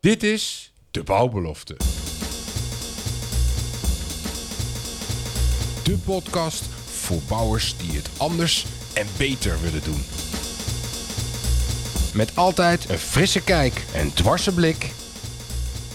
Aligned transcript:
Dit 0.00 0.22
is 0.22 0.72
de 0.90 1.02
bouwbelofte. 1.02 1.76
De 5.84 5.98
podcast 6.04 6.64
voor 6.84 7.20
bouwers 7.28 7.76
die 7.76 7.92
het 7.96 8.10
anders 8.16 8.66
en 8.94 9.06
beter 9.16 9.60
willen 9.60 9.84
doen. 9.84 10.02
Met 12.14 12.36
altijd 12.36 12.90
een 12.90 12.98
frisse 12.98 13.42
kijk 13.42 13.84
en 13.94 14.12
dwarse 14.12 14.54
blik. 14.54 14.90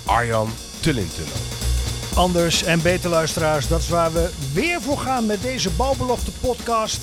Arjan 0.06 0.50
Tullintunnel. 0.82 1.36
Anders 2.16 2.64
en 2.64 2.82
beter 2.82 3.10
luisteraars, 3.10 3.68
dat 3.68 3.80
is 3.80 3.90
waar 3.90 4.14
we 4.14 4.34
weer 4.54 4.82
voor 4.82 4.98
gaan 4.98 5.26
met 5.26 5.42
deze 5.42 5.70
Bouwbelofte 5.70 6.32
podcast. 6.32 7.02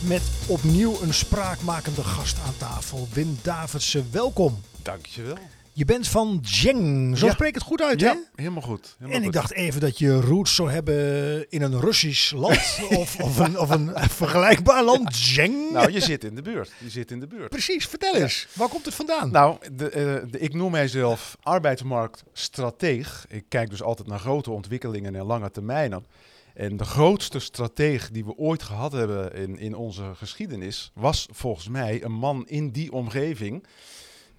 Met 0.00 0.22
opnieuw 0.46 1.00
een 1.02 1.14
spraakmakende 1.14 2.04
gast 2.04 2.38
aan 2.46 2.56
tafel. 2.56 3.08
Wim 3.12 3.38
Davidsen, 3.42 4.08
welkom. 4.10 4.60
Dankjewel. 4.82 5.36
Je 5.72 5.84
bent 5.84 6.08
van 6.08 6.40
Zheng, 6.42 7.18
zo 7.18 7.26
Ja. 7.26 7.32
spreek 7.32 7.48
ik 7.48 7.54
het 7.54 7.62
goed 7.62 7.82
uit 7.82 8.00
hè? 8.00 8.06
Ja, 8.06 8.22
helemaal 8.34 8.62
goed. 8.62 8.94
Helemaal 8.98 9.12
En 9.16 9.18
ik 9.18 9.24
goed. 9.24 9.34
dacht 9.34 9.52
even 9.52 9.80
dat 9.80 9.98
je 9.98 10.20
roots 10.20 10.54
zou 10.54 10.70
hebben 10.70 11.50
in 11.50 11.62
een 11.62 11.80
Russisch 11.80 12.32
land 12.32 12.78
of, 12.98 13.20
of, 13.20 13.38
een, 13.38 13.58
of 13.58 13.70
een 13.70 13.90
vergelijkbaar 14.22 14.84
land. 14.84 15.16
Zheng. 15.16 15.70
Nou, 15.72 15.92
je 15.92 16.00
zit 16.00 16.24
in 16.24 16.34
de 16.34 16.42
buurt. 16.42 16.72
Je 16.78 16.90
zit 16.90 17.10
in 17.10 17.20
de 17.20 17.26
buurt. 17.26 17.48
Precies, 17.50 17.86
vertel 17.86 18.14
eens. 18.14 18.46
Waar 18.52 18.68
komt 18.68 18.84
het 18.84 18.94
vandaan? 18.94 19.30
Nou, 19.30 19.56
de, 19.72 19.88
eh, 19.90 20.30
de- 20.30 20.38
ik 20.38 20.54
noem 20.54 20.70
mijzelf 20.70 21.36
arbeidsmarktstrateeg. 21.42 23.26
Ik 23.28 23.44
kijk 23.48 23.70
dus 23.70 23.82
altijd 23.82 24.08
naar 24.08 24.18
grote 24.18 24.50
ontwikkelingen 24.50 25.14
en 25.14 25.24
lange 25.24 25.50
termijnen. 25.50 26.06
En 26.54 26.76
de 26.76 26.84
grootste 26.84 27.38
strateeg 27.38 28.10
die 28.10 28.24
we 28.24 28.36
ooit 28.36 28.62
gehad 28.62 28.92
hebben 28.92 29.34
in, 29.34 29.58
in 29.58 29.74
onze 29.74 30.02
geschiedenis 30.14 30.90
was 30.94 31.28
volgens 31.32 31.68
mij 31.68 32.04
een 32.04 32.12
man 32.12 32.46
in 32.46 32.70
die 32.70 32.92
omgeving. 32.92 33.64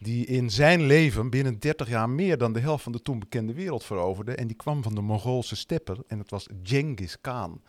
Die 0.04 0.26
in 0.26 0.50
zijn 0.50 0.82
leven 0.82 1.30
binnen 1.30 1.60
30 1.60 1.90
jaar 1.90 2.10
meer 2.10 2.38
dan 2.38 2.54
de 2.54 2.60
helft 2.60 2.84
van 2.84 2.92
de 2.92 3.02
toen 3.02 3.20
bekende 3.20 3.54
wereld 3.54 3.84
veroverde. 3.84 4.36
En 4.36 4.48
die 4.48 4.56
kwam 4.56 4.84
van 4.84 4.96
de 4.96 5.02
Mongoolse 5.02 5.56
steppen 5.56 6.04
en 6.08 6.20
het 6.20 6.30
was 6.30 6.48
Genghis 6.64 7.22
Khan. 7.22 7.62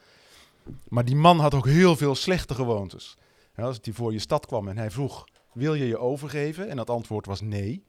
Maar 0.89 1.05
die 1.05 1.17
man 1.17 1.39
had 1.39 1.55
ook 1.55 1.67
heel 1.67 1.97
veel 1.97 2.15
slechte 2.15 2.55
gewoontes. 2.55 3.17
Als 3.57 3.79
hij 3.83 3.93
voor 3.93 4.13
je 4.13 4.19
stad 4.19 4.47
kwam 4.47 4.69
en 4.69 4.77
hij 4.77 4.91
vroeg, 4.91 5.25
wil 5.53 5.75
je 5.75 5.87
je 5.87 5.99
overgeven? 5.99 6.69
En 6.69 6.79
het 6.79 6.91
antwoord 6.91 7.27
was 7.27 7.41
nee. 7.41 7.85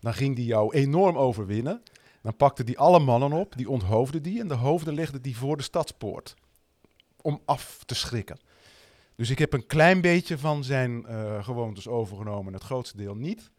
Dan 0.00 0.14
ging 0.14 0.36
hij 0.36 0.44
jou 0.44 0.74
enorm 0.74 1.16
overwinnen. 1.16 1.82
Dan 2.22 2.36
pakte 2.36 2.62
hij 2.62 2.76
alle 2.76 2.98
mannen 2.98 3.32
op, 3.32 3.56
die 3.56 3.70
onthoofde 3.70 4.20
die 4.20 4.40
en 4.40 4.48
de 4.48 4.54
hoofden 4.54 4.94
legde 4.94 5.20
die 5.20 5.36
voor 5.36 5.56
de 5.56 5.62
stadspoort. 5.62 6.34
Om 7.22 7.40
af 7.44 7.82
te 7.84 7.94
schrikken. 7.94 8.38
Dus 9.16 9.30
ik 9.30 9.38
heb 9.38 9.52
een 9.52 9.66
klein 9.66 10.00
beetje 10.00 10.38
van 10.38 10.64
zijn 10.64 11.06
eh, 11.06 11.44
gewoontes 11.44 11.88
overgenomen, 11.88 12.52
het 12.52 12.62
grootste 12.62 12.96
deel 12.96 13.14
niet. 13.14 13.50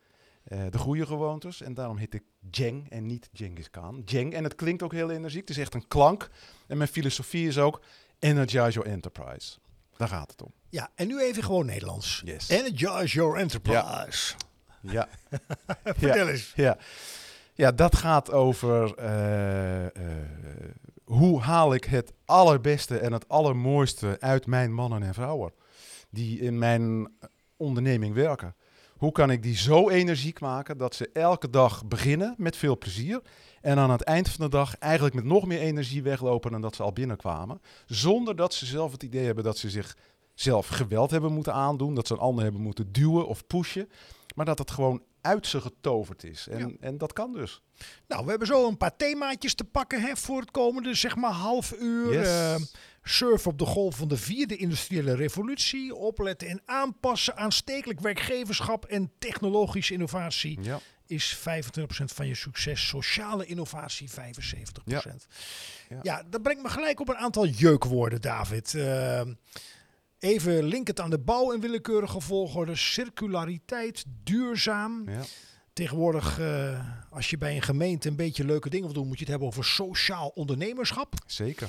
Eh, 0.48 0.60
de 0.70 0.78
goede 0.78 1.06
gewoontes. 1.06 1.62
En 1.62 1.74
daarom 1.74 1.98
heet 1.98 2.14
ik 2.14 2.24
Jeng 2.52 2.90
en 2.90 3.06
niet 3.06 3.30
Genghis 3.34 3.70
Khan. 3.70 4.02
Jeng, 4.06 4.34
en 4.34 4.44
het 4.44 4.56
klinkt 4.56 4.84
ook 4.84 4.92
heel 4.92 5.12
energiek. 5.12 5.48
Het 5.48 5.50
is 5.50 5.58
echt 5.58 5.74
een 5.74 5.88
klank. 5.88 6.30
En 6.68 6.78
mijn 6.78 6.90
filosofie 6.90 7.48
is 7.48 7.58
ook 7.58 7.82
energize 8.20 8.80
your 8.80 8.90
enterprise. 8.90 9.58
Daar 9.98 10.08
gaat 10.08 10.32
het 10.32 10.44
om. 10.44 10.52
Ja, 10.70 10.90
en 10.96 11.08
nu 11.08 11.22
even 11.22 11.44
gewoon 11.44 11.66
Nederlands. 11.66 12.22
Yes. 12.26 12.50
Energize 12.50 13.16
your 13.16 13.38
enterprise. 13.38 14.36
Ja. 14.82 15.08
Vertel 15.84 16.28
eens. 16.28 16.54
Ja. 16.56 16.78
ja, 17.54 17.72
dat 17.72 17.96
gaat 17.96 18.32
over 18.32 18.96
eh, 18.96 19.86
eh, 19.86 19.92
hoe 21.04 21.42
haal 21.42 21.74
ik 21.74 21.84
het 21.84 22.14
allerbeste 22.26 22.98
en 22.98 23.14
het 23.14 23.30
allermooiste 23.30 24.18
uit 24.20 24.46
mijn 24.46 24.74
mannen 24.74 25.04
en 25.04 25.14
vrouwen 25.14 25.54
die 26.10 26.40
in 26.40 26.58
mijn 26.58 27.12
onderneming 27.58 28.14
werken. 28.14 28.56
Hoe 28.98 29.12
kan 29.12 29.32
ik 29.32 29.44
die 29.44 29.56
zo 29.56 29.90
energiek 29.90 30.40
maken 30.40 30.78
dat 30.78 30.96
ze 30.96 31.10
elke 31.14 31.50
dag 31.50 31.86
beginnen 31.86 32.36
met 32.38 32.56
veel 32.58 32.78
plezier 32.78 33.22
en 33.62 33.78
aan 33.78 33.92
het 33.92 34.02
eind 34.02 34.30
van 34.30 34.46
de 34.46 34.52
dag 34.52 34.78
eigenlijk 34.78 35.16
met 35.16 35.24
nog 35.24 35.46
meer 35.46 35.60
energie 35.60 36.04
weglopen 36.04 36.52
dan 36.52 36.62
dat 36.62 36.76
ze 36.76 36.84
al 36.84 36.94
binnenkwamen, 36.94 37.62
zonder 37.86 38.36
dat 38.36 38.54
ze 38.54 38.66
zelf 38.66 38.92
het 38.92 39.04
idee 39.04 39.26
hebben 39.26 39.44
dat 39.44 39.58
ze 39.58 39.70
zich 39.70 39.98
zelf 40.34 40.68
geweld 40.68 41.12
hebben 41.12 41.34
moeten 41.34 41.54
aandoen, 41.54 41.96
dat 41.96 42.08
ze 42.08 42.14
een 42.14 42.20
ander 42.20 42.44
hebben 42.44 42.62
moeten 42.62 42.92
duwen 42.92 43.28
of 43.28 43.48
pushen, 43.48 43.90
maar 44.36 44.46
dat 44.46 44.58
het 44.58 44.72
gewoon 44.72 45.02
uit 45.22 45.48
ze 45.48 45.62
getoverd 45.62 46.24
is. 46.24 46.48
En, 46.48 46.60
Ja. 46.60 46.70
en 46.80 46.98
dat 46.98 47.14
kan 47.14 47.34
dus. 47.34 47.62
Nou, 48.08 48.24
we 48.24 48.30
hebben 48.30 48.48
zo 48.48 48.68
een 48.68 48.78
paar 48.78 48.96
themaatjes 48.96 49.54
te 49.54 49.64
pakken 49.64 50.02
hè, 50.02 50.16
voor 50.16 50.40
het 50.40 50.52
komende, 50.52 50.94
zeg 50.94 51.16
maar, 51.16 51.32
half 51.32 51.74
uur. 51.80 52.14
Yes. 52.14 52.28
Eh, 52.28 52.56
surf 53.10 53.48
op 53.48 53.58
de 53.60 53.66
golf 53.66 53.96
van 53.96 54.08
de 54.08 54.18
vierde 54.18 54.56
industriële 54.58 55.16
revolutie. 55.16 55.96
Opletten 55.96 56.48
en 56.48 56.62
aanpassen. 56.66 57.38
Aanstekelijk 57.38 58.00
werkgeverschap 58.00 58.86
en 58.86 59.12
technologische 59.20 59.94
innovatie 59.94 60.60
Ja. 60.62 60.80
is 61.06 61.36
25% 61.36 62.12
van 62.14 62.28
je 62.28 62.36
succes. 62.36 62.88
Sociale 62.88 63.46
innovatie 63.46 64.10
75%. 64.10 65.28
Ja, 65.90 66.00
Ja. 66.02 66.24
dat 66.30 66.42
brengt 66.42 66.62
me 66.64 66.70
gelijk 66.70 67.00
op 67.00 67.10
een 67.10 67.18
aantal 67.18 67.48
jeukwoorden, 67.48 68.22
David. 68.22 68.74
Eh, 68.76 69.22
even 70.20 70.64
linkend 70.64 71.00
aan 71.00 71.10
de 71.10 71.20
bouw 71.20 71.52
in 71.52 71.62
willekeurige 71.62 72.22
volgorde. 72.22 72.76
Circulariteit, 72.76 74.04
duurzaam. 74.24 75.10
Ja. 75.10 75.22
Tegenwoordig, 75.74 76.40
eh, 76.40 76.80
als 77.10 77.30
je 77.30 77.38
bij 77.38 77.56
een 77.56 77.62
gemeente 77.62 78.08
een 78.10 78.16
beetje 78.16 78.46
leuke 78.46 78.70
dingen 78.70 78.86
wil 78.86 78.94
doen, 78.96 79.08
moet 79.08 79.14
je 79.18 79.20
het 79.22 79.30
hebben 79.30 79.48
over 79.48 79.66
sociaal 79.66 80.28
ondernemerschap. 80.36 81.14
Zeker. 81.26 81.68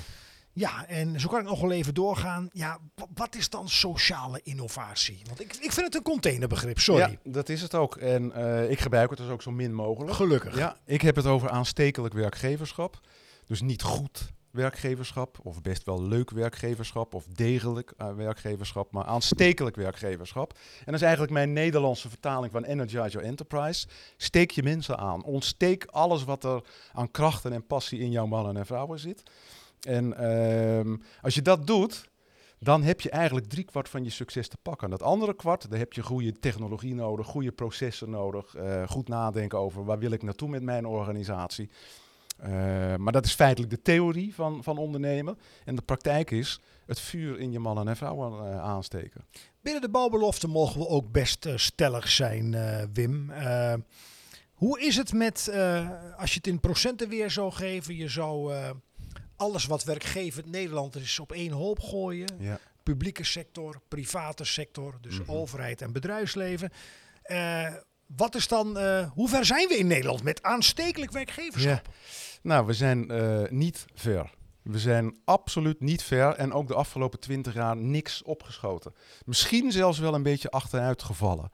Ja, 0.59 0.85
en 0.87 1.19
zo 1.19 1.27
kan 1.27 1.39
ik 1.39 1.45
nog 1.45 1.61
wel 1.61 1.71
even 1.71 1.93
doorgaan. 1.93 2.49
Ja, 2.53 2.77
wa- 2.95 3.05
wat 3.13 3.35
is 3.35 3.49
dan 3.49 3.69
sociale 3.69 4.39
innovatie? 4.43 5.21
Want 5.27 5.39
ik, 5.41 5.55
ik 5.55 5.71
vind 5.71 5.85
het 5.85 5.95
een 5.95 6.01
containerbegrip, 6.01 6.79
sorry. 6.79 7.01
Ja, 7.23 7.31
dat 7.31 7.49
is 7.49 7.61
het 7.61 7.75
ook. 7.75 7.95
En 7.95 8.31
eh, 8.33 8.69
ik 8.71 8.79
gebruik 8.79 9.09
het 9.09 9.19
dus 9.19 9.29
ook 9.29 9.41
zo 9.41 9.51
min 9.51 9.73
mogelijk. 9.73 10.13
Gelukkig. 10.13 10.57
Ja, 10.57 10.77
ik 10.85 11.01
heb 11.01 11.15
het 11.15 11.25
over 11.25 11.49
aanstekelijk 11.49 12.13
werkgeverschap. 12.13 12.99
Dus 13.45 13.61
niet 13.61 13.81
goed 13.81 14.31
werkgeverschap, 14.51 15.37
of 15.43 15.61
best 15.61 15.83
wel 15.85 16.03
leuk 16.03 16.29
werkgeverschap, 16.31 17.13
of 17.13 17.25
degelijk 17.25 17.93
eh, 17.97 18.13
werkgeverschap, 18.13 18.91
maar 18.91 19.05
aanstekelijk 19.05 19.75
werkgeverschap. 19.75 20.51
En 20.79 20.85
dat 20.85 20.95
is 20.95 21.01
eigenlijk 21.01 21.31
mijn 21.31 21.53
Nederlandse 21.53 22.09
vertaling 22.09 22.51
van 22.51 22.63
Energize 22.63 23.09
Your 23.11 23.27
Enterprise. 23.27 23.87
Steek 24.17 24.51
je 24.51 24.63
mensen 24.63 24.97
aan. 24.97 25.23
Ontsteek 25.23 25.85
alles 25.85 26.23
wat 26.23 26.43
er 26.43 26.61
aan 26.93 27.11
krachten 27.11 27.53
en 27.53 27.67
passie 27.67 27.99
in 27.99 28.11
jouw 28.11 28.25
mannen 28.25 28.57
en 28.57 28.65
vrouwen 28.65 28.99
zit. 28.99 29.23
En 29.79 30.17
ehm, 30.17 30.97
als 31.21 31.35
je 31.35 31.41
dat 31.41 31.67
doet, 31.67 32.09
dan 32.59 32.83
heb 32.83 33.01
je 33.01 33.09
eigenlijk 33.09 33.47
driekwart 33.47 33.89
van 33.89 34.03
je 34.03 34.09
succes 34.09 34.47
te 34.47 34.57
pakken. 34.61 34.89
Dat 34.89 35.03
andere 35.03 35.35
kwart, 35.35 35.69
daar 35.69 35.79
heb 35.79 35.93
je 35.93 36.03
goede 36.03 36.39
technologie 36.39 36.95
nodig, 36.95 37.27
goede 37.27 37.51
processen 37.51 38.09
nodig, 38.09 38.55
eh, 38.55 38.87
goed 38.87 39.07
nadenken 39.07 39.59
over 39.59 39.85
waar 39.85 39.99
wil 39.99 40.11
ik 40.11 40.23
naartoe 40.23 40.49
met 40.49 40.63
mijn 40.63 40.85
organisatie. 40.85 41.69
Eh, 42.37 42.49
maar 42.95 43.11
dat 43.11 43.25
is 43.25 43.33
feitelijk 43.33 43.71
de 43.71 43.81
theorie 43.81 44.35
van, 44.35 44.63
van 44.63 44.77
ondernemen. 44.77 45.37
En 45.65 45.75
de 45.75 45.81
praktijk 45.81 46.31
is 46.31 46.59
het 46.85 46.99
vuur 46.99 47.39
in 47.39 47.51
je 47.51 47.59
mannen 47.59 47.87
en 47.87 47.95
vrouwen 47.95 48.51
eh, 48.51 48.59
aansteken. 48.59 49.25
Binnen 49.61 49.81
de 49.81 49.89
bouwbelofte 49.89 50.47
mogen 50.47 50.79
we 50.79 50.87
ook 50.87 51.11
best 51.11 51.47
stellig 51.55 52.09
zijn, 52.09 52.55
Wim. 52.93 53.31
Hoe 54.53 54.81
is 54.81 54.95
het 54.95 55.13
met, 55.13 55.51
als 56.17 56.31
je 56.31 56.37
het 56.37 56.47
in 56.47 56.59
procenten 56.59 57.09
weer 57.09 57.31
zou 57.31 57.51
geven, 57.51 57.95
je 57.95 58.07
zou 58.07 58.53
alles 59.39 59.65
wat 59.65 59.83
werkgevend 59.83 60.45
Nederland 60.51 60.95
is 60.95 61.19
op 61.19 61.31
één 61.31 61.51
hoop 61.51 61.79
gooien. 61.79 62.27
Ja. 62.39 62.59
Publieke 62.83 63.23
sector, 63.23 63.81
private 63.87 64.43
sector, 64.45 64.97
dus 65.01 65.19
Mhm. 65.19 65.31
overheid 65.31 65.81
en 65.81 65.91
bedrijfsleven. 65.91 66.69
Eh, 67.21 67.73
wat 68.05 68.35
is 68.35 68.47
dan, 68.47 68.77
eh, 68.77 69.11
hoe 69.11 69.29
ver 69.29 69.45
zijn 69.45 69.67
we 69.67 69.77
in 69.77 69.87
Nederland 69.87 70.23
met 70.23 70.43
aanstekelijk 70.43 71.11
werkgeverschap? 71.11 71.87
Nou, 72.41 72.65
we 72.65 72.73
zijn 72.73 73.09
eh, 73.09 73.41
niet 73.49 73.85
ver. 73.93 74.29
We 74.61 74.79
zijn 74.79 75.17
absoluut 75.25 75.79
niet 75.79 76.03
ver 76.03 76.35
en 76.35 76.53
ook 76.53 76.67
de 76.67 76.73
afgelopen 76.75 77.19
twintig 77.19 77.53
jaar 77.53 77.77
niks 77.77 78.23
opgeschoten. 78.23 78.93
Misschien 79.25 79.71
zelfs 79.71 79.99
wel 79.99 80.13
een 80.13 80.23
beetje 80.23 80.49
achteruit 80.51 81.03
gevallen. 81.03 81.51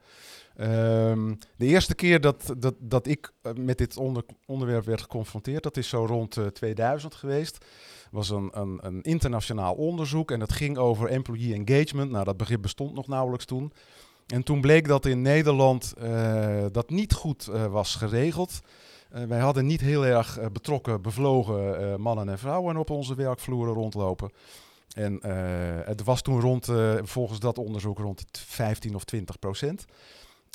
Ehm, 0.56 1.34
de 1.56 1.66
eerste 1.66 1.94
keer 1.94 2.20
dat, 2.20 2.54
dat, 2.58 2.74
dat 2.78 3.06
ik 3.06 3.32
eh, 3.42 3.52
met 3.52 3.78
dit 3.78 3.96
onder, 3.96 4.24
onderwerp 4.46 4.84
werd 4.84 5.00
geconfronteerd, 5.00 5.62
dat 5.62 5.76
is 5.76 5.88
zo 5.88 6.04
rond 6.04 6.36
eh, 6.36 6.46
2000 6.46 7.14
geweest, 7.14 7.64
was 8.10 8.30
een, 8.30 8.50
een, 8.52 8.78
een 8.82 9.02
internationaal 9.02 9.74
onderzoek 9.74 10.30
en 10.30 10.38
dat 10.38 10.52
ging 10.52 10.76
over 10.78 11.08
employee 11.08 11.64
engagement. 11.64 12.10
Nou, 12.10 12.24
dat 12.24 12.36
begrip 12.36 12.62
bestond 12.62 12.94
nog 12.94 13.08
nauwelijks 13.08 13.44
toen. 13.44 13.72
En 14.26 14.42
toen 14.42 14.60
bleek 14.60 14.88
dat 14.88 15.06
in 15.06 15.22
Nederland 15.22 15.94
eh, 15.98 16.64
dat 16.72 16.90
niet 16.90 17.12
goed 17.12 17.48
eh, 17.48 17.66
was 17.66 17.94
geregeld. 17.94 18.60
Eh, 19.10 19.22
wij 19.22 19.38
hadden 19.38 19.66
niet 19.66 19.80
heel 19.80 20.06
erg 20.06 20.38
eh, 20.38 20.46
betrokken, 20.52 21.02
bevlogen 21.02 21.78
eh, 21.78 21.96
mannen 21.96 22.28
en 22.28 22.38
vrouwen 22.38 22.76
op 22.76 22.90
onze 22.90 23.14
werkvloeren 23.14 23.74
rondlopen. 23.74 24.30
En 24.94 25.20
eh, 25.20 25.86
het 25.86 26.04
was 26.04 26.22
toen 26.22 26.40
rond, 26.40 26.68
eh, 26.68 26.94
volgens 27.02 27.40
dat 27.40 27.58
onderzoek, 27.58 27.98
rond 27.98 28.20
het 28.20 28.38
15 28.38 28.94
of 28.94 29.04
20 29.04 29.38
procent. 29.38 29.84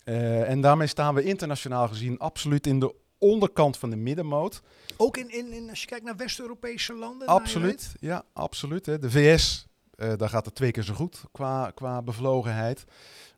Eh, 0.03 0.49
en 0.49 0.61
daarmee 0.61 0.87
staan 0.87 1.15
we 1.15 1.23
internationaal 1.23 1.87
gezien 1.87 2.19
absoluut 2.19 2.67
in 2.67 2.79
de 2.79 2.95
onderkant 3.17 3.77
van 3.77 3.89
de 3.89 3.95
middenmoot. 3.95 4.61
Ook 4.97 5.17
in, 5.17 5.29
in, 5.29 5.53
in, 5.53 5.69
als 5.69 5.81
je 5.81 5.87
kijkt 5.87 6.05
naar 6.05 6.15
West-Europese 6.15 6.93
landen? 6.93 7.27
Absoluut, 7.27 7.91
ja, 7.99 8.23
absoluut. 8.33 8.85
Hè. 8.85 8.99
De 8.99 9.11
VS 9.11 9.69
Eh, 10.01 10.11
daar 10.17 10.29
gaat 10.29 10.45
het 10.45 10.55
twee 10.55 10.71
keer 10.71 10.83
zo 10.83 10.93
goed 10.93 11.23
qua, 11.31 11.71
qua 11.75 12.01
bevlogenheid. 12.01 12.83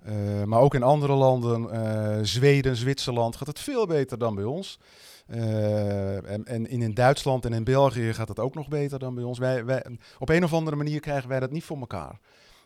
Eh, 0.04 0.44
maar 0.44 0.60
ook 0.60 0.74
in 0.74 0.84
andere 0.84 1.14
landen, 1.14 2.28
Zweden, 2.28 2.76
Zwitserland, 2.76 3.36
gaat 3.36 3.48
het 3.48 3.60
veel 3.60 3.86
beter 3.86 4.18
dan 4.18 4.36
bij 4.36 4.44
ons. 4.44 4.80
En, 5.28 6.46
en 6.46 6.68
in, 6.68 6.82
in 6.82 6.94
Duitsland 6.94 7.46
en 7.46 7.54
in 7.54 7.64
België 7.64 8.14
gaat 8.14 8.28
het 8.28 8.40
ook 8.40 8.56
nog 8.56 8.68
beter 8.68 9.00
dan 9.00 9.16
bij 9.16 9.24
ons. 9.24 9.40
Wij, 9.40 9.66
wij, 9.66 9.86
op 10.20 10.30
een 10.30 10.44
of 10.44 10.54
andere 10.54 10.76
manier 10.76 11.00
krijgen 11.00 11.30
wij 11.30 11.40
dat 11.40 11.52
niet 11.52 11.64
voor 11.64 11.80
elkaar. 11.80 12.20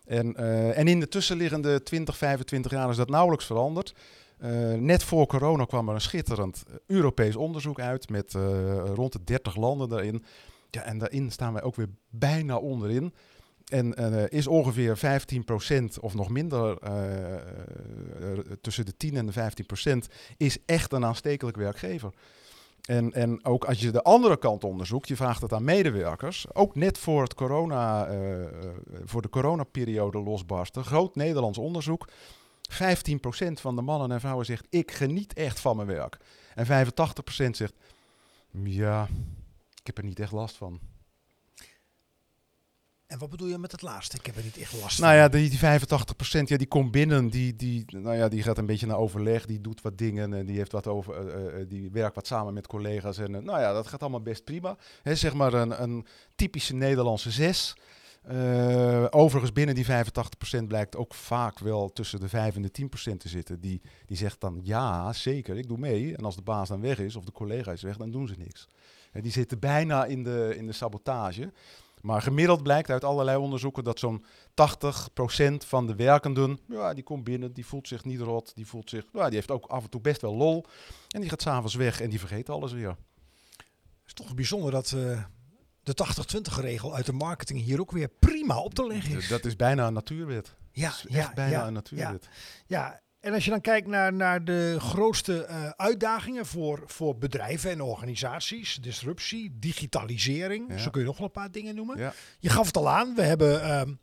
En, 0.08 0.36
eh, 0.36 0.78
en 0.78 0.88
in 0.88 1.00
de 1.00 1.08
tussenliggende 1.08 1.84
20, 1.84 2.18
25 2.18 2.72
jaar 2.72 2.90
is 2.90 2.96
dat 2.96 3.10
nauwelijks 3.10 3.46
veranderd. 3.46 3.96
Eh, 4.38 4.74
net 4.74 5.04
voor 5.04 5.28
corona 5.28 5.66
kwam 5.66 5.88
er 5.88 5.94
een 5.94 6.02
schitterend 6.02 6.64
eh, 6.68 6.76
Europees 6.88 7.36
onderzoek 7.36 7.80
uit 7.80 8.10
met 8.10 8.34
rond 8.96 9.14
de 9.14 9.24
30 9.24 9.56
landen 9.56 9.90
daarin. 9.90 10.24
Ja, 10.70 10.84
en 10.84 10.98
daarin 10.98 11.32
staan 11.32 11.54
wij 11.54 11.62
ook 11.62 11.76
weer 11.76 11.90
bijna 12.10 12.58
onderin. 12.58 13.14
En 13.66 13.94
is 14.30 14.48
ongeveer 14.48 14.98
15% 14.98 16.00
of 16.00 16.14
nog 16.14 16.30
minder, 16.30 16.78
tussen 18.62 18.86
de 18.86 18.98
10 18.98 19.16
en 19.16 19.26
de 19.26 19.34
15% 19.34 20.08
is 20.38 20.58
echt 20.66 20.94
een 20.94 21.06
aanstekelijk 21.06 21.58
werkgever. 21.58 22.14
En, 22.88 23.14
en 23.14 23.46
ook 23.46 23.66
als 23.66 23.80
je 23.80 23.92
de 23.92 24.04
andere 24.04 24.38
kant 24.38 24.64
onderzoekt, 24.64 25.08
je 25.08 25.16
vraagt 25.16 25.42
het 25.42 25.54
aan 25.54 25.64
medewerkers, 25.64 26.54
ook 26.54 26.76
net 26.76 26.98
voor, 26.98 27.22
het 27.22 27.34
corona, 27.34 28.06
eh, 28.06 28.46
voor 29.04 29.22
de 29.22 29.30
coronaperiode 29.30 30.20
losbarsten, 30.20 30.84
groot 30.84 31.16
Nederlands 31.16 31.58
onderzoek, 31.58 32.08
15% 32.70 33.62
van 33.62 33.76
de 33.76 33.82
mannen 33.82 34.12
en 34.12 34.20
vrouwen 34.20 34.46
zegt, 34.46 34.68
ik 34.70 34.92
geniet 34.92 35.34
echt 35.34 35.60
van 35.60 35.76
mijn 35.76 35.88
werk. 35.88 36.18
En 36.56 36.66
85% 36.66 37.58
zegt, 37.58 37.74
ja, 38.64 39.08
ik 39.76 39.86
heb 39.86 39.98
er 39.98 40.04
niet 40.04 40.20
echt 40.20 40.32
last 40.32 40.56
van. 40.56 40.80
En 43.08 43.18
wat 43.18 43.30
bedoel 43.30 43.48
je 43.48 43.58
met 43.58 43.72
het 43.72 43.82
laatste? 43.82 44.18
Ik 44.18 44.26
heb 44.26 44.36
er 44.36 44.44
niet 44.44 44.58
echt 44.58 44.82
last 44.82 45.00
Nou 45.00 45.12
van. 45.12 45.22
ja, 45.22 45.28
die, 45.28 45.50
die 45.50 45.60
85% 45.60 46.44
ja, 46.44 46.58
die 46.58 46.68
komt 46.68 46.92
binnen, 46.92 47.30
die, 47.30 47.56
die, 47.56 47.86
nou 47.88 48.16
ja, 48.16 48.28
die 48.28 48.44
gaat 48.44 48.58
een 48.58 48.66
beetje 48.66 48.88
naar 48.88 48.98
overleg, 48.98 49.46
die 49.46 49.62
doet 49.62 49.82
wat 49.82 49.98
dingen, 49.98 50.34
en 50.34 50.46
die, 50.46 50.58
heeft 50.58 50.72
wat 50.72 50.88
over, 50.88 51.28
eh, 51.28 51.62
eh, 51.62 51.70
die 51.70 51.92
werkt 51.92 52.16
wat 52.16 52.28
samen 52.28 52.54
met 52.54 52.68
collega's. 52.68 53.18
En 53.18 53.36
eh, 53.36 53.42
nou 53.42 53.60
ja, 53.60 53.74
dat 53.74 53.88
gaat 53.88 54.02
allemaal 54.02 54.22
best 54.22 54.44
prima. 54.44 54.78
Hè, 55.04 55.16
zeg 55.16 55.34
maar 55.34 55.54
een, 55.54 55.82
een 55.82 56.06
typische 56.36 56.76
Nederlandse 56.76 57.32
6. 57.32 57.76
Eh, 58.28 59.06
overigens 59.10 59.52
binnen 59.54 59.76
die 59.76 59.86
85% 59.86 60.68
blijkt 60.68 60.96
ook 60.96 61.14
vaak 61.14 61.60
wel 61.60 61.90
tussen 61.90 62.20
de 62.20 62.30
5 62.30 62.56
en 62.56 62.62
de 62.62 62.72
10% 62.72 63.18
te 63.18 63.30
zitten. 63.30 63.60
Die, 63.60 63.82
die 64.06 64.18
zegt 64.18 64.42
dan 64.42 64.60
ja, 64.64 65.14
zeker, 65.14 65.58
ik 65.58 65.68
doe 65.68 65.78
mee. 65.78 66.16
En 66.16 66.26
als 66.26 66.36
de 66.36 66.42
baas 66.42 66.68
dan 66.68 66.82
weg 66.82 67.00
is 67.00 67.16
of 67.16 67.24
de 67.24 67.32
collega 67.32 67.72
is 67.72 67.82
weg, 67.82 67.98
dan 67.98 68.12
doen 68.12 68.28
ze 68.28 68.36
niks. 68.38 68.68
Hè, 69.12 69.22
die 69.22 69.32
zitten 69.32 69.60
bijna 69.60 70.06
in 70.06 70.24
de, 70.24 70.54
in 70.58 70.66
de 70.66 70.74
sabotage. 70.74 71.52
Maar 72.08 72.22
gemiddeld 72.22 72.64
blijkt 72.64 72.90
uit 72.90 73.04
allerlei 73.04 73.38
onderzoeken 73.38 73.84
dat 73.84 74.00
zo'n 74.00 74.24
80% 74.24 74.26
van 75.58 75.88
de 75.88 75.96
werkenden, 75.96 76.60
ja, 76.68 76.94
die 76.94 77.04
komt 77.04 77.24
binnen, 77.24 77.54
die 77.54 77.66
voelt 77.66 77.88
zich 77.88 78.04
niet 78.04 78.20
rot, 78.20 78.52
die 78.56 78.68
voelt 78.68 78.90
zich, 78.90 79.06
ja, 79.14 79.26
die 79.26 79.36
heeft 79.36 79.52
ook 79.52 79.66
af 79.66 79.84
en 79.84 79.90
toe 79.90 80.02
best 80.02 80.22
wel 80.22 80.36
lol. 80.36 80.66
En 81.08 81.22
die 81.22 81.30
gaat 81.30 81.42
s'avonds 81.42 81.76
weg 81.76 82.02
en 82.02 82.10
die 82.10 82.20
vergeet 82.20 82.50
alles 82.50 82.72
weer. 82.72 82.90
Het 83.58 84.06
is 84.06 84.14
toch 84.14 84.36
bijzonder 84.36 84.72
dat 84.72 84.92
eh, 84.92 85.24
de 85.84 85.96
80-20 86.52 86.62
regel 86.62 86.96
uit 86.96 87.06
de 87.06 87.14
marketing 87.14 87.64
hier 87.64 87.80
ook 87.80 87.92
weer 87.92 88.10
prima 88.20 88.60
op 88.60 88.74
te 88.74 88.88
leggen 88.88 89.18
is. 89.18 89.28
Dat 89.28 89.46
is 89.46 89.56
bijna 89.56 89.88
een 89.88 89.94
natuurwet. 89.94 90.56
ja, 90.72 90.90
Dat 90.90 91.06
is 91.08 91.16
echt 91.16 91.34
bijna 91.34 91.58
ja, 91.58 91.68
een 91.68 91.74
natuurwet. 91.74 92.30
Ja, 92.68 93.02
en 93.28 93.34
als 93.34 93.44
je 93.46 93.50
dan 93.50 93.62
kijkt 93.62 93.88
naar, 93.88 94.14
naar 94.14 94.44
de 94.44 94.76
grootste 94.80 95.46
eh, 95.46 95.70
uitdagingen 95.70 96.46
voor, 96.46 96.84
voor 96.86 97.18
bedrijven 97.18 97.72
en 97.72 97.82
organisaties, 97.82 98.76
disruptie, 98.76 99.56
digitalisering, 99.60 100.66
Ja. 100.70 100.78
zo 100.78 100.90
kun 100.90 101.02
je 101.02 101.08
nog 101.08 101.18
wel 101.18 101.26
een 101.26 101.32
paar 101.32 101.52
dingen 101.52 101.76
noemen. 101.76 101.98
Ja. 101.98 102.14
Je 102.40 102.50
gaf 102.50 102.66
het 102.66 102.78
al 102.78 102.90
aan, 102.90 103.16
we 103.16 103.22
hebben 103.22 103.62
ehm, 103.64 103.94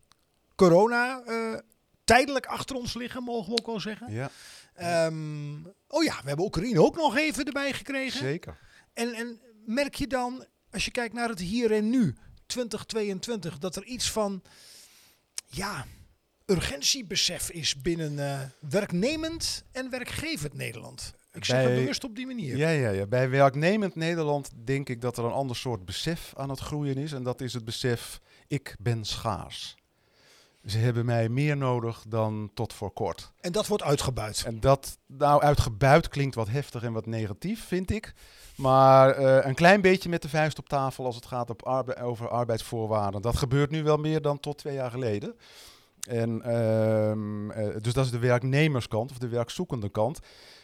corona 0.55 1.23
eh, 1.27 1.59
tijdelijk 2.05 2.47
achter 2.47 2.77
ons 2.77 2.95
liggen, 2.95 3.23
mogen 3.23 3.53
we 3.53 3.59
ook 3.61 3.67
wel 3.67 3.81
zeggen. 3.81 4.13
Ja, 4.13 4.31
Ehm, 4.75 5.55
oh 5.89 6.03
ja, 6.05 6.21
we 6.23 6.29
hebben 6.29 6.45
Oekraïne 6.45 6.81
ook 6.83 6.97
nog 6.97 7.17
even 7.17 7.45
erbij 7.45 7.73
gekregen. 7.73 8.19
zeker. 8.21 8.59
En, 8.93 9.13
en 9.15 9.41
merk 9.67 9.95
je 9.95 10.07
dan, 10.07 10.47
als 10.71 10.85
je 10.85 10.91
kijkt 10.91 11.15
naar 11.15 11.29
het 11.29 11.41
hier 11.41 11.73
en 11.73 11.91
nu, 11.91 12.15
2022, 12.47 13.59
dat 13.59 13.77
er 13.77 13.85
iets 13.85 14.11
van, 14.11 14.43
ja, 15.47 15.87
urgentiebesef 16.47 17.51
is 17.51 17.81
binnen 17.81 18.19
eh, 18.19 18.41
werknemend 18.71 19.65
en 19.73 19.91
werkgevend 19.91 20.55
Nederland? 20.55 21.15
Ik 21.33 21.45
zeg 21.45 21.65
het 21.65 21.75
bewust 21.75 22.05
op 22.05 22.17
die 22.17 22.27
manier. 22.27 22.57
Ja, 22.57 22.69
ja, 22.69 22.91
ja. 22.91 23.07
Bij 23.07 23.31
werknemend 23.31 23.95
Nederland 23.95 24.51
denk 24.65 24.89
ik 24.89 25.01
dat 25.01 25.19
er 25.19 25.25
een 25.25 25.33
ander 25.33 25.57
soort 25.57 25.85
besef 25.85 26.33
aan 26.37 26.51
het 26.51 26.59
groeien 26.59 26.97
is. 26.97 27.13
En 27.13 27.23
dat 27.23 27.41
is 27.41 27.53
het 27.53 27.65
besef, 27.65 28.21
ik 28.49 28.77
ben 28.79 29.05
schaars. 29.05 29.77
Ze 30.65 30.79
hebben 30.79 31.05
mij 31.05 31.29
meer 31.29 31.57
nodig 31.57 32.05
dan 32.09 32.51
tot 32.55 32.73
voor 32.73 32.91
kort. 32.91 33.33
En 33.41 33.53
dat 33.53 33.67
wordt 33.67 33.83
uitgebuit. 33.83 34.43
En 34.47 34.61
dat, 34.61 34.99
nou, 35.07 35.43
uitgebuit 35.43 36.09
klinkt 36.09 36.35
wat 36.35 36.49
heftig 36.49 36.83
en 36.83 36.93
wat 36.93 37.07
negatief, 37.07 37.65
vind 37.67 37.91
ik. 37.91 38.15
Maar 38.57 39.11
eh, 39.11 39.47
een 39.47 39.55
klein 39.55 39.81
beetje 39.81 40.09
met 40.09 40.23
de 40.23 40.29
vuist 40.29 40.59
op 40.59 40.69
tafel 40.69 41.05
als 41.05 41.15
het 41.15 41.27
gaat 41.27 41.51
op 41.51 41.63
arbe- 41.63 41.97
over 41.97 42.29
arbeidsvoorwaarden. 42.29 43.23
Dat 43.23 43.37
gebeurt 43.37 43.71
nu 43.71 43.83
wel 43.83 43.97
meer 43.97 44.23
dan 44.23 44.41
tot 44.41 44.59
twee 44.59 44.75
jaar 44.75 44.91
geleden. 44.91 45.35
En, 46.09 46.43
ehm, 46.43 47.51
eh, 47.51 47.77
dus 47.81 47.93
dat 47.93 48.05
is 48.05 48.11
de 48.11 48.19
werknemerskant 48.19 49.11
of 49.11 49.19
de 49.19 49.29
werkzoekende 49.29 49.89
kant. 49.89 50.19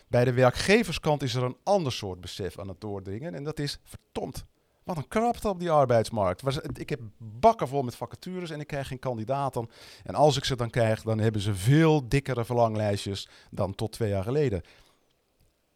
Bij 0.08 0.24
de 0.24 0.32
werkgeverskant 0.32 1.22
is 1.22 1.34
er 1.34 1.42
een 1.42 1.56
ander 1.62 1.92
soort 1.92 2.20
besef 2.20 2.58
aan 2.58 2.68
het 2.68 2.80
doordringen. 2.80 3.34
En 3.34 3.44
dat 3.44 3.58
is, 3.58 3.78
verdomd, 3.84 4.44
wat 4.84 4.96
een 4.96 5.08
krapte 5.08 5.48
op 5.48 5.58
die 5.58 5.70
arbeidsmarkt. 5.70 6.42
Ik 6.78 6.88
heb 6.88 7.00
bakken 7.18 7.68
vol 7.68 7.82
met 7.82 7.94
vacatures 7.94 8.50
en 8.50 8.60
ik 8.60 8.66
krijg 8.66 8.88
geen 8.88 8.98
kandidaten. 8.98 9.68
En 10.04 10.14
als 10.14 10.36
ik 10.36 10.44
ze 10.44 10.56
dan 10.56 10.70
krijg, 10.70 11.02
dan 11.02 11.18
hebben 11.18 11.40
ze 11.40 11.54
veel 11.54 12.08
dikkere 12.08 12.44
verlanglijstjes 12.44 13.28
dan 13.50 13.74
tot 13.74 13.92
twee 13.92 14.08
jaar 14.08 14.24
geleden. 14.24 14.62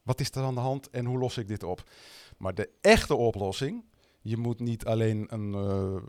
Wat 0.03 0.21
is 0.21 0.31
er 0.31 0.43
aan 0.43 0.55
de 0.55 0.61
hand 0.61 0.91
en 0.91 1.05
hoe 1.05 1.19
los 1.19 1.39
ik 1.39 1.49
dit 1.49 1.63
op? 1.63 1.83
Maar 2.39 2.55
de 2.55 2.71
echte 2.81 3.15
oplossing, 3.15 3.85
je 4.26 4.37
moet 4.37 4.61
niet 4.61 4.85
alleen 4.85 5.26
een 5.29 5.55
eh, 5.55 6.03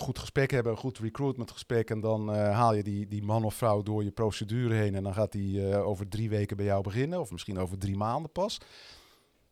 goed 0.00 0.18
gesprek 0.18 0.50
hebben, 0.50 0.72
een 0.72 0.78
goed 0.78 0.98
recruitment 0.98 1.50
gesprek 1.50 1.90
en 1.90 2.00
dan 2.00 2.32
eh, 2.32 2.54
haal 2.54 2.74
je 2.74 2.82
die, 2.82 3.06
die 3.06 3.22
man 3.22 3.44
of 3.44 3.54
vrouw 3.54 3.82
door 3.82 4.04
je 4.04 4.10
procedure 4.10 4.74
heen 4.74 4.94
en 4.94 5.02
dan 5.02 5.14
gaat 5.14 5.32
die 5.32 5.68
eh, 5.70 5.86
over 5.86 6.08
drie 6.08 6.28
weken 6.28 6.56
bij 6.56 6.66
jou 6.66 6.82
beginnen 6.82 7.20
of 7.20 7.30
misschien 7.30 7.58
over 7.58 7.78
drie 7.78 7.96
maanden 7.96 8.32
pas. 8.32 8.58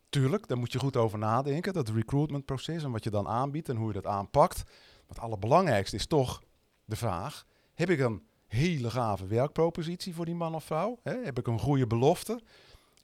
Tuurlijk, 0.08 0.48
daar 0.48 0.58
moet 0.58 0.72
je 0.72 0.78
goed 0.78 0.96
over 0.96 1.18
nadenken, 1.18 1.72
dat 1.72 1.88
recruitmentproces 1.88 2.84
en 2.84 2.90
wat 2.90 3.04
je 3.04 3.10
dan 3.10 3.28
aanbiedt 3.28 3.68
en 3.68 3.76
hoe 3.76 3.86
je 3.86 4.00
dat 4.00 4.06
aanpakt. 4.06 4.62
Maar 4.64 5.16
het 5.16 5.20
allerbelangrijkste 5.20 5.96
is 5.96 6.06
toch 6.06 6.42
de 6.84 6.96
vraag, 6.96 7.46
heb 7.74 7.90
ik 7.90 8.00
een 8.00 8.22
hele 8.46 8.90
gave 8.90 9.26
werkpropositie 9.26 10.14
voor 10.14 10.24
die 10.24 10.34
man 10.34 10.54
of 10.54 10.64
vrouw? 10.64 10.98
Hè? 11.02 11.24
Heb 11.24 11.38
ik 11.38 11.46
een 11.46 11.58
goede 11.58 11.86
belofte? 11.86 12.40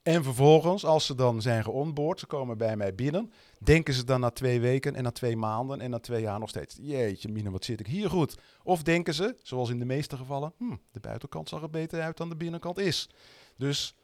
En 0.08 0.24
vervolgens, 0.24 0.84
als 0.84 1.06
ze 1.06 1.14
dan 1.14 1.42
zijn 1.42 1.64
geonboard, 1.64 2.20
ze 2.20 2.26
komen 2.26 2.58
bij 2.58 2.76
mij 2.76 2.94
binnen, 2.94 3.32
denken 3.58 3.94
ze 3.94 4.04
dan 4.04 4.20
na 4.20 4.30
twee 4.30 4.60
weken 4.60 4.94
en 4.94 5.02
na 5.02 5.10
twee 5.10 5.36
maanden 5.36 5.80
en 5.80 5.90
na 5.90 5.98
twee 5.98 6.20
jaar 6.20 6.38
nog 6.38 6.48
steeds, 6.48 6.76
jeetje 6.80 7.28
mine, 7.28 7.50
wat 7.50 7.64
zit 7.64 7.80
ik 7.80 7.86
hier 7.86 8.10
goed? 8.10 8.38
Of 8.62 8.82
denken 8.82 9.14
ze, 9.14 9.36
zoals 9.42 9.70
in 9.70 9.78
de 9.78 9.84
meeste 9.84 10.16
gevallen, 10.16 10.52
hm, 10.58 10.76
de 10.90 11.00
buitenkant 11.00 11.48
zag 11.48 11.62
er 11.62 11.70
beter 11.70 12.00
uit 12.00 12.16
dan 12.16 12.28
de 12.28 12.36
binnenkant 12.36 12.78
is. 12.78 13.10
Dus 13.56 13.94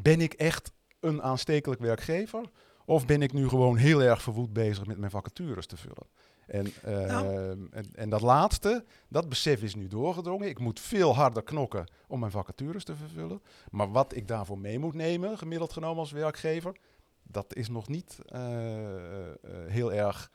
ben 0.00 0.20
ik 0.20 0.32
echt 0.32 0.72
een 1.00 1.22
aanstekelijk 1.22 1.80
werkgever? 1.80 2.50
Of 2.84 3.06
ben 3.06 3.22
ik 3.22 3.32
nu 3.32 3.48
gewoon 3.48 3.76
heel 3.76 4.02
erg 4.02 4.22
verwoed 4.22 4.52
bezig 4.52 4.86
met 4.86 4.98
mijn 4.98 5.10
vacatures 5.10 5.66
te 5.66 5.76
vullen? 5.76 6.06
En, 6.46 6.72
Nou. 6.82 7.68
en, 7.70 7.86
en 7.94 8.10
dat 8.10 8.20
laatste, 8.20 8.84
dat 9.08 9.28
besef 9.28 9.62
is 9.62 9.74
nu 9.74 9.88
doorgedrongen. 9.88 10.48
Ik 10.48 10.58
moet 10.58 10.80
veel 10.80 11.14
harder 11.14 11.42
knokken 11.42 11.90
om 12.08 12.20
mijn 12.20 12.32
vacatures 12.32 12.84
te 12.84 12.94
vervullen. 12.94 13.42
Maar 13.70 13.90
wat 13.92 14.14
ik 14.14 14.28
daarvoor 14.28 14.58
mee 14.58 14.78
moet 14.78 14.94
nemen, 14.94 15.38
gemiddeld 15.38 15.72
genomen 15.72 15.98
als 15.98 16.12
werkgever, 16.12 16.76
dat 17.22 17.54
is 17.54 17.68
nog 17.68 17.88
niet 17.88 18.18
eh, 18.26 19.28
eh, 19.28 19.34
heel 19.66 19.92
erg 19.92 20.30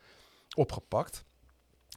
opgepakt. 0.56 1.24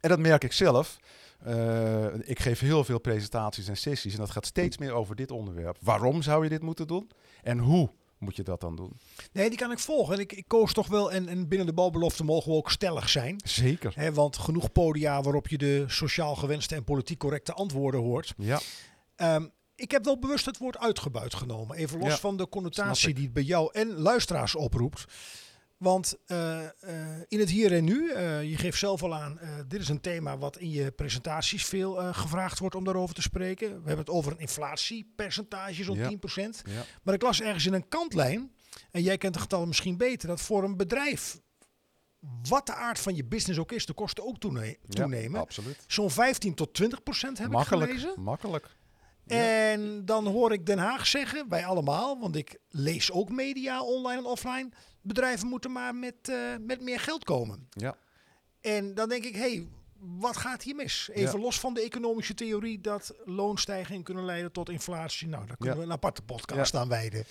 En 0.00 0.09
dat 0.09 0.18
merk 0.18 0.44
ik 0.44 0.52
zelf. 0.52 0.99
Eh, 1.38 2.14
ik 2.18 2.38
geef 2.38 2.61
heel 2.61 2.85
veel 2.85 2.99
presentaties 2.99 3.68
en 3.68 3.76
sessies 3.76 4.12
en 4.12 4.18
dat 4.18 4.30
gaat 4.30 4.47
steeds 4.47 4.78
meer 4.78 4.92
over 4.92 5.16
dit 5.16 5.30
onderwerp. 5.30 5.76
Waarom 5.80 6.23
zou 6.23 6.42
je 6.42 6.49
dit 6.49 6.62
moeten 6.62 6.87
doen? 6.87 7.11
En 7.42 7.59
hoe 7.59 7.90
moet 8.25 8.37
je 8.37 8.43
dat 8.43 8.61
dan 8.61 8.76
doen? 8.76 8.93
Nee, 9.33 9.49
die 9.49 9.59
kan 9.59 9.71
ik 9.71 9.78
volgen. 9.78 10.14
En 10.14 10.21
ik, 10.21 10.33
ik 10.33 10.45
koos 10.47 10.73
toch 10.73 10.87
wel, 10.87 11.12
en, 11.12 11.28
en 11.28 11.49
binnen 11.49 11.66
de 11.66 11.73
balbelofte 11.73 12.25
mogen 12.25 12.50
we 12.50 12.57
ook 12.57 12.71
stellig 12.71 13.09
zijn. 13.09 13.40
Zeker. 13.45 13.93
Hè, 13.97 14.12
want 14.12 14.38
genoeg 14.38 14.73
podia 14.73 15.23
waarop 15.23 15.49
je 15.49 15.59
de 15.59 15.85
sociaal 15.87 16.35
gewenste 16.37 16.75
en 16.75 16.85
politiek 16.85 17.19
correcte 17.19 17.52
antwoorden 17.52 18.00
hoort. 18.00 18.35
Ja, 18.37 18.61
Ehm, 19.16 19.47
ik 19.76 19.90
heb 19.90 20.04
wel 20.04 20.19
bewust 20.19 20.45
het 20.47 20.59
woord 20.59 20.78
uitgebuit 20.78 21.35
genomen. 21.35 21.76
Even 21.76 21.99
los 21.99 22.09
Ja, 22.09 22.16
van 22.19 22.37
de 22.37 22.49
connotatie 22.49 23.14
die 23.14 23.25
het 23.25 23.33
bij 23.33 23.43
jou 23.43 23.71
en 23.73 23.88
luisteraars 23.93 24.54
oproept. 24.54 25.04
Want 25.76 26.16
eh, 26.26 26.64
eh, 26.64 26.71
in 27.28 27.38
het 27.38 27.50
hier 27.50 27.73
en 27.73 27.85
nu, 27.85 28.11
eh, 28.11 28.43
je 28.50 28.57
geeft 28.57 28.78
zelf 28.78 29.02
al 29.02 29.14
aan, 29.14 29.38
dit 29.69 29.81
is 29.81 29.88
een 29.88 30.00
thema 30.00 30.38
wat 30.38 30.57
in 30.59 30.71
je 30.71 30.90
presentaties 30.93 31.64
veel 31.66 31.95
gevraagd 32.12 32.59
wordt 32.59 32.75
om 32.75 32.85
daarover 32.85 33.14
te 33.14 33.23
spreken. 33.23 33.69
We 33.69 33.75
hebben 33.75 33.99
het 33.99 34.11
over 34.11 34.33
een 34.33 34.38
inflatiepercentage, 34.38 35.85
zo'n 35.85 35.97
Ja. 35.97 36.09
10%. 36.09 36.62
ja. 36.66 36.83
Maar 37.02 37.14
ik 37.14 37.23
las 37.23 37.40
ergens 37.40 37.66
in 37.66 37.73
een 37.73 37.88
kantlijn, 37.88 38.52
en 38.90 39.02
jij 39.02 39.19
kent 39.19 39.35
de 39.35 39.40
getallen 39.40 39.69
misschien 39.69 39.97
beter, 39.97 40.28
dat 40.28 40.40
voor 40.40 40.64
een 40.64 40.76
bedrijf 40.76 41.40
wat 42.49 42.66
de 42.66 42.75
aard 42.75 42.99
van 42.99 43.14
je 43.14 43.25
business 43.25 43.59
ook 43.61 43.73
is, 43.73 43.87
de 43.87 43.93
kosten 43.93 44.25
ook 44.26 44.38
toene- 44.38 44.76
toenemen. 44.88 45.40
absoluut. 45.40 45.85
Zo'n 45.87 46.11
15 46.11 46.54
tot 46.54 46.75
20 46.75 47.02
procent 47.02 47.38
heb 47.38 47.50
makkelijk, 47.50 47.90
ik 47.93 47.99
gelezen. 47.99 48.23
makkelijk. 48.23 48.76
En 49.26 50.04
dan 50.04 50.26
hoor 50.26 50.52
ik 50.52 50.66
Den 50.66 50.78
Haag 50.78 51.07
zeggen, 51.07 51.49
wij 51.49 51.64
allemaal, 51.66 52.21
want 52.21 52.37
ik 52.37 52.59
lees 52.69 53.11
ook 53.12 53.31
media 53.31 53.83
online 53.83 54.19
en 54.19 54.25
offline. 54.26 54.73
Bedrijven 55.04 55.49
moeten 55.49 55.73
maar 55.73 55.94
met, 55.94 56.14
eh, 56.28 56.37
met 56.61 56.80
meer 56.80 57.00
geld 57.00 57.25
komen. 57.25 57.68
Ja. 57.70 57.96
En 58.61 58.94
dan 58.94 59.08
denk 59.08 59.25
ik, 59.25 59.34
hé, 59.34 59.40
hey, 59.40 59.66
wat 59.99 60.37
gaat 60.37 60.62
hier 60.62 60.75
mis? 60.75 61.08
Even 61.12 61.40
los 61.40 61.61
van 61.61 61.75
de 61.75 61.80
economische 61.80 62.34
theorie 62.34 62.80
dat 62.80 63.14
loonstijgingen 63.25 64.02
kunnen 64.02 64.25
leiden 64.25 64.52
tot 64.52 64.68
inflatie. 64.68 65.28
Nou, 65.28 65.46
daar 65.46 65.56
kunnen 65.56 65.76
Ja. 65.76 65.80
we 65.82 65.87
een 65.88 65.96
aparte 65.96 66.23
podcast 66.23 66.75
aan 66.75 66.88
wijden. 66.88 67.25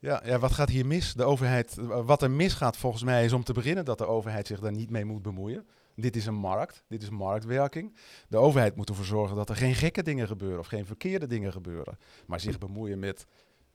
Ja, 0.00 0.22
ja, 0.24 0.38
wat 0.38 0.52
gaat 0.52 0.68
hier 0.68 0.86
mis? 0.86 1.14
De 1.14 1.24
overheid, 1.24 1.74
wat 1.80 2.22
er 2.22 2.30
misgaat 2.30 2.76
volgens 2.76 3.02
mij 3.02 3.24
is 3.24 3.32
om 3.32 3.44
te 3.44 3.52
beginnen 3.52 3.84
dat 3.84 3.98
de 3.98 4.06
overheid 4.06 4.46
zich 4.46 4.60
daar 4.60 4.72
niet 4.72 4.90
mee 4.90 5.04
moet 5.04 5.22
bemoeien. 5.22 5.66
Dit 5.96 6.16
is 6.16 6.26
een 6.26 6.34
markt, 6.34 6.82
dit 6.88 7.02
is 7.02 7.10
marktwerking. 7.10 7.96
De 8.28 8.36
overheid 8.36 8.76
moet 8.76 8.88
ervoor 8.88 9.04
zorgen 9.04 9.36
dat 9.36 9.48
er 9.48 9.56
geen 9.56 9.74
gekke 9.74 10.02
dingen 10.02 10.26
gebeuren 10.26 10.58
of 10.58 10.66
geen 10.66 10.86
verkeerde 10.86 11.26
dingen 11.26 11.52
gebeuren. 11.52 11.98
Maar 12.26 12.40
zich 12.40 12.58
bemoeien 12.58 12.98
met 12.98 13.26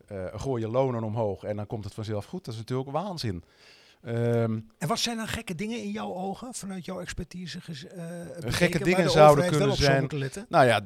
eh 0.08 0.26
gooi 0.36 0.62
je 0.62 0.70
lonen 0.70 1.04
omhoog 1.04 1.44
en 1.44 1.56
dan 1.56 1.68
komt 1.68 1.84
het 1.84 1.94
vanzelf 1.94 2.26
goed, 2.26 2.46
dat 2.46 2.54
is 2.54 2.60
natuurlijk 2.60 2.90
waanzin. 2.92 3.44
Ehm, 4.04 4.60
En 4.78 4.88
wat 4.88 5.00
zijn 5.00 5.18
dan 5.18 5.28
gekke 5.28 5.56
dingen 5.56 5.84
in 5.84 5.92
jouw 5.92 6.14
ogen, 6.14 6.54
vanuit 6.54 6.86
jouw 6.86 7.00
expertise? 7.00 7.60
eh, 7.68 8.08
bekeken, 8.26 8.54
gekke 8.54 8.84
dingen 8.84 9.04
de 9.04 9.10
zouden 9.10 9.50
kunnen 9.50 9.76
zijn-? 9.76 10.30
Nou 10.50 10.66
ja, 10.66 10.82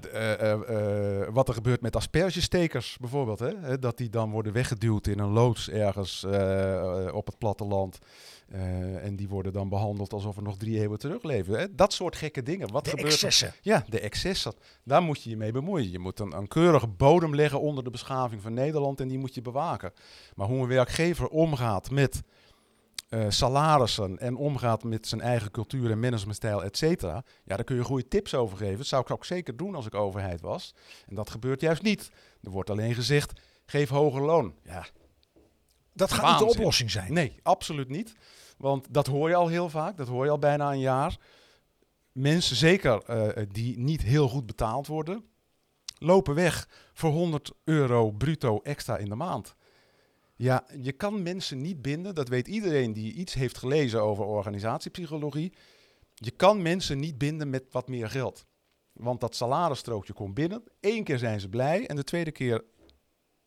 wat 1.32 1.48
er 1.48 1.54
gebeurt 1.54 1.82
met 1.82 1.96
aspergestekers 1.96 2.98
bijvoorbeeld. 3.00 3.40
Hè? 3.40 3.80
Dat 3.80 3.98
die 3.98 4.10
dan 4.10 4.32
worden 4.32 4.54
weggeduwd 4.54 5.08
in 5.08 5.20
een 5.20 5.32
loods 5.32 5.70
ergens 5.70 6.24
op 7.12 7.26
het 7.26 7.38
platteland. 7.38 8.00
Eh, 8.52 9.06
en 9.06 9.16
die 9.16 9.30
worden 9.30 9.54
dan 9.54 9.70
behandeld 9.70 10.14
alsof 10.14 10.36
er 10.38 10.44
nog 10.44 10.58
drie 10.58 10.80
eeuwen 10.80 11.00
terugleven. 11.00 11.60
Hè? 11.60 11.76
Dat 11.76 11.94
soort 11.94 12.16
gekke 12.16 12.44
dingen. 12.44 12.72
Wat 12.72 12.84
De 12.84 12.90
gebeurt 12.90 13.08
er? 13.08 13.14
excessen. 13.14 13.54
Ja, 13.62 13.86
de 13.90 14.00
excessen. 14.00 14.54
Daar 14.84 15.02
moet 15.02 15.24
je 15.24 15.30
je 15.30 15.38
mee 15.38 15.52
bemoeien. 15.52 15.92
Je 15.92 16.00
moet 16.00 16.20
een, 16.20 16.38
een 16.38 16.48
keurige 16.48 16.88
bodem 16.88 17.36
leggen 17.36 17.62
onder 17.62 17.84
de 17.84 17.90
beschaving 17.90 18.42
van 18.42 18.54
Nederland 18.54 19.00
en 19.00 19.08
die 19.08 19.18
moet 19.18 19.34
je 19.34 19.42
bewaken. 19.42 19.94
Maar 20.36 20.48
hoe 20.48 20.62
een 20.62 20.68
werkgever 20.68 21.28
omgaat 21.28 21.90
met 21.92 22.22
eh, 23.10 23.26
salarissen 23.30 24.20
en 24.20 24.36
omgaat 24.36 24.84
met 24.84 25.08
zijn 25.08 25.22
eigen 25.22 25.52
cultuur 25.52 25.92
en 25.92 26.00
managementstijl, 26.00 26.64
et 26.64 26.78
cetera. 26.78 27.24
Ja, 27.44 27.56
daar 27.56 27.64
kun 27.64 27.76
je 27.76 27.84
goede 27.84 28.08
tips 28.08 28.34
over 28.36 28.58
geven. 28.58 28.78
Dat 28.78 28.86
zou 28.88 29.02
ik 29.02 29.12
ook 29.12 29.26
zeker 29.26 29.58
doen 29.58 29.76
als 29.76 29.86
ik 29.86 29.96
overheid 29.96 30.42
was. 30.42 30.74
En 31.08 31.16
dat 31.16 31.30
gebeurt 31.30 31.62
juist 31.62 31.82
niet. 31.82 32.12
Er 32.44 32.50
wordt 32.52 32.70
alleen 32.70 32.94
gezegd, 32.96 33.40
geef 33.66 33.90
hoger 33.90 34.22
loon. 34.22 34.54
Ja, 34.64 34.86
Dat 35.94 36.12
gaat 36.14 36.40
niet 36.40 36.50
de 36.50 36.58
oplossing 36.60 36.92
zijn. 36.92 37.14
Nee, 37.14 37.36
absoluut 37.44 37.90
niet. 37.90 38.14
Want 38.62 38.88
dat 38.90 39.08
hoor 39.08 39.30
je 39.30 39.36
al 39.36 39.48
heel 39.48 39.70
vaak. 39.70 39.98
Dat 39.98 40.08
hoor 40.08 40.26
je 40.26 40.32
al 40.32 40.40
bijna 40.40 40.72
een 40.72 40.80
jaar. 40.80 41.20
Mensen, 42.12 42.56
zeker 42.56 43.04
eh, 43.04 43.46
die 43.52 43.80
niet 43.80 44.02
heel 44.02 44.28
goed 44.28 44.46
betaald 44.46 44.88
worden, 44.88 45.26
lopen 45.98 46.36
weg 46.36 46.68
voor 46.94 47.12
100 47.12 47.52
euro 47.64 48.12
bruto 48.12 48.60
extra 48.64 48.98
in 48.98 49.10
de 49.10 49.16
maand. 49.16 49.56
Ja, 50.36 50.66
je 50.82 50.92
kan 50.92 51.24
mensen 51.24 51.62
niet 51.62 51.82
binden. 51.82 52.16
Dat 52.16 52.28
weet 52.28 52.48
iedereen 52.48 52.94
die 52.94 53.14
iets 53.14 53.34
heeft 53.34 53.58
gelezen 53.58 54.02
over 54.02 54.26
organisatiepsychologie. 54.26 55.54
Je 56.14 56.32
kan 56.32 56.62
mensen 56.62 57.00
niet 57.00 57.18
binden 57.18 57.50
met 57.50 57.64
wat 57.72 57.88
meer 57.88 58.10
geld. 58.10 58.46
Want 58.94 59.20
dat 59.20 59.36
salarisstrookje 59.36 60.14
komt 60.14 60.34
binnen. 60.34 60.64
Eén 60.80 61.04
keer 61.04 61.18
zijn 61.18 61.40
ze 61.40 61.50
blij 61.50 61.88
en 61.88 61.96
de 61.96 62.04
tweede 62.04 62.32
keer 62.32 62.64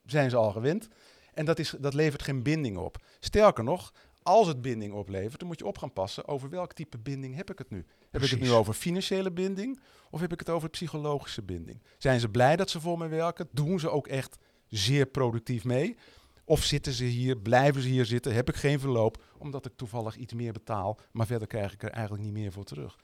zijn 0.04 0.30
ze 0.30 0.37
al 0.37 0.50
gewend. 0.50 0.88
En 1.35 1.44
dat, 1.44 1.59
is, 1.59 1.75
dat 1.78 1.94
levert 1.94 2.23
geen 2.23 2.42
binding 2.42 2.76
op. 2.76 2.97
Sterker 3.21 3.64
nog, 3.64 3.92
als 4.25 4.47
het 4.47 4.62
binding 4.62 4.93
oplevert, 4.93 5.38
dan 5.38 5.49
moet 5.49 5.59
je 5.59 5.66
op 5.66 5.78
gaan 5.78 5.93
passen 5.93 6.28
over 6.28 6.49
welk 6.49 6.73
type 6.73 6.99
binding 6.99 7.35
heb 7.35 7.50
ik 7.50 7.59
het 7.59 7.71
nu. 7.71 7.87
Heb 8.11 8.23
ik 8.23 8.31
het 8.31 8.40
nu 8.40 8.50
over 8.50 8.75
financiële 8.75 9.33
binding 9.33 9.81
of 10.11 10.21
heb 10.21 10.33
ik 10.33 10.38
het 10.38 10.50
over 10.50 10.69
psychologische 10.69 11.43
binding? 11.43 11.83
Zijn 11.99 12.21
ze 12.21 12.28
blij 12.28 12.57
dat 12.57 12.71
ze 12.71 12.81
voor 12.81 12.99
me 12.99 13.09
werken? 13.09 13.49
Doen 13.52 13.81
ze 13.81 13.90
ook 13.90 14.07
echt 14.07 14.38
zeer 14.69 15.07
productief 15.07 15.64
mee? 15.64 15.97
Of 16.45 16.64
zitten 16.64 16.93
ze 16.93 17.04
hier, 17.04 17.38
blijven 17.38 17.83
ze 17.83 17.88
hier 17.88 18.04
zitten, 18.04 18.35
heb 18.35 18.49
ik 18.49 18.57
geen 18.57 18.81
verloop, 18.81 19.23
omdat 19.38 19.66
ik 19.66 19.73
toevallig 19.76 20.16
iets 20.16 20.33
meer 20.33 20.52
betaal, 20.52 20.99
maar 21.12 21.26
verder 21.26 21.49
krijg 21.49 21.73
ik 21.73 21.83
er 21.83 21.90
eigenlijk 21.90 22.25
niet 22.25 22.33
meer 22.33 22.52
voor 22.52 22.64
terug. 22.64 22.99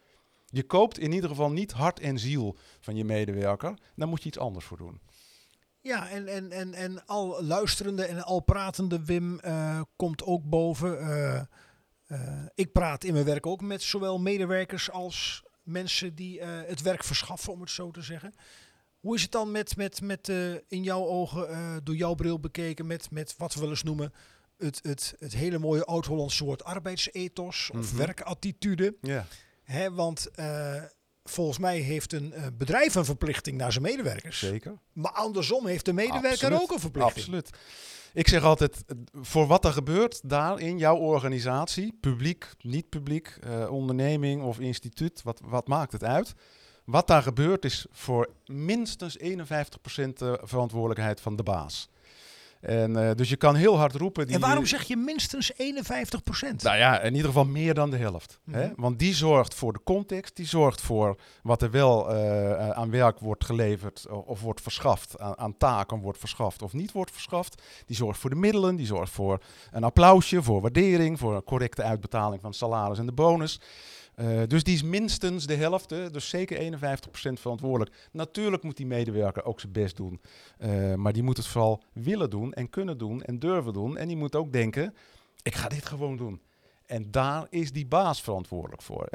Je 0.46 0.62
koopt 0.62 0.98
in 0.98 1.12
ieder 1.12 1.30
geval 1.30 1.50
niet 1.50 1.72
hart 1.72 2.00
en 2.00 2.18
ziel 2.18 2.56
van 2.80 2.96
je 2.96 3.04
medewerker, 3.04 3.78
daar 3.96 4.08
moet 4.08 4.22
je 4.22 4.28
iets 4.28 4.38
anders 4.38 4.64
voor 4.64 4.76
doen. 4.76 5.00
Ja, 5.82 6.08
en, 6.10 6.28
en, 6.28 6.52
en, 6.52 6.74
en 6.74 7.06
al 7.06 7.42
luisterende 7.44 8.04
en 8.04 8.24
al 8.24 8.40
pratende 8.40 9.04
Wim 9.04 9.38
eh, 9.38 9.80
komt 9.96 10.22
ook 10.24 10.44
boven. 10.44 10.98
eh, 11.00 11.36
eh, 12.06 12.46
ik 12.54 12.72
praat 12.72 13.04
in 13.04 13.12
mijn 13.12 13.24
werk 13.24 13.46
ook 13.46 13.60
met 13.60 13.82
zowel 13.82 14.18
medewerkers 14.18 14.90
als 14.90 15.42
mensen 15.62 16.14
die 16.14 16.42
het 16.42 16.82
werk 16.82 17.04
verschaffen, 17.04 17.52
om 17.52 17.60
het 17.60 17.70
zo 17.70 17.90
te 17.90 18.02
zeggen. 18.02 18.34
Hoe 19.00 19.14
is 19.14 19.22
het 19.22 19.32
dan 19.32 19.50
met, 19.50 19.76
met, 19.76 20.00
met 20.02 20.28
in 20.68 20.82
jouw 20.82 21.04
ogen, 21.06 21.80
door 21.84 21.96
jouw 21.96 22.14
bril 22.14 22.40
bekeken, 22.40 22.86
met, 22.86 23.10
met 23.10 23.34
wat 23.36 23.54
we 23.54 23.60
wel 23.60 23.68
eens 23.70 23.82
noemen 23.82 24.12
het, 24.58 24.78
het, 24.82 25.14
het 25.18 25.32
hele 25.32 25.58
mooie 25.58 25.84
oud-Hollandse 25.84 26.44
woord 26.44 26.64
arbeidsethos 26.64 27.70
of 27.70 27.86
Mhm. 27.92 27.96
werkattitude? 27.96 28.96
Ja, 29.00 29.26
Hè, 29.62 29.92
want 29.92 30.30
volgens 31.30 31.58
mij 31.58 31.78
heeft 31.78 32.12
een 32.12 32.32
eh, 32.32 32.46
bedrijf 32.58 32.94
een 32.94 33.04
verplichting 33.04 33.56
naar 33.56 33.72
zijn 33.72 33.84
medewerkers. 33.84 34.38
zeker. 34.38 34.78
Maar 34.92 35.12
andersom 35.12 35.66
heeft 35.66 35.84
de 35.84 35.92
medewerker 35.92 36.30
Absoluut. 36.30 36.60
ook 36.60 36.70
een 36.70 36.80
verplichting. 36.80 37.16
Absoluut. 37.16 37.50
Ik 38.12 38.28
zeg 38.28 38.42
altijd, 38.42 38.84
eh, 38.86 38.96
voor 39.12 39.46
wat 39.46 39.64
er 39.64 39.72
gebeurt 39.72 40.20
daar 40.24 40.60
in 40.60 40.78
jouw 40.78 40.96
organisatie, 40.96 41.96
publiek, 42.00 42.46
niet 42.60 42.88
publiek, 42.88 43.38
eh, 43.40 43.70
onderneming 43.70 44.42
of 44.42 44.58
instituut, 44.58 45.22
wat, 45.22 45.40
wat 45.44 45.68
maakt 45.68 45.92
het 45.92 46.04
uit? 46.04 46.34
Wat 46.84 47.06
daar 47.06 47.22
gebeurt 47.22 47.64
is 47.64 47.86
voor 47.90 48.28
minstens 48.46 49.18
51% 49.18 50.18
de 50.18 50.40
verantwoordelijkheid 50.42 51.20
van 51.20 51.36
de 51.36 51.42
baas. 51.42 51.88
En, 52.60 52.96
eh, 52.96 53.14
dus 53.14 53.28
je 53.28 53.36
kan 53.36 53.54
heel 53.54 53.76
hard 53.76 53.94
roepen. 53.94 54.26
Die, 54.26 54.34
En 54.34 54.40
waarom 54.40 54.66
zeg 54.66 54.82
je 54.82 54.96
minstens 54.96 55.52
51 55.56 56.22
procent? 56.22 56.62
Nou 56.62 56.76
ja, 56.76 57.00
in 57.00 57.12
ieder 57.12 57.26
geval 57.26 57.44
meer 57.44 57.74
dan 57.74 57.90
de 57.90 57.96
helft. 57.96 58.38
hè? 58.50 58.66
Mhm. 58.66 58.80
Want 58.80 58.98
die 58.98 59.14
zorgt 59.14 59.54
voor 59.54 59.72
de 59.72 59.80
context, 59.84 60.36
die 60.36 60.46
zorgt 60.46 60.80
voor 60.80 61.16
wat 61.42 61.62
er 61.62 61.70
wel 61.70 62.10
eh, 62.10 62.50
eh, 62.50 62.70
aan 62.70 62.90
werk 62.90 63.18
wordt 63.18 63.44
geleverd 63.44 64.06
of 64.08 64.40
wordt 64.40 64.60
verschaft, 64.60 65.18
aan, 65.18 65.38
aan 65.38 65.56
taken 65.56 65.98
wordt 66.00 66.18
verschaft 66.18 66.62
of 66.62 66.72
niet 66.72 66.92
wordt 66.92 67.10
verschaft. 67.10 67.62
Die 67.86 67.96
zorgt 67.96 68.20
voor 68.20 68.30
de 68.30 68.36
middelen, 68.36 68.76
die 68.76 68.86
zorgt 68.86 69.12
voor 69.12 69.38
een 69.70 69.84
applausje, 69.84 70.42
voor 70.42 70.60
waardering, 70.60 71.18
voor 71.18 71.34
een 71.34 71.44
correcte 71.44 71.82
uitbetaling 71.82 72.40
van 72.42 72.54
salaris 72.54 72.98
en 72.98 73.06
de 73.06 73.12
bonus. 73.12 73.60
Eh, 74.20 74.42
dus 74.46 74.62
die 74.62 74.74
is 74.74 74.82
minstens 74.82 75.46
de 75.46 75.54
helft, 75.54 75.88
dus 75.88 76.28
zeker 76.28 76.58
51% 76.58 77.40
verantwoordelijk. 77.40 78.08
Natuurlijk 78.12 78.62
moet 78.62 78.76
die 78.76 78.86
medewerker 78.86 79.44
ook 79.44 79.60
zijn 79.60 79.72
best 79.72 79.96
doen, 79.96 80.20
eh, 80.58 80.94
maar 80.94 81.12
die 81.12 81.22
moet 81.22 81.36
het 81.36 81.46
vooral 81.46 81.82
willen 81.92 82.30
doen 82.30 82.52
en 82.52 82.70
kunnen 82.70 82.98
doen 82.98 83.22
en 83.22 83.38
durven 83.38 83.72
doen. 83.72 83.96
En 83.96 84.08
die 84.08 84.16
moet 84.16 84.36
ook 84.36 84.52
denken, 84.52 84.94
ik 85.42 85.54
ga 85.54 85.68
dit 85.68 85.86
gewoon 85.86 86.16
doen. 86.16 86.40
En 86.86 87.10
daar 87.10 87.46
is 87.50 87.72
die 87.72 87.86
baas 87.86 88.22
verantwoordelijk 88.22 88.82
voor. 88.82 89.08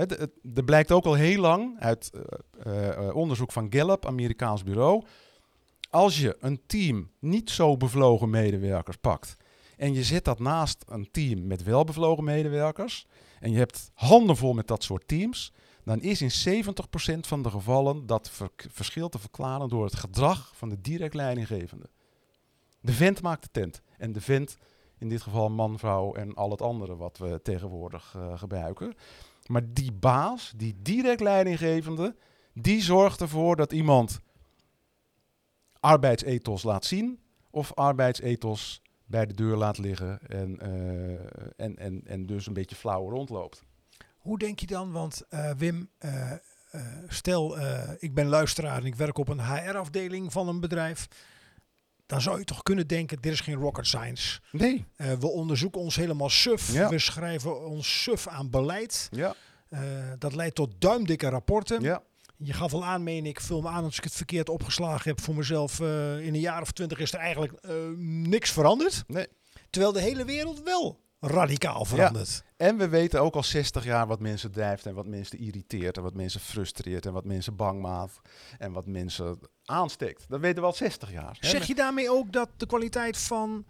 Er 0.55 0.63
blijkt 0.65 0.91
ook 0.91 1.05
al 1.05 1.13
heel 1.13 1.41
lang 1.41 1.79
uit 1.79 2.11
eh, 2.63 3.15
onderzoek 3.15 3.51
van 3.51 3.67
Gallup, 3.69 4.05
Amerikaans 4.05 4.63
bureau. 4.63 5.03
Als 5.89 6.19
je 6.19 6.37
een 6.39 6.61
team 6.65 7.09
niet 7.19 7.49
zo 7.49 7.77
bevlogen 7.77 8.29
medewerkers 8.29 8.97
pakt 8.97 9.37
en 9.77 9.93
je 9.93 10.03
zet 10.03 10.25
dat 10.25 10.39
naast 10.39 10.83
een 10.87 11.11
team 11.11 11.47
met 11.47 11.63
wel 11.63 11.83
bevlogen 11.83 12.23
medewerkers 12.23 13.05
en 13.45 13.51
je 13.51 13.57
hebt 13.57 13.91
handen 13.93 14.37
vol 14.37 14.53
met 14.53 14.67
dat 14.67 14.83
soort 14.83 15.07
teams, 15.07 15.51
dan 15.83 16.01
is 16.01 16.21
in 16.21 16.63
70% 16.63 17.19
van 17.19 17.41
de 17.41 17.49
gevallen 17.49 18.05
dat 18.05 18.29
ver- 18.29 18.49
verschil 18.55 19.09
te 19.09 19.19
verklaren 19.19 19.69
door 19.69 19.83
het 19.83 19.95
gedrag 19.95 20.51
van 20.55 20.69
de 20.69 20.81
direct 20.81 21.13
leidinggevende. 21.13 21.89
De 22.81 22.93
vent 22.93 23.21
maakt 23.21 23.43
de 23.43 23.49
tent. 23.51 23.81
En 23.97 24.11
de 24.11 24.21
vent, 24.21 24.57
in 24.97 25.09
dit 25.09 25.21
geval 25.21 25.49
man, 25.49 25.79
vrouw 25.79 26.13
en 26.13 26.33
al 26.33 26.51
het 26.51 26.61
andere 26.61 26.95
wat 26.95 27.17
we 27.17 27.39
tegenwoordig 27.43 28.13
eh, 28.15 28.39
gebruiken. 28.39 28.93
Maar 29.45 29.73
die 29.73 29.91
baas, 29.91 30.53
die 30.55 30.75
direct 30.81 31.21
leidinggevende, 31.21 32.15
die 32.53 32.81
zorgt 32.81 33.21
ervoor 33.21 33.55
dat 33.55 33.71
iemand 33.71 34.19
arbeidsethos 35.79 36.63
laat 36.63 36.85
zien 36.85 37.19
of 37.49 37.73
arbeidsethos 37.73 38.81
bij 39.05 39.25
de 39.25 39.33
deur 39.33 39.55
laat 39.55 39.77
liggen 39.77 40.19
en, 40.27 40.59
eh, 40.59 41.65
en, 41.65 41.77
en, 41.77 42.01
en 42.05 42.25
dus 42.25 42.47
een 42.47 42.53
beetje 42.53 42.75
flauw 42.75 43.09
rondloopt. 43.09 43.63
Hoe 44.17 44.37
denk 44.37 44.59
je 44.59 44.67
dan? 44.67 44.91
Want 44.91 45.21
eh, 45.29 45.51
Wim, 45.57 45.89
eh, 45.97 46.31
stel 47.07 47.57
ik 47.99 48.13
ben 48.13 48.27
luisteraar 48.27 48.77
en 48.77 48.85
ik 48.85 48.95
werk 48.95 49.17
op 49.17 49.27
een 49.27 49.45
HR-afdeling 49.45 50.31
van 50.31 50.47
een 50.47 50.59
bedrijf. 50.59 51.07
Dan 52.05 52.21
zou 52.21 52.39
je 52.39 52.45
toch 52.45 52.63
kunnen 52.63 52.87
denken, 52.87 53.21
dit 53.21 53.31
is 53.31 53.39
geen 53.39 53.55
rocket 53.55 53.87
science. 53.87 54.39
Nee. 54.51 54.85
We 54.95 55.27
onderzoeken 55.27 55.81
ons 55.81 55.95
helemaal 55.95 56.29
suf. 56.29 56.73
Ja. 56.73 56.89
We 56.89 56.99
schrijven 56.99 57.65
ons 57.65 58.01
suf 58.01 58.27
aan 58.27 58.49
beleid. 58.49 59.09
Ja, 59.11 59.35
dat 60.17 60.35
leidt 60.35 60.55
tot 60.55 60.81
duimdikke 60.81 61.29
rapporten. 61.29 61.81
ja. 61.81 62.03
Je 62.37 62.53
gaf 62.53 62.73
al 62.73 62.85
aan, 62.85 63.03
meen 63.03 63.25
ik, 63.25 63.41
vul 63.41 63.61
me 63.61 63.67
aan 63.69 63.83
als 63.83 63.97
ik 63.97 64.03
het 64.03 64.13
verkeerd 64.13 64.49
opgeslagen 64.49 65.09
heb 65.09 65.21
voor 65.21 65.35
mezelf. 65.35 65.79
eh, 65.79 66.19
in 66.25 66.33
een 66.33 66.39
jaar 66.39 66.61
of 66.61 66.71
twintig 66.71 66.99
is 66.99 67.13
er 67.13 67.19
eigenlijk 67.19 67.53
eh, 67.53 67.75
niks 67.97 68.51
veranderd. 68.51 69.03
Nee. 69.07 69.27
Terwijl 69.69 69.93
de 69.93 70.01
hele 70.01 70.25
wereld 70.25 70.61
wel 70.63 70.99
radicaal 71.19 71.85
veranderd. 71.85 72.43
En 72.57 72.77
we 72.77 72.87
weten 72.89 73.21
ook 73.21 73.35
al 73.35 73.43
60 73.43 73.83
jaar 73.83 74.07
wat 74.07 74.19
mensen 74.19 74.51
drijft 74.51 74.85
en 74.85 74.93
wat 74.95 75.05
mensen 75.07 75.39
irriteert 75.39 75.97
en 75.97 76.03
wat 76.03 76.13
mensen 76.13 76.39
frustreert 76.39 77.05
en 77.05 77.13
wat 77.13 77.25
mensen 77.25 77.55
bang 77.55 77.81
maakt 77.81 78.19
en 78.57 78.71
wat 78.71 78.85
mensen 78.85 79.39
aansteekt. 79.65 80.25
Dat 80.29 80.39
weten 80.39 80.61
we 80.61 80.67
al 80.67 80.73
60 80.73 81.11
jaar. 81.11 81.37
hè. 81.39 81.49
Zeg 81.49 81.67
je 81.67 81.75
daarmee 81.75 82.09
ook 82.11 82.31
dat 82.31 82.49
de 82.57 82.65
kwaliteit 82.65 83.17
van 83.17 83.65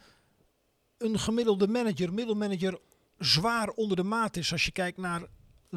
een 0.98 1.20
gemiddelde 1.20 1.68
manager, 1.68 2.14
middelmanager, 2.14 2.80
zwaar 3.18 3.70
onder 3.70 3.98
de 3.98 4.04
maat 4.04 4.38
is 4.38 4.52
als 4.52 4.66
je 4.66 4.72
kijkt 4.72 4.98
naar 4.98 5.22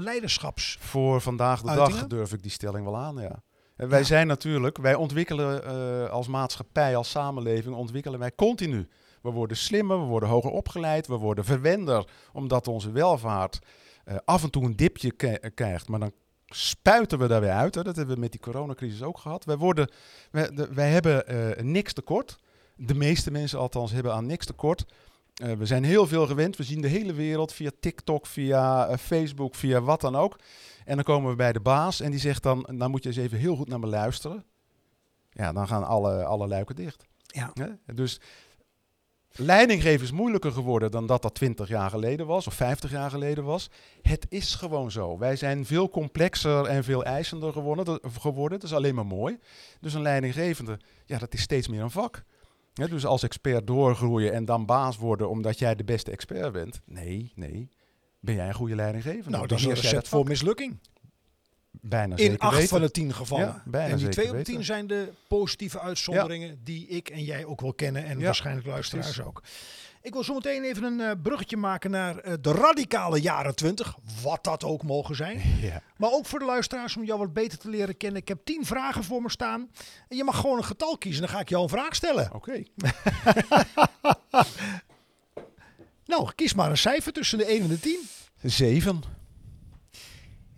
leiderschaps? 0.02 0.76
Voor 0.80 1.20
vandaag 1.20 1.60
de 1.62 1.74
dag 1.74 2.06
durf 2.06 2.32
ik 2.32 2.42
die 2.42 2.50
stelling 2.50 2.84
wel 2.84 2.96
aan, 2.96 3.16
ja. 3.16 3.42
En 3.76 3.88
wij 3.88 3.98
Ja. 3.98 4.04
zijn 4.04 4.26
natuurlijk, 4.26 4.78
wij 4.78 4.94
ontwikkelen 4.94 5.64
eh, 5.64 6.10
als 6.10 6.26
maatschappij, 6.28 6.96
als 6.96 7.10
samenleving, 7.10 7.74
ontwikkelen 7.74 8.18
wij 8.18 8.34
continu. 8.34 8.88
We 9.22 9.30
worden 9.30 9.56
slimmer, 9.56 10.00
we 10.00 10.06
worden 10.06 10.28
hoger 10.28 10.50
opgeleid, 10.50 11.06
we 11.06 11.16
worden 11.16 11.44
verwender, 11.44 12.08
omdat 12.32 12.68
onze 12.68 12.90
welvaart 12.92 13.58
eh, 14.04 14.16
af 14.24 14.42
en 14.42 14.50
toe 14.50 14.64
een 14.64 14.76
dipje 14.76 15.10
ke- 15.10 15.50
krijgt. 15.54 15.88
Maar 15.88 16.00
dan 16.00 16.12
spuiten 16.46 17.18
we 17.18 17.26
daar 17.26 17.40
weer 17.40 17.50
uit. 17.50 17.74
Hè. 17.74 17.82
Dat 17.82 17.96
hebben 17.96 18.14
we 18.14 18.20
met 18.20 18.30
die 18.32 18.40
coronacrisis 18.40 19.02
ook 19.02 19.18
gehad. 19.18 19.44
Wij, 19.44 19.56
worden, 19.56 19.90
wij, 20.30 20.50
de- 20.54 20.68
wij 20.74 20.90
hebben 20.90 21.26
eh, 21.26 21.62
niks 21.64 21.92
tekort. 21.92 22.38
De 22.76 22.94
meeste 22.94 23.30
mensen 23.30 23.58
althans 23.58 23.92
hebben 23.92 24.12
aan 24.14 24.26
niks 24.26 24.46
tekort. 24.46 24.84
Eh, 25.38 25.52
we 25.52 25.66
zijn 25.66 25.84
heel 25.84 26.06
veel 26.06 26.26
gewend. 26.26 26.56
We 26.56 26.62
zien 26.62 26.80
de 26.80 26.88
hele 26.88 27.12
wereld 27.12 27.52
via 27.52 27.70
TikTok, 27.80 28.26
via 28.26 28.86
eh, 28.86 28.96
Facebook, 28.96 29.54
via 29.54 29.80
wat 29.80 30.00
dan 30.00 30.16
ook. 30.16 30.38
En 30.84 30.94
dan 30.94 31.04
komen 31.04 31.30
we 31.30 31.36
bij 31.36 31.52
de 31.52 31.60
baas 31.60 32.00
en 32.00 32.10
die 32.10 32.20
zegt 32.20 32.42
dan, 32.42 32.68
dan 32.76 32.90
moet 32.90 33.02
je 33.02 33.08
eens 33.08 33.18
even 33.18 33.38
heel 33.38 33.56
goed 33.56 33.68
naar 33.68 33.80
me 33.80 33.86
luisteren. 33.86 34.44
Ja, 35.30 35.52
dan 35.52 35.66
gaan 35.66 35.86
alle, 35.86 36.24
alle 36.24 36.46
luiken 36.46 36.76
dicht. 36.76 37.04
Ja. 37.26 37.50
Hè? 37.54 37.94
Dus 37.94 38.20
leidinggeven 39.30 40.04
is 40.04 40.12
moeilijker 40.12 40.52
geworden 40.52 40.90
dan 40.90 41.06
dat 41.06 41.22
dat 41.22 41.34
20 41.34 41.68
jaar 41.68 41.90
geleden 41.90 42.26
was 42.26 42.46
of 42.46 42.54
50 42.54 42.90
jaar 42.90 43.10
geleden 43.10 43.44
was. 43.44 43.70
Het 44.02 44.26
is 44.28 44.54
gewoon 44.54 44.90
zo. 44.90 45.18
Wij 45.18 45.36
zijn 45.36 45.66
veel 45.66 45.88
complexer 45.88 46.64
en 46.64 46.84
veel 46.84 47.04
eisender 47.04 47.52
geworden. 47.52 47.84
Dat, 47.84 48.00
geworden. 48.18 48.60
dat 48.60 48.68
is 48.68 48.76
alleen 48.76 48.94
maar 48.94 49.06
mooi. 49.06 49.38
Dus 49.80 49.94
een 49.94 50.02
leidinggevende, 50.02 50.78
ja, 51.04 51.18
dat 51.18 51.34
is 51.34 51.40
steeds 51.40 51.68
meer 51.68 51.82
een 51.82 51.90
vak. 51.90 52.24
Hè, 52.78 52.88
dus 52.88 53.06
als 53.06 53.22
expert 53.22 53.66
doorgroeien 53.66 54.32
en 54.32 54.44
dan 54.44 54.66
baas 54.66 54.96
worden 54.96 55.28
omdat 55.28 55.58
jij 55.58 55.74
de 55.74 55.84
beste 55.84 56.10
expert 56.10 56.52
bent. 56.52 56.80
Nee, 56.84 57.32
nee. 57.34 57.68
Ben 58.20 58.34
jij 58.34 58.48
een 58.48 58.54
goede 58.54 58.74
leidinggevende? 58.74 59.30
Nou, 59.30 59.46
dat 59.46 59.58
is 59.58 59.64
een 59.64 59.74
recept 59.74 60.08
voor 60.08 60.24
mislukking. 60.26 60.78
Bijna 61.70 62.16
In 62.16 62.22
zeker 62.24 62.38
acht 62.38 62.54
weten. 62.54 62.68
van 62.68 62.80
de 62.80 62.90
tien 62.90 63.14
gevallen. 63.14 63.46
Ja, 63.46 63.62
bijna 63.66 63.92
en 63.92 63.98
die 63.98 64.08
twee 64.08 64.36
op 64.38 64.44
tien 64.44 64.64
zijn 64.64 64.86
de 64.86 65.12
positieve 65.28 65.80
uitzonderingen 65.80 66.60
die 66.64 66.86
ik 66.86 67.08
en 67.08 67.24
jij 67.24 67.44
ook 67.44 67.60
wel 67.60 67.74
kennen. 67.74 68.04
En 68.04 68.18
Ja, 68.18 68.24
waarschijnlijk 68.24 68.66
luisteraars 68.66 69.06
precies. 69.06 69.24
ook. 69.26 69.42
Ik 70.02 70.12
wil 70.12 70.24
zo 70.24 70.34
meteen 70.34 70.62
even 70.62 70.82
een 70.82 71.00
eh, 71.00 71.10
bruggetje 71.22 71.56
maken 71.56 71.90
naar 71.90 72.18
eh, 72.18 72.32
de 72.40 72.52
radicale 72.52 73.20
jaren 73.20 73.54
20. 73.54 73.96
Wat 74.22 74.44
dat 74.44 74.64
ook 74.64 74.82
mogen 74.82 75.16
zijn. 75.16 75.40
Ja. 75.60 75.82
Maar 75.96 76.10
ook 76.10 76.26
voor 76.26 76.38
de 76.38 76.44
luisteraars 76.44 76.96
om 76.96 77.04
jou 77.04 77.18
wat 77.18 77.32
beter 77.32 77.58
te 77.58 77.68
leren 77.70 77.96
kennen. 77.96 78.20
Ik 78.20 78.28
heb 78.28 78.38
tien 78.44 78.64
vragen 78.66 79.04
voor 79.04 79.22
me 79.22 79.30
staan. 79.30 79.70
En 80.08 80.16
je 80.16 80.24
mag 80.24 80.36
gewoon 80.40 80.56
een 80.56 80.64
getal 80.64 80.98
kiezen. 80.98 81.22
Dan 81.22 81.30
ga 81.30 81.40
ik 81.40 81.48
jou 81.48 81.62
een 81.62 81.68
vraag 81.68 81.94
stellen. 81.94 82.34
Oké. 82.34 82.62
Nou, 86.04 86.32
kies 86.34 86.54
maar 86.54 86.70
een 86.70 86.76
cijfer 86.76 87.12
tussen 87.12 87.38
de 87.38 87.44
1 87.44 87.62
en 87.62 87.68
de 87.68 87.80
10. 87.80 87.98
Zeven. 88.42 89.02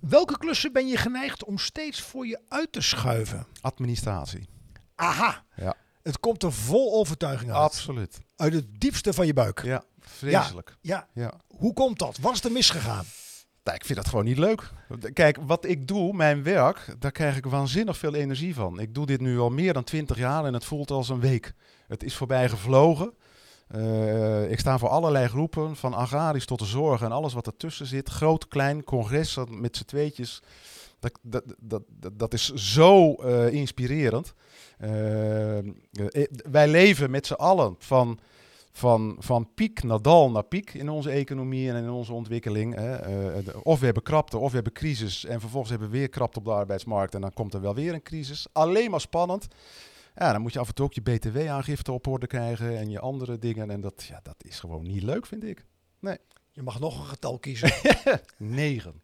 Welke 0.00 0.38
klussen 0.38 0.72
ben 0.72 0.88
je 0.88 0.96
geneigd 0.96 1.44
om 1.44 1.58
steeds 1.58 2.00
voor 2.00 2.26
je 2.26 2.40
uit 2.48 2.72
te 2.72 2.80
schuiven? 2.80 3.46
Administratie. 3.60 4.48
Aha, 4.94 5.44
Ja. 5.56 5.74
Het 6.02 6.20
komt 6.20 6.42
er 6.42 6.52
vol 6.52 6.94
overtuiging 6.94 7.50
uit. 7.50 7.60
Absoluut. 7.60 8.18
Uit 8.36 8.52
het 8.52 8.66
diepste 8.80 9.12
van 9.12 9.26
je 9.26 9.32
buik. 9.32 9.62
Ja, 9.64 9.82
vreselijk. 10.00 10.76
Ja, 10.80 11.08
Ja. 11.14 11.32
hoe 11.46 11.72
komt 11.72 11.98
dat? 11.98 12.18
Wat 12.20 12.32
is 12.34 12.44
er 12.44 12.52
misgegaan? 12.52 13.04
Nou, 13.64 13.76
ik 13.76 13.84
vind 13.84 13.98
dat 13.98 14.08
gewoon 14.08 14.24
niet 14.24 14.38
leuk. 14.38 14.70
Kijk, 15.12 15.38
wat 15.46 15.64
ik 15.64 15.88
doe, 15.88 16.12
mijn 16.12 16.42
werk, 16.42 16.94
daar 16.98 17.10
krijg 17.12 17.36
ik 17.36 17.44
waanzinnig 17.46 17.96
veel 17.98 18.14
energie 18.14 18.54
van. 18.54 18.80
Ik 18.80 18.94
doe 18.94 19.06
dit 19.06 19.20
nu 19.20 19.38
al 19.38 19.50
meer 19.50 19.72
dan 19.72 19.84
twintig 19.84 20.16
jaar 20.18 20.44
en 20.44 20.54
het 20.54 20.64
voelt 20.64 20.90
als 20.90 21.08
een 21.08 21.20
week. 21.20 21.52
Het 21.88 22.02
is 22.02 22.14
voorbij 22.16 22.48
gevlogen. 22.48 23.12
Eh, 23.68 24.50
ik 24.50 24.58
sta 24.58 24.78
voor 24.78 24.88
allerlei 24.88 25.28
groepen, 25.28 25.76
van 25.76 25.94
agrarisch 25.94 26.44
tot 26.46 26.58
de 26.58 26.64
zorg 26.64 27.02
en 27.02 27.12
alles 27.12 27.32
wat 27.32 27.46
ertussen 27.46 27.86
zit. 27.86 28.08
Groot, 28.08 28.48
klein, 28.48 28.84
congressen 28.84 29.60
met 29.60 29.76
z'n 29.76 29.84
tweetjes. 29.84 30.42
Dat, 31.00 31.42
dat, 31.58 31.82
dat, 32.12 32.34
is 32.34 32.52
zo 32.52 33.14
eh, 33.14 33.52
inspirerend. 33.52 34.34
Eh, 34.78 35.58
eh, 35.58 35.64
wij 36.50 36.68
leven 36.68 37.10
met 37.10 37.26
z'n 37.26 37.32
allen 37.32 37.74
van, 37.78 38.18
van, 38.72 39.16
van 39.18 39.54
piek 39.54 39.82
naar 39.82 40.02
dal 40.02 40.30
naar 40.30 40.44
piek 40.44 40.74
in 40.74 40.88
onze 40.88 41.10
economie 41.10 41.70
en 41.70 41.82
in 41.82 41.90
onze 41.90 42.12
ontwikkeling. 42.12 42.74
Hè. 42.74 42.98
Of 43.62 43.78
we 43.78 43.84
hebben 43.84 44.02
krapte, 44.02 44.38
of 44.38 44.48
we 44.48 44.54
hebben 44.54 44.72
crisis. 44.72 45.24
En 45.24 45.40
vervolgens 45.40 45.70
hebben 45.70 45.90
we 45.90 45.98
weer 45.98 46.08
krapte 46.08 46.38
op 46.38 46.44
de 46.44 46.50
arbeidsmarkt. 46.50 47.14
En 47.14 47.20
dan 47.20 47.32
komt 47.32 47.54
er 47.54 47.60
wel 47.60 47.74
weer 47.74 47.94
een 47.94 48.02
crisis. 48.02 48.46
Alleen 48.52 48.90
maar 48.90 49.00
spannend. 49.00 49.46
Ja, 50.14 50.32
dan 50.32 50.40
moet 50.40 50.52
je 50.52 50.58
af 50.58 50.68
en 50.68 50.74
toe 50.74 50.84
ook 50.84 50.92
je 50.92 51.00
btw-aangifte 51.00 51.92
op 51.92 52.06
orde 52.06 52.26
krijgen 52.26 52.78
en 52.78 52.90
je 52.90 53.00
andere 53.00 53.38
dingen. 53.38 53.70
En 53.70 53.80
dat, 53.80 54.04
ja, 54.08 54.20
dat 54.22 54.44
is 54.44 54.60
gewoon 54.60 54.86
niet 54.86 55.02
leuk, 55.02 55.26
vind 55.26 55.44
ik. 55.44 55.64
Je 56.52 56.62
mag 56.62 56.80
nog 56.80 56.98
een 56.98 57.06
getal 57.06 57.38
kiezen. 57.38 57.72
Negen. 58.36 59.02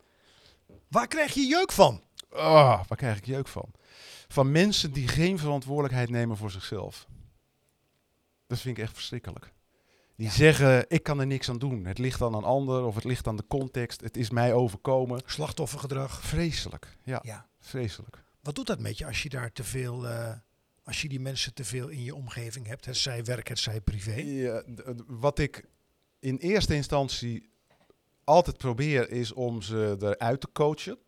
Waar 0.89 1.07
krijg 1.07 1.35
je 1.35 1.47
jeuk 1.47 1.73
van? 1.73 2.03
Ah, 2.31 2.85
waar 2.89 2.99
krijg 2.99 3.17
ik 3.19 3.27
jeuk 3.27 3.49
van? 3.49 3.73
Van 4.29 4.53
mensen 4.53 4.93
die 4.93 5.09
geen 5.09 5.39
verantwoordelijkheid 5.39 6.11
nemen 6.11 6.37
voor 6.37 6.51
zichzelf. 6.51 7.07
Dat 8.47 8.61
vind 8.61 8.77
ik 8.79 8.83
echt 8.85 8.95
verschrikkelijk. 8.95 9.53
Die 10.17 10.27
Ja. 10.27 10.33
zeggen, 10.33 10.85
ik 10.89 11.03
kan 11.03 11.21
er 11.21 11.27
niks 11.27 11.49
aan 11.49 11.59
doen. 11.59 11.85
Het 11.85 11.99
ligt 11.99 12.23
aan 12.23 12.35
een 12.35 12.45
ander 12.45 12.85
of 12.85 12.95
het 12.95 13.05
ligt 13.05 13.27
aan 13.27 13.37
de 13.37 13.47
context. 13.49 14.01
Het 14.01 14.17
is 14.17 14.31
mij 14.31 14.53
overkomen. 14.53 15.21
Slachtoffergedrag. 15.25 16.21
Vreselijk. 16.23 16.97
Ja, 17.03 17.21
Ja. 17.23 17.47
vreselijk. 17.61 18.25
Wat 18.43 18.55
doet 18.55 18.67
dat 18.67 18.81
met 18.81 18.99
je 18.99 19.07
als 19.07 19.23
je 19.23 19.29
daar 19.29 19.53
te 19.53 19.65
veel, 19.65 20.09
eh, 20.09 20.33
als 20.85 21.03
je 21.03 21.09
die 21.09 21.21
mensen 21.21 21.55
te 21.55 21.65
veel 21.65 21.89
in 21.89 22.03
je 22.03 22.15
omgeving 22.15 22.67
hebt? 22.67 22.85
Het 22.85 22.97
zij 22.97 23.25
werk, 23.25 23.49
het 23.49 23.59
zij 23.59 23.81
privé. 23.81 24.15
Ja, 24.15 24.63
wat 25.07 25.39
ik 25.39 25.65
in 26.19 26.37
eerste 26.37 26.75
instantie 26.75 27.51
altijd 28.27 28.57
probeer 28.57 29.11
is 29.11 29.33
om 29.33 29.63
ze 29.63 29.97
eruit 30.01 30.41
te 30.41 30.49
coachen. 30.53 30.99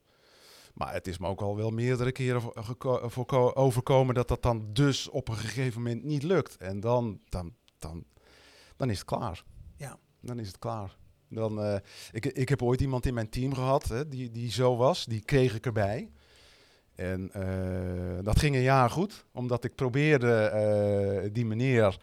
Maar 0.75 0.93
het 0.93 1.07
is 1.07 1.19
me 1.19 1.27
ook 1.27 1.41
al 1.41 1.57
wel 1.57 1.71
meerdere 1.71 2.13
keren 2.13 2.41
vo- 2.41 2.53
geko- 2.55 3.09
voorko- 3.09 3.53
overkomen 3.55 4.15
dat 4.15 4.29
dat 4.29 4.43
dan 4.43 4.69
dus 4.73 5.09
op 5.09 5.29
een 5.29 5.37
gegeven 5.37 5.83
moment 5.83 6.05
niet 6.05 6.23
lukt. 6.23 6.57
En 6.57 6.81
dan, 6.81 7.21
dan, 7.29 7.55
dan, 7.79 8.05
dan 8.77 8.91
is 8.91 8.99
het 8.99 9.07
klaar. 9.07 9.45
Ja. 9.77 9.99
Dan 10.21 10.39
is 10.39 10.47
het 10.47 10.59
klaar. 10.59 10.97
Dan, 11.29 11.63
eh, 11.63 11.77
ik, 12.13 12.27
ik 12.27 12.49
heb 12.49 12.63
ooit 12.63 12.81
iemand 12.81 13.07
in 13.07 13.15
mijn 13.15 13.29
team 13.29 13.55
gehad 13.55 13.89
hè, 13.89 14.09
die, 14.09 14.31
die 14.31 14.51
zo 14.51 14.77
was. 14.77 15.05
Die 15.05 15.25
kreeg 15.25 15.55
ik 15.55 15.67
erbij. 15.67 16.11
En 16.95 17.33
eh, 17.33 18.25
dat 18.25 18.39
ging 18.39 18.55
een 18.55 18.63
jaar 18.63 18.91
goed, 18.91 19.25
omdat 19.33 19.65
ik 19.65 19.75
probeerde 19.75 20.35
eh, 20.35 21.31
die 21.33 21.47
meneer 21.47 21.99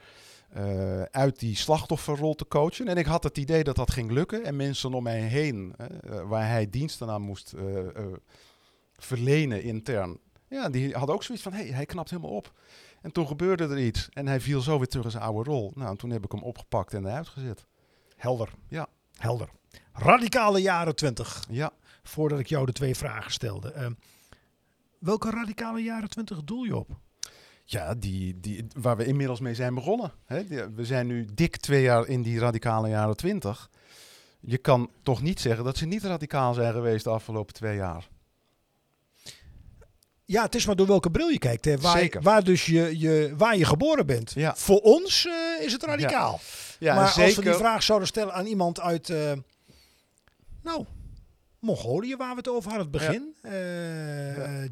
eh, 0.56 1.02
uit 1.02 1.40
die 1.40 1.56
slachtofferrol 1.56 2.36
te 2.36 2.48
coachen. 2.48 2.88
En 2.88 2.98
ik 2.98 3.06
had 3.06 3.24
het 3.24 3.38
idee 3.38 3.64
dat 3.64 3.76
dat 3.76 3.92
ging 3.92 4.12
lukken. 4.12 4.44
En 4.44 4.56
mensen 4.56 4.94
om 4.94 5.04
mij 5.04 5.20
heen, 5.20 5.74
eh, 5.78 6.22
waar 6.22 6.48
hij 6.48 6.70
diensten 6.70 7.10
aan 7.10 7.22
moest 7.22 7.54
eh, 7.54 7.64
verlenen 8.98 9.64
intern, 9.64 10.20
ja, 10.48 10.70
die 10.70 10.94
hadden 10.94 11.16
ook 11.16 11.24
zoiets 11.24 11.44
van, 11.44 11.54
hey, 11.54 11.66
hij 11.66 11.86
knapt 11.86 12.10
helemaal 12.10 12.32
op. 12.32 12.54
En 13.02 13.12
toen 13.12 13.28
gebeurde 13.28 13.64
er 13.64 13.80
iets 13.80 14.10
en 14.10 14.28
hij 14.28 14.42
viel 14.42 14.62
zo 14.62 14.78
weer 14.78 14.88
terug 14.88 15.06
in 15.06 15.12
zijn 15.12 15.24
oude 15.24 15.50
rol. 15.50 15.72
Nou, 15.76 15.90
en 15.90 15.98
toen 15.98 16.10
heb 16.10 16.24
ik 16.24 16.32
hem 16.32 16.44
opgepakt 16.44 16.94
en 16.94 17.06
eruit 17.06 17.28
gezet. 17.28 17.66
Helder. 18.16 18.50
Ja. 18.68 18.88
Helder. 19.18 19.50
Radicale 19.94 20.62
jaren 20.62 20.96
20. 20.96 21.44
Ja, 21.50 21.72
Voordat 22.04 22.40
ik 22.40 22.48
jou 22.48 22.66
de 22.66 22.72
twee 22.72 22.96
vragen 22.96 23.32
stelde. 23.32 23.72
Ehm, 23.72 23.94
welke 25.00 25.30
radicale 25.30 25.84
jaren 25.84 26.10
20 26.10 26.44
doel 26.44 26.64
je 26.64 26.76
op? 26.76 27.00
Ja 27.68 27.94
die, 27.96 28.40
die, 28.40 28.68
waar 28.78 28.98
we 28.98 29.06
inmiddels 29.06 29.40
mee 29.40 29.56
zijn 29.56 29.74
begonnen. 29.74 30.12
Hè? 30.26 30.48
Die- 30.48 30.64
we 30.76 30.86
zijn 30.86 31.08
nu 31.08 31.26
dik 31.34 31.58
twee 31.58 31.82
jaar 31.82 32.08
in 32.08 32.22
die 32.22 32.40
radicale 32.40 32.90
jaren 32.90 33.18
twintig. 33.18 33.70
Je 34.40 34.58
kan 34.58 34.90
toch 35.04 35.22
niet 35.22 35.40
zeggen 35.40 35.64
dat 35.64 35.78
ze 35.78 35.86
niet 35.86 36.04
radicaal 36.04 36.54
zijn 36.54 36.74
geweest 36.74 37.04
de 37.04 37.10
afgelopen 37.10 37.54
twee 37.54 37.76
jaar. 37.76 38.08
Ja, 40.26 40.44
het 40.44 40.56
is 40.56 40.66
maar 40.66 40.76
door 40.76 40.88
welke 40.88 41.12
bril 41.12 41.28
je 41.28 41.38
kijkt. 41.38 41.66
Hè. 41.66 41.78
Waar, 41.78 41.98
Zeker. 41.98 42.22
waar, 42.22 42.44
dus 42.44 42.66
je, 42.66 43.00
je, 43.00 43.34
waar 43.38 43.58
je 43.58 43.66
geboren 43.66 44.06
bent. 44.06 44.32
Ja. 44.36 44.56
Voor 44.56 44.80
ons 44.80 45.26
eh, 45.28 45.66
is 45.66 45.72
het 45.74 45.84
radicaal. 45.84 46.40
Ja, 46.80 46.96
maar 46.96 47.08
zeker. 47.08 47.24
als 47.24 47.36
we 47.36 47.42
die 47.42 47.54
vraag 47.54 47.84
zouden 47.84 48.08
stellen 48.08 48.34
aan 48.34 48.46
iemand 48.46 48.80
uit, 48.80 49.10
eh, 49.10 49.32
nou, 50.64 50.86
Mongolië, 51.60 52.16
waar 52.16 52.30
we 52.30 52.36
het 52.38 52.48
over 52.48 52.72
hadden, 52.72 52.92
het 52.92 52.92
begin. 52.92 53.36
eh, 53.42 53.52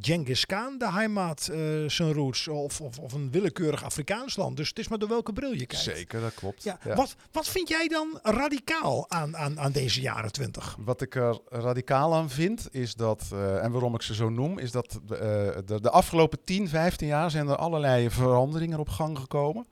Genghis 0.06 0.46
Khan, 0.46 0.78
de 0.78 0.92
heimat, 0.92 1.50
eh, 1.52 1.60
zijn 1.88 2.14
roots. 2.14 2.48
Of, 2.48 2.82
of, 2.82 3.00
of 3.00 3.14
een 3.14 3.32
willekeurig 3.32 3.84
Afrikaans 3.84 4.36
land. 4.36 4.58
Dus 4.58 4.70
het 4.70 4.80
is 4.80 4.88
maar 4.88 4.98
door 4.98 5.10
welke 5.10 5.34
bril 5.34 5.52
je 5.52 5.66
kijkt. 5.66 5.84
Zeker, 5.84 6.22
dat 6.22 6.34
klopt. 6.34 6.64
Ja, 6.64 6.80
Ja. 6.84 6.96
Wat, 6.96 7.16
wat 7.32 7.48
vind 7.48 7.68
jij 7.68 7.88
dan 7.88 8.20
radicaal 8.24 9.10
aan, 9.10 9.38
aan, 9.38 9.60
aan 9.60 9.72
deze 9.72 10.02
jaren 10.02 10.32
twintig? 10.32 10.78
Wat 10.80 11.02
ik 11.02 11.16
er 11.16 11.40
radicaal 11.50 12.16
aan 12.16 12.30
vind, 12.30 12.68
is 12.72 12.96
dat, 12.96 13.30
eh, 13.34 13.64
en 13.64 13.72
waarom 13.72 13.96
ik 13.96 14.02
ze 14.02 14.14
zo 14.14 14.30
noem, 14.30 14.60
is 14.60 14.72
dat 14.72 15.00
eh, 15.10 15.18
de, 15.66 15.80
de 15.82 15.90
afgelopen 15.90 16.44
10, 16.44 16.68
15 16.68 17.08
jaar 17.08 17.32
zijn 17.32 17.48
er 17.48 17.56
allerlei 17.56 18.10
veranderingen 18.10 18.80
op 18.80 18.90
gang 18.90 19.18
gekomen. 19.20 19.68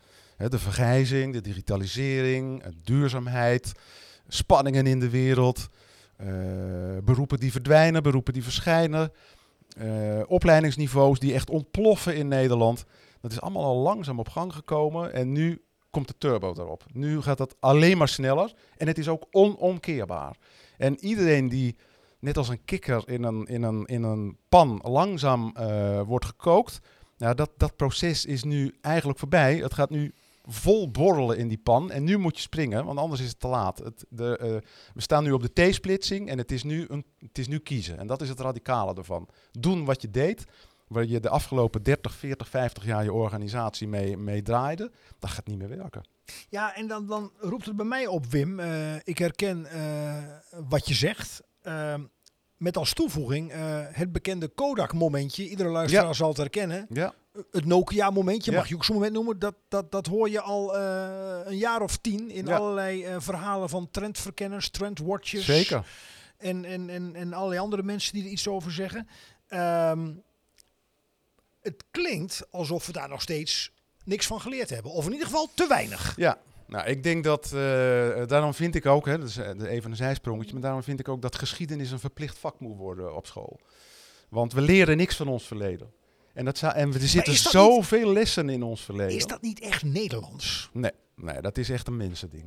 De 0.49 0.59
vergrijzing, 0.59 1.33
de 1.33 1.41
digitalisering, 1.41 2.63
duurzaamheid, 2.83 3.71
spanningen 4.27 4.87
in 4.87 4.99
de 4.99 5.09
wereld, 5.09 5.67
eh, 6.15 6.27
beroepen 7.03 7.39
die 7.39 7.51
verdwijnen, 7.51 8.03
beroepen 8.03 8.33
die 8.33 8.43
verschijnen, 8.43 9.11
opleidingsniveaus 10.27 11.19
die 11.19 11.33
echt 11.33 11.49
ontploffen 11.49 12.15
in 12.15 12.27
Nederland. 12.27 12.85
Dat 13.21 13.31
is 13.31 13.41
allemaal 13.41 13.63
al 13.63 13.75
langzaam 13.75 14.19
op 14.19 14.29
gang 14.29 14.53
gekomen 14.53 15.13
en 15.13 15.31
nu 15.31 15.61
komt 15.89 16.07
de 16.07 16.17
turbo 16.17 16.53
erop. 16.57 16.83
Nu 16.93 17.21
gaat 17.21 17.37
dat 17.37 17.55
alleen 17.59 17.97
maar 17.97 18.07
sneller 18.07 18.53
en 18.77 18.87
het 18.87 18.97
is 18.97 19.07
ook 19.07 19.27
onomkeerbaar. 19.31 20.37
En 20.77 20.99
iedereen 20.99 21.49
die 21.49 21.75
net 22.19 22.37
als 22.37 22.49
een 22.49 22.65
kikker 22.65 23.03
in 23.05 23.23
een, 23.23 23.45
in 23.45 23.63
een, 23.63 23.85
in 23.85 24.03
een 24.03 24.37
pan 24.49 24.79
langzaam 24.83 25.51
eh, 25.55 26.01
wordt 26.01 26.25
gekookt, 26.25 26.79
nou, 27.17 27.35
dat, 27.35 27.49
dat 27.57 27.75
proces 27.75 28.25
is 28.25 28.43
nu 28.43 28.75
eigenlijk 28.81 29.19
voorbij. 29.19 29.55
Het 29.55 29.73
gaat 29.73 29.89
nu 29.89 30.13
vol 30.43 30.91
borrelen 30.91 31.37
in 31.37 31.47
die 31.47 31.57
pan. 31.57 31.91
En 31.91 32.03
nu 32.03 32.17
moet 32.17 32.35
je 32.35 32.41
springen, 32.41 32.85
want 32.85 32.99
anders 32.99 33.21
is 33.21 33.27
het 33.27 33.39
te 33.39 33.47
laat. 33.47 33.77
Het, 33.77 34.05
de, 34.09 34.37
eh, 34.37 34.47
we 34.93 35.01
staan 35.01 35.23
nu 35.23 35.31
op 35.31 35.41
de 35.53 35.69
T-splitsing 35.69 36.29
en 36.29 36.37
het 36.37 36.51
is, 36.51 36.63
nu 36.63 36.85
een, 36.87 37.05
het 37.19 37.37
is 37.37 37.47
nu 37.47 37.59
kiezen. 37.59 37.97
En 37.97 38.07
dat 38.07 38.21
is 38.21 38.29
het 38.29 38.39
radicale 38.39 38.93
ervan. 38.93 39.27
Doen 39.51 39.85
wat 39.85 40.01
je 40.01 40.09
deed, 40.09 40.43
waar 40.87 41.05
je 41.05 41.19
de 41.19 41.29
afgelopen 41.29 41.83
30, 41.83 42.13
40, 42.13 42.47
50 42.49 42.85
jaar 42.85 43.03
je 43.03 43.13
organisatie 43.13 43.87
mee, 43.87 44.17
mee 44.17 44.41
draaide. 44.41 44.91
Dat 45.19 45.29
gaat 45.29 45.47
niet 45.47 45.57
meer 45.57 45.69
werken. 45.69 46.03
Ja, 46.49 46.75
en 46.75 46.87
dan, 46.87 47.07
dan 47.07 47.31
roept 47.39 47.65
het 47.65 47.75
bij 47.75 47.85
mij 47.85 48.07
op, 48.07 48.25
Wim. 48.25 48.59
Eh, 48.59 48.95
ik 49.03 49.17
herken 49.17 49.65
eh, 49.65 50.17
wat 50.67 50.87
je 50.87 50.93
zegt. 50.93 51.41
Met 52.57 52.77
als 52.77 52.93
toevoeging 52.93 53.51
het 53.91 54.11
bekende 54.11 54.47
Kodak-momentje. 54.47 55.49
Iedere 55.49 55.69
luisteraar 55.69 56.05
Ja. 56.05 56.13
zal 56.13 56.27
het 56.27 56.37
herkennen. 56.37 56.85
Ja, 56.89 57.13
Het 57.51 57.65
Nokia-momentje, 57.65 58.51
Ja. 58.51 58.57
mag 58.57 58.67
je 58.67 58.75
ook 58.75 58.83
zo'n 58.83 58.95
moment 58.95 59.13
noemen. 59.13 59.39
Dat, 59.39 59.55
dat, 59.67 59.91
dat 59.91 60.05
hoor 60.05 60.29
je 60.29 60.41
al 60.41 60.77
eh, 60.77 61.39
een 61.43 61.57
jaar 61.57 61.81
of 61.81 61.97
tien 61.97 62.29
in 62.31 62.45
Ja. 62.45 62.55
allerlei 62.55 63.03
eh, 63.05 63.15
verhalen 63.19 63.69
van 63.69 63.87
trendverkenners, 63.91 64.69
trendwatchers. 64.69 65.45
zeker. 65.45 65.85
En, 66.37 66.65
en, 66.65 66.89
en, 66.89 67.15
en 67.15 67.33
allerlei 67.33 67.59
andere 67.59 67.83
mensen 67.83 68.13
die 68.13 68.23
er 68.23 68.29
iets 68.29 68.47
over 68.47 68.71
zeggen. 68.71 69.07
Ehm, 69.47 70.11
het 71.61 71.83
klinkt 71.91 72.43
alsof 72.51 72.85
we 72.85 72.91
daar 72.91 73.09
nog 73.09 73.21
steeds 73.21 73.71
niks 74.05 74.27
van 74.27 74.41
geleerd 74.41 74.69
hebben. 74.69 74.91
Of 74.91 75.05
in 75.05 75.11
ieder 75.11 75.27
geval 75.27 75.49
te 75.55 75.67
weinig. 75.67 76.13
Ja, 76.17 76.37
nou, 76.67 76.87
ik 76.87 77.03
denk 77.03 77.23
dat, 77.23 77.45
eh, 77.45 77.51
daarom 78.27 78.53
vind 78.53 78.75
ik 78.75 78.85
ook, 78.85 79.05
hè, 79.05 79.17
dat 79.19 79.27
is 79.27 79.37
even 79.37 79.89
een 79.91 79.95
zijsprongetje, 79.95 80.53
maar 80.53 80.61
daarom 80.61 80.83
vind 80.83 80.99
ik 80.99 81.07
ook 81.07 81.21
dat 81.21 81.35
geschiedenis 81.35 81.91
een 81.91 81.99
verplicht 81.99 82.37
vak 82.37 82.59
moet 82.59 82.77
worden 82.77 83.15
op 83.15 83.25
school. 83.27 83.59
Want 84.29 84.53
we 84.53 84.61
leren 84.61 84.97
niks 84.97 85.15
van 85.15 85.27
ons 85.27 85.43
verleden. 85.47 85.91
En, 86.33 86.45
dat 86.45 86.57
zou, 86.57 86.73
en 86.73 86.93
er 86.93 86.99
zitten 86.99 87.35
zoveel 87.35 88.13
lessen 88.13 88.49
in 88.49 88.63
ons 88.63 88.81
verleden. 88.81 89.15
Is 89.15 89.25
dat 89.25 89.41
niet 89.41 89.59
echt 89.59 89.83
Nederlands? 89.83 90.69
Nee, 90.73 90.91
nee, 91.15 91.41
dat 91.41 91.57
is 91.57 91.69
echt 91.69 91.87
een 91.87 91.97
mensending. 91.97 92.45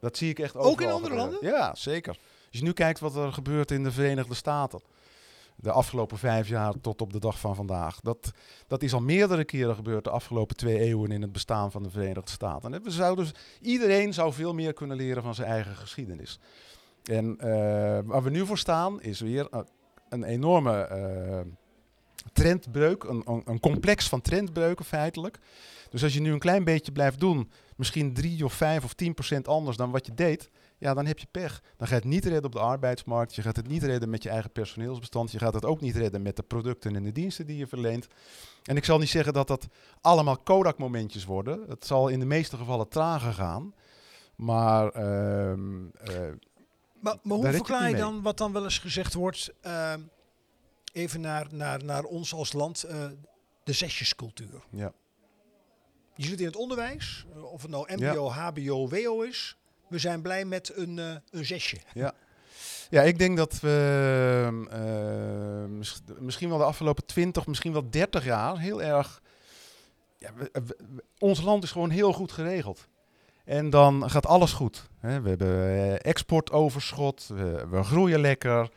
Dat 0.00 0.16
zie 0.16 0.30
ik 0.30 0.38
echt 0.38 0.56
Ook 0.56 0.64
in 0.64 0.70
overal 0.70 0.94
andere 0.94 1.14
landen? 1.14 1.38
Ja, 1.40 1.74
zeker. 1.74 2.18
Als 2.48 2.58
je 2.58 2.62
nu 2.62 2.72
kijkt 2.72 3.00
wat 3.00 3.16
er 3.16 3.32
gebeurt 3.32 3.70
in 3.70 3.82
de 3.82 3.92
Verenigde 3.92 4.34
Staten. 4.34 4.80
De 5.56 5.70
afgelopen 5.70 6.18
vijf 6.18 6.48
jaar 6.48 6.74
tot 6.80 7.00
op 7.00 7.12
de 7.12 7.18
dag 7.18 7.38
van 7.38 7.54
vandaag. 7.54 8.00
Dat, 8.00 8.30
dat 8.66 8.82
is 8.82 8.92
al 8.92 9.00
meerdere 9.00 9.44
keren 9.44 9.74
gebeurd 9.74 10.04
de 10.04 10.10
afgelopen 10.10 10.56
twee 10.56 10.78
eeuwen 10.78 11.10
in 11.10 11.22
het 11.22 11.32
bestaan 11.32 11.70
van 11.70 11.82
de 11.82 11.90
Verenigde 11.90 12.30
Staten. 12.30 12.74
En 12.74 12.82
we 12.82 12.90
zouden, 12.90 13.24
dus- 13.24 13.34
iedereen 13.60 14.14
zou 14.14 14.32
veel 14.32 14.54
meer 14.54 14.72
kunnen 14.72 14.96
leren 14.96 15.22
van 15.22 15.34
zijn 15.34 15.48
eigen 15.48 15.76
geschiedenis. 15.76 16.38
En 17.04 17.38
eh, 17.38 17.48
waar 18.04 18.22
we 18.22 18.30
nu 18.30 18.46
voor 18.46 18.58
staan 18.58 19.02
is 19.02 19.20
weer 19.20 19.46
een, 19.50 19.66
een 20.08 20.24
enorme 20.24 20.80
eh, 20.82 21.40
trendbreuk. 22.32 23.04
Een, 23.04 23.22
een, 23.26 23.42
een 23.44 23.60
complex 23.60 24.08
van 24.08 24.20
trendbreuken 24.20 24.84
feitelijk. 24.84 25.38
Dus 25.90 26.02
als 26.02 26.14
je 26.14 26.20
nu 26.20 26.32
een 26.32 26.38
klein 26.38 26.64
beetje 26.64 26.92
blijft 26.92 27.20
doen, 27.20 27.50
misschien 27.76 28.14
3 28.14 28.44
of 28.44 28.52
5 28.52 28.84
of 28.84 28.92
10 28.94 29.14
procent 29.14 29.48
anders 29.48 29.76
dan 29.76 29.90
wat 29.90 30.06
je 30.06 30.14
deed, 30.14 30.50
ja, 30.78 30.94
dan 30.94 31.06
heb 31.06 31.18
je 31.18 31.26
pech. 31.30 31.62
Dan 31.76 31.86
ga 31.86 31.94
je 31.94 32.00
het 32.00 32.10
niet 32.10 32.24
redden 32.24 32.44
op 32.44 32.52
de 32.52 32.60
arbeidsmarkt, 32.60 33.34
je 33.34 33.42
gaat 33.42 33.56
het 33.56 33.68
niet 33.68 33.82
redden 33.82 34.10
met 34.10 34.22
je 34.22 34.28
eigen 34.28 34.50
personeelsbestand, 34.50 35.30
je 35.30 35.38
gaat 35.38 35.54
het 35.54 35.64
ook 35.64 35.80
niet 35.80 35.96
redden 35.96 36.22
met 36.22 36.36
de 36.36 36.42
producten 36.42 36.96
en 36.96 37.02
de 37.02 37.12
diensten 37.12 37.46
die 37.46 37.56
je 37.56 37.66
verleent. 37.66 38.06
En 38.64 38.76
ik 38.76 38.84
zal 38.84 38.98
niet 38.98 39.08
zeggen 39.08 39.32
dat 39.32 39.48
dat 39.48 39.68
allemaal 40.00 40.38
Kodak-momentjes 40.38 41.24
worden. 41.24 41.64
Het 41.68 41.86
zal 41.86 42.08
in 42.08 42.18
de 42.18 42.26
meeste 42.26 42.56
gevallen 42.56 42.88
trager 42.88 43.32
gaan. 43.32 43.74
Maar 44.36 44.88
ehm, 44.88 45.86
eh, 46.00 46.14
Maar, 47.00 47.16
maar 47.22 47.36
hoe 47.36 47.46
je 47.46 47.52
verklaar 47.52 47.90
je 47.90 47.96
dan 47.96 48.22
wat 48.22 48.38
dan 48.38 48.52
wel 48.52 48.64
eens 48.64 48.78
gezegd 48.78 49.14
wordt, 49.14 49.52
ehm, 49.60 50.00
even 50.92 51.20
naar, 51.20 51.46
naar, 51.50 51.84
naar 51.84 52.04
ons 52.04 52.34
als 52.34 52.52
land, 52.52 52.82
eh, 52.82 53.06
de 53.64 53.72
zesjescultuur? 53.72 54.62
ja. 54.70 54.92
Je 56.14 56.26
zit 56.26 56.40
in 56.40 56.46
het 56.46 56.56
onderwijs, 56.56 57.24
eh, 57.34 57.52
of 57.52 57.62
het 57.62 57.70
nou 57.70 57.92
mbo, 57.94 58.30
hbo, 58.30 58.88
wo 58.88 59.22
is. 59.22 59.56
We 59.88 59.98
zijn 59.98 60.22
blij 60.22 60.44
met 60.44 60.72
een, 60.76 60.98
eh, 60.98 61.14
een 61.30 61.44
zesje. 61.44 61.76
Ja, 62.90 63.02
ik 63.02 63.18
denk 63.18 63.36
dat 63.36 63.60
we 63.60 64.48
mis- 65.68 66.00
misschien 66.18 66.48
wel 66.48 66.58
de 66.58 66.64
afgelopen 66.64 67.06
20, 67.06 67.46
misschien 67.46 67.72
wel 67.72 67.90
30 67.90 68.24
jaar 68.24 68.58
heel 68.58 68.82
erg. 68.82 69.22
Ja, 70.18 70.34
we- 70.34 70.48
we- 70.52 70.62
we- 70.94 71.04
ons 71.18 71.40
land 71.40 71.62
is 71.64 71.70
gewoon 71.70 71.90
heel 71.90 72.12
goed 72.12 72.32
geregeld. 72.32 72.88
En 73.44 73.70
dan 73.70 74.10
gaat 74.10 74.26
alles 74.26 74.52
goed. 74.52 74.88
Hè. 74.98 75.20
We 75.20 75.28
hebben 75.28 76.00
exportoverschot, 76.02 77.26
we, 77.26 77.66
we 77.70 77.82
groeien 77.82 78.20
lekker. 78.20 78.70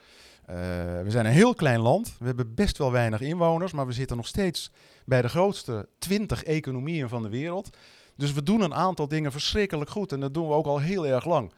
Eh, 0.45 0.55
we 1.01 1.05
zijn 1.07 1.25
een 1.25 1.31
heel 1.31 1.53
klein 1.53 1.79
land. 1.79 2.15
We 2.19 2.25
hebben 2.25 2.53
best 2.53 2.77
wel 2.77 2.91
weinig 2.91 3.21
inwoners, 3.21 3.71
maar 3.71 3.87
we 3.87 3.93
zitten 3.93 4.17
nog 4.17 4.27
steeds 4.27 4.71
bij 5.05 5.21
de 5.21 5.29
grootste 5.29 5.87
20 5.97 6.43
economieën 6.43 7.09
van 7.09 7.21
de 7.21 7.29
wereld. 7.29 7.77
Dus 8.15 8.33
we 8.33 8.43
doen 8.43 8.61
een 8.61 8.73
aantal 8.73 9.07
dingen 9.07 9.31
verschrikkelijk 9.31 9.89
goed 9.89 10.11
en 10.11 10.19
dat 10.19 10.33
doen 10.33 10.47
we 10.47 10.53
ook 10.53 10.65
al 10.65 10.79
heel 10.79 11.07
erg 11.07 11.25
lang. 11.25 11.51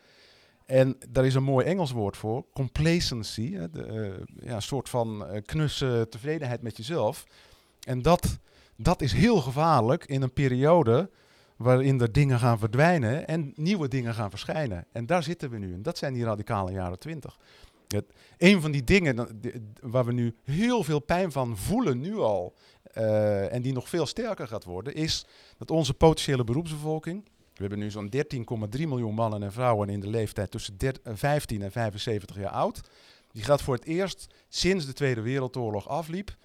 En 0.65 0.97
daar 1.09 1.25
is 1.25 1.35
een 1.35 1.43
mooi 1.43 1.65
Engels 1.65 1.91
woord 1.91 2.17
voor, 2.17 2.45
complacency. 2.53 3.57
De, 3.71 3.83
eh, 3.83 4.47
ja, 4.47 4.55
een 4.55 4.61
soort 4.61 4.89
van 4.89 5.27
eh, 5.27 5.41
knusse 5.45 6.07
tevredenheid 6.09 6.61
met 6.61 6.77
jezelf. 6.77 7.25
En 7.79 8.01
dat, 8.01 8.39
dat 8.75 9.01
is 9.01 9.13
heel 9.13 9.41
gevaarlijk 9.41 10.05
in 10.05 10.21
een 10.21 10.33
periode 10.33 11.09
waarin 11.55 12.01
er 12.01 12.11
dingen 12.11 12.39
gaan 12.39 12.59
verdwijnen 12.59 13.27
en 13.27 13.53
nieuwe 13.55 13.87
dingen 13.87 14.13
gaan 14.13 14.29
verschijnen. 14.29 14.85
En 14.91 15.05
daar 15.05 15.23
zitten 15.23 15.49
we 15.49 15.57
nu 15.57 15.73
in. 15.73 15.81
Dat 15.81 15.97
zijn 15.97 16.13
die 16.13 16.23
radicale 16.23 16.71
jaren 16.71 16.99
twintig. 16.99 17.37
Een 18.37 18.61
van 18.61 18.71
die 18.71 18.83
dingen 18.83 19.39
waar 19.81 20.05
we 20.05 20.13
nu 20.13 20.35
heel 20.43 20.83
veel 20.83 20.99
pijn 20.99 21.31
van 21.31 21.57
voelen, 21.57 21.99
nu 21.99 22.17
al, 22.17 22.53
eh, 22.83 23.53
en 23.53 23.61
die 23.61 23.73
nog 23.73 23.89
veel 23.89 24.05
sterker 24.05 24.47
gaat 24.47 24.63
worden, 24.63 24.93
is 24.93 25.25
dat 25.57 25.71
onze 25.71 25.93
potentiële 25.93 26.43
beroepsbevolking, 26.43 27.23
we 27.25 27.61
hebben 27.61 27.79
nu 27.79 27.91
zo'n 27.91 28.09
13,3 28.09 28.87
miljoen 28.87 29.13
mannen 29.13 29.43
en 29.43 29.51
vrouwen 29.51 29.89
in 29.89 29.99
de 29.99 30.09
leeftijd 30.09 30.51
tussen 30.51 30.77
der- 30.77 30.99
eh, 31.03 31.13
15 31.15 31.61
en 31.61 31.71
75 31.71 32.35
jaar 32.35 32.51
oud. 32.51 32.81
Die 33.31 33.43
gaat 33.43 33.61
voor 33.61 33.75
het 33.75 33.85
eerst 33.85 34.27
sinds 34.49 34.85
de 34.85 34.93
Tweede 34.93 35.21
Wereldoorlog 35.21 35.87
afliep 35.87 36.35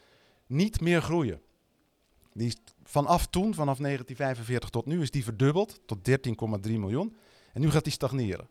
niet 0.47 0.81
meer 0.81 1.03
groeien. 1.03 1.41
Vanaf 2.83 3.27
toen, 3.27 3.55
vanaf 3.55 3.79
1945 3.79 4.71
tot 4.71 4.87
nu, 4.87 5.03
is 5.03 5.11
die 5.11 5.25
verdubbeld 5.25 5.81
tot 5.87 6.05
13,3 6.05 6.79
miljoen. 6.79 7.17
En 7.53 7.61
nu 7.61 7.71
gaat 7.71 7.85
die 7.85 7.93
stagneren. 7.93 8.49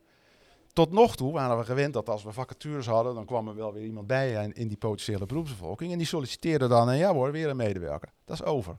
Tot 0.79 0.91
nog 0.91 1.15
toe 1.15 1.33
waren 1.33 1.57
we 1.57 1.63
gewend 1.63 1.93
dat 1.93 2.09
als 2.09 2.23
we 2.23 2.31
vacatures 2.31 2.85
hadden, 2.85 3.15
dan 3.15 3.25
kwam 3.25 3.47
er 3.47 3.55
wel 3.55 3.73
weer 3.73 3.83
iemand 3.83 4.07
bij 4.07 4.51
in, 4.53 4.67
die 4.67 4.77
potentiële 4.77 5.25
beroepsbevolking. 5.25 5.91
En 5.91 5.97
die 5.97 6.07
solliciteerde 6.07 6.67
dan, 6.67 6.89
en 6.89 6.97
ja 6.97 7.13
hoor, 7.13 7.31
weer 7.31 7.49
een 7.49 7.57
medewerker. 7.57 8.09
Dat 8.25 8.39
is 8.39 8.45
over. 8.45 8.77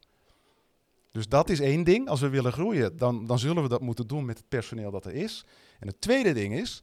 Dus 1.11 1.29
dat 1.29 1.49
is 1.49 1.61
één 1.61 1.85
ding. 1.85 2.09
Als 2.09 2.21
we 2.21 2.29
willen 2.29 2.53
groeien, 2.53 2.97
dan, 2.97 3.27
dan 3.27 3.39
zullen 3.39 3.63
we 3.63 3.69
dat 3.69 3.81
moeten 3.81 4.07
doen 4.07 4.25
met 4.25 4.39
het 4.39 4.49
personeel 4.49 4.91
dat 4.91 5.05
er 5.05 5.15
is. 5.15 5.45
En 5.79 5.87
het 5.87 6.01
tweede 6.01 6.33
ding 6.33 6.55
is, 6.55 6.83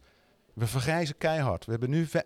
we 0.53 0.67
vergrijzen 0.67 1.17
keihard. 1.17 1.65
We 1.65 1.71
hebben 1.71 1.89
nu 1.89 2.06
ve- 2.06 2.25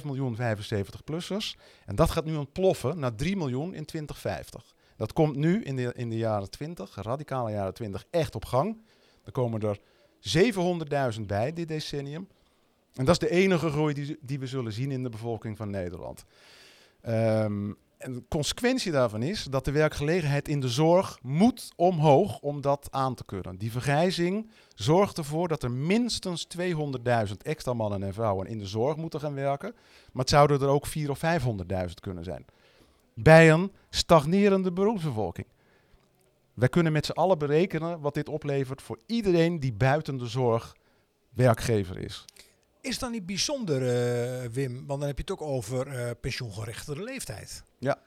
1,5 0.00 0.04
miljoen 0.04 0.36
75-plussers. 0.36 1.56
En 1.86 1.94
dat 1.94 2.10
gaat 2.10 2.24
nu 2.24 2.36
ontploffen 2.36 2.98
naar 2.98 3.14
3 3.14 3.36
miljoen 3.36 3.74
in 3.74 3.84
2050. 3.84 4.74
Dat 4.96 5.12
komt 5.12 5.36
nu 5.36 5.62
in 5.62 5.76
de, 5.76 5.92
in 5.96 6.10
de 6.10 6.16
jaren 6.16 6.50
20, 6.50 6.94
radicale 6.94 7.50
jaren 7.50 7.74
20, 7.74 8.04
echt 8.10 8.34
op 8.34 8.44
gang. 8.44 8.82
Er 9.24 9.32
komen 9.32 9.60
er 9.60 9.80
700.000 10.20 11.20
bij 11.26 11.52
dit 11.52 11.68
decennium. 11.68 12.28
En 12.94 13.04
dat 13.04 13.22
is 13.22 13.28
de 13.28 13.34
enige 13.34 13.70
groei 13.70 13.94
die, 13.94 14.18
die 14.20 14.38
we 14.38 14.46
zullen 14.46 14.72
zien 14.72 14.90
in 14.90 15.02
de 15.02 15.08
bevolking 15.08 15.56
van 15.56 15.70
Nederland. 15.70 16.24
Ehm, 17.00 17.72
en 18.00 18.12
de 18.12 18.22
consequentie 18.28 18.92
daarvan 18.92 19.22
is 19.22 19.44
dat 19.44 19.64
de 19.64 19.70
werkgelegenheid 19.70 20.48
in 20.48 20.60
de 20.60 20.68
zorg 20.68 21.18
moet 21.22 21.72
omhoog 21.76 22.38
om 22.38 22.60
dat 22.60 22.88
aan 22.90 23.14
te 23.14 23.24
kunnen. 23.24 23.56
Die 23.56 23.70
vergrijzing 23.70 24.50
zorgt 24.74 25.18
ervoor 25.18 25.48
dat 25.48 25.62
er 25.62 25.70
minstens 25.70 26.46
200.000 26.58 27.42
extra 27.42 27.72
mannen 27.72 28.02
en 28.02 28.14
vrouwen 28.14 28.46
in 28.46 28.58
de 28.58 28.66
zorg 28.66 28.96
moeten 28.96 29.20
gaan 29.20 29.34
werken. 29.34 29.72
Maar 30.12 30.22
het 30.22 30.30
zouden 30.30 30.60
er 30.60 30.68
ook 30.68 30.86
400.000 30.86 31.10
of 31.10 31.18
500.000 31.88 32.00
kunnen 32.00 32.24
zijn. 32.24 32.44
Bij 33.14 33.50
een 33.50 33.72
stagnerende 33.90 34.72
beroepsbevolking. 34.72 35.46
Wij 36.60 36.68
kunnen 36.68 36.92
met 36.92 37.06
z'n 37.06 37.12
allen 37.12 37.38
berekenen 37.38 38.00
wat 38.00 38.14
dit 38.14 38.28
oplevert 38.28 38.82
voor 38.82 38.98
iedereen 39.06 39.60
die 39.60 39.72
buiten 39.72 40.16
de 40.16 40.26
zorg 40.26 40.76
werkgever 41.30 41.98
is. 41.98 42.24
Is 42.80 42.98
dan 42.98 43.10
niet 43.10 43.26
bijzonder, 43.26 43.82
eh, 43.82 44.48
Wim? 44.48 44.86
Want 44.86 45.00
dan 45.00 45.08
heb 45.08 45.16
je 45.16 45.22
het 45.22 45.30
ook 45.30 45.42
over 45.42 45.86
eh 45.86 46.10
pensioengerechtigde 46.20 47.02
leeftijd. 47.02 47.62
Ja. 47.78 47.98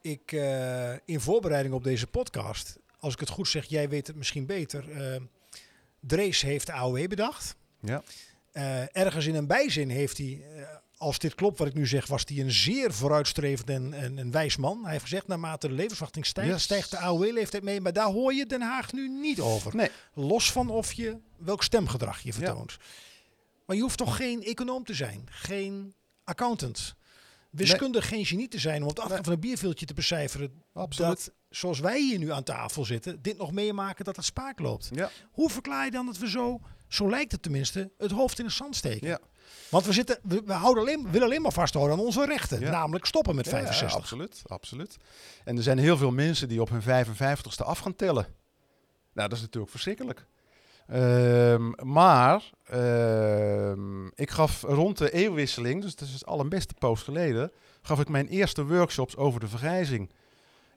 Ik, 0.00 0.32
eh, 0.32 0.92
in 0.92 1.20
voorbereiding 1.20 1.74
op 1.74 1.84
deze 1.84 2.06
podcast, 2.06 2.78
als 2.98 3.12
ik 3.12 3.20
het 3.20 3.28
goed 3.28 3.48
zeg, 3.48 3.64
jij 3.64 3.88
weet 3.88 4.06
het 4.06 4.16
misschien 4.16 4.46
beter. 4.46 4.84
Drees 6.00 6.42
heeft 6.42 6.66
de 6.66 6.72
AOW 6.72 7.08
bedacht. 7.08 7.56
Ja. 7.80 8.02
Ergens 8.92 9.26
in 9.26 9.34
een 9.34 9.46
bijzin 9.46 9.90
heeft 9.90 10.18
hij, 10.18 10.42
als 10.98 11.18
dit 11.18 11.34
klopt 11.34 11.58
wat 11.58 11.68
ik 11.68 11.74
nu 11.74 11.86
zeg, 11.86 12.06
was 12.06 12.22
hij 12.26 12.38
een 12.40 12.50
zeer 12.52 12.92
vooruitstrevend 12.92 13.70
en, 13.70 13.92
en 13.94 14.16
een 14.18 14.30
wijs 14.30 14.56
man. 14.56 14.80
Hij 14.82 14.90
heeft 14.90 15.02
gezegd, 15.02 15.26
naarmate 15.26 15.68
de 15.68 15.74
levensverwachting 15.74 16.26
stijgt, 16.26 16.50
Yes. 16.50 16.62
stijgt 16.62 16.90
de 16.90 16.98
AOW-leeftijd 16.98 17.62
mee. 17.62 17.80
Maar 17.80 17.92
daar 17.92 18.06
hoor 18.10 18.34
je 18.34 18.46
Den 18.46 18.60
Haag 18.62 18.92
nu 18.92 19.08
niet 19.08 19.40
over. 19.40 19.76
Nee. 19.76 19.90
Los 20.14 20.52
van 20.52 20.68
of 20.70 20.92
je 20.92 21.16
welk 21.36 21.62
stemgedrag 21.62 22.20
je 22.20 22.28
Ja. 22.28 22.34
vertoont. 22.34 22.76
Maar 23.66 23.76
je 23.76 23.82
hoeft 23.82 23.98
toch 23.98 24.16
geen 24.16 24.42
econoom 24.42 24.84
te 24.84 24.94
zijn, 24.94 25.26
geen 25.30 25.94
accountant. 26.24 26.94
Wiskundig 27.50 28.08
geen 28.08 28.26
genie 28.26 28.48
te 28.48 28.58
zijn 28.58 28.82
om 28.82 28.88
op 28.88 28.94
de 28.94 29.00
achterkant 29.00 29.26
van 29.26 29.34
een 29.34 29.40
bierveeltje 29.40 29.86
te 29.86 29.94
becijferen 29.94 30.62
Absoluut. 30.72 31.10
dat, 31.10 31.32
zoals 31.50 31.78
wij 31.80 32.00
hier 32.00 32.18
nu 32.18 32.32
aan 32.32 32.42
tafel 32.42 32.84
zitten, 32.84 33.22
dit 33.22 33.36
nog 33.38 33.52
meemaken 33.52 34.04
dat 34.04 34.16
het 34.16 34.24
spaak 34.24 34.58
loopt. 34.58 34.88
Ja. 34.94 35.10
Hoe 35.30 35.50
verklaar 35.50 35.84
je 35.84 35.90
dan 35.90 36.06
dat 36.06 36.18
we 36.18 36.28
zo, 36.30 36.60
zo 36.88 37.08
lijkt 37.10 37.32
het 37.32 37.42
tenminste, 37.42 37.90
het 37.98 38.10
hoofd 38.10 38.38
in 38.38 38.44
de 38.44 38.50
zand 38.50 38.76
steken? 38.76 39.08
Ja. 39.08 39.18
Want 39.70 39.84
we, 39.84 39.92
zitten, 39.92 40.18
we, 40.22 40.42
we 40.44 40.52
houden 40.52 40.82
alleen, 40.82 41.02
we 41.02 41.10
willen 41.10 41.26
alleen 41.26 41.42
maar 41.42 41.52
vasthouden 41.52 41.96
aan 41.96 42.04
onze 42.04 42.24
rechten. 42.24 42.60
Ja. 42.60 42.70
Namelijk 42.70 43.04
stoppen 43.04 43.34
met 43.34 43.44
Ja, 43.44 43.50
65. 43.50 43.98
absoluut, 43.98 44.42
absoluut. 44.46 44.96
En 45.44 45.56
er 45.56 45.62
zijn 45.62 45.78
heel 45.78 45.96
veel 45.96 46.10
mensen 46.10 46.48
die 46.48 46.60
op 46.60 46.68
hun 46.68 47.06
55ste 47.06 47.64
af 47.64 47.78
gaan 47.78 47.96
tellen. 47.96 48.26
Nou, 49.12 49.28
dat 49.28 49.38
is 49.38 49.44
natuurlijk 49.44 49.70
verschrikkelijk. 49.70 50.26
Ehm, 50.86 51.70
maar 51.82 52.50
ehm, 52.64 54.06
ik 54.06 54.30
gaf 54.30 54.62
rond 54.62 54.98
de 54.98 55.10
eeuwwisseling, 55.10 55.82
dus 55.82 55.96
dat 55.96 56.08
is 56.08 56.26
al 56.26 56.40
een 56.40 56.48
beste 56.48 56.74
poos 56.78 57.02
geleden, 57.02 57.52
gaf 57.82 58.00
ik 58.00 58.08
mijn 58.08 58.28
eerste 58.28 58.66
workshops 58.66 59.16
over 59.16 59.40
de 59.40 59.48
vergrijzing. 59.48 60.10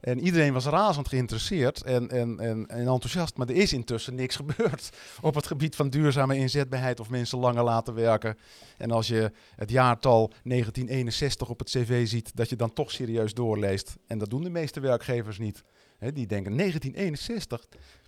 En 0.02 0.20
iedereen 0.20 0.54
was 0.54 0.66
razend 0.66 1.08
geïnteresseerd 1.08 1.84
en, 1.84 2.10
en, 2.10 2.40
en, 2.40 2.68
en 2.68 2.88
enthousiast, 2.88 3.38
maar 3.38 3.50
er 3.50 3.56
is 3.56 3.74
intussen 3.74 4.16
niks 4.16 4.36
gebeurd 4.42 4.90
op 5.22 5.36
het 5.36 5.48
gebied 5.48 5.76
van 5.76 5.90
duurzame 5.90 6.38
inzetbaarheid 6.38 7.00
of 7.00 7.10
mensen 7.10 7.38
langer 7.38 7.64
laten 7.64 7.94
werken. 7.94 8.38
En 8.78 8.92
als 8.92 9.08
je 9.08 9.32
het 9.56 9.70
jaartal 9.70 10.28
1961 10.28 11.50
op 11.50 11.60
het 11.60 11.70
cv 11.70 12.08
ziet, 12.08 12.36
dat 12.36 12.50
je 12.50 12.56
dan 12.56 12.74
toch 12.74 12.92
serieus 12.92 13.34
doorleest. 13.34 13.96
En 14.08 14.18
dat 14.18 14.30
doen 14.30 14.44
de 14.44 14.50
meeste 14.50 14.80
werkgevers 14.80 15.38
niet. 15.38 15.64
Die 16.00 16.28
denken 16.28 16.58
1961, 16.58 17.68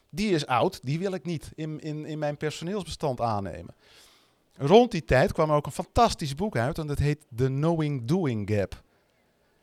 die 0.10 0.32
is 0.32 0.46
oud, 0.46 0.80
die 0.84 1.00
wil 1.00 1.14
ik 1.14 1.26
niet 1.26 1.52
in, 1.56 1.80
in, 1.80 2.06
in 2.06 2.20
mijn 2.20 2.38
personeelsbestand 2.38 3.22
aannemen. 3.22 3.76
Rond 4.56 4.92
die 4.92 5.06
tijd 5.06 5.34
kwam 5.34 5.52
ook 5.52 5.66
een 5.66 5.72
fantastisch 5.72 6.36
boek 6.36 6.58
uit 6.58 6.78
en 6.78 6.88
dat 6.88 7.00
heet 7.00 7.26
The 7.36 7.46
Knowing 7.46 8.06
Doing 8.06 8.50
Gap. 8.50 8.84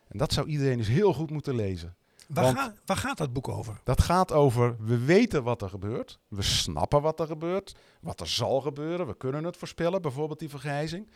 En 0.07 0.17
dat 0.17 0.33
zou 0.33 0.47
iedereen 0.47 0.77
dus 0.77 0.87
heel 0.87 1.13
goed 1.13 1.29
moeten 1.29 1.55
lezen. 1.55 1.95
Waar, 2.33 2.43
Want- 2.43 2.57
ga- 2.57 2.73
waar 2.85 2.97
gaat 2.97 3.17
dat 3.17 3.33
boek 3.33 3.47
over? 3.47 3.81
Dat 3.83 4.01
gaat 4.01 4.31
over, 4.31 4.75
we 4.79 4.97
weten 4.97 5.43
wat 5.43 5.61
er 5.61 5.69
gebeurt. 5.69 6.19
We 6.27 6.41
snappen 6.41 7.01
wat 7.01 7.19
er 7.19 7.27
gebeurt. 7.27 7.75
Wat 8.01 8.19
er 8.19 8.27
zal 8.27 8.61
gebeuren. 8.61 9.07
We 9.07 9.17
kunnen 9.17 9.43
het 9.43 9.57
voorspellen, 9.57 10.01
bijvoorbeeld 10.01 10.39
die 10.39 10.49
vergrijzing. 10.49 11.09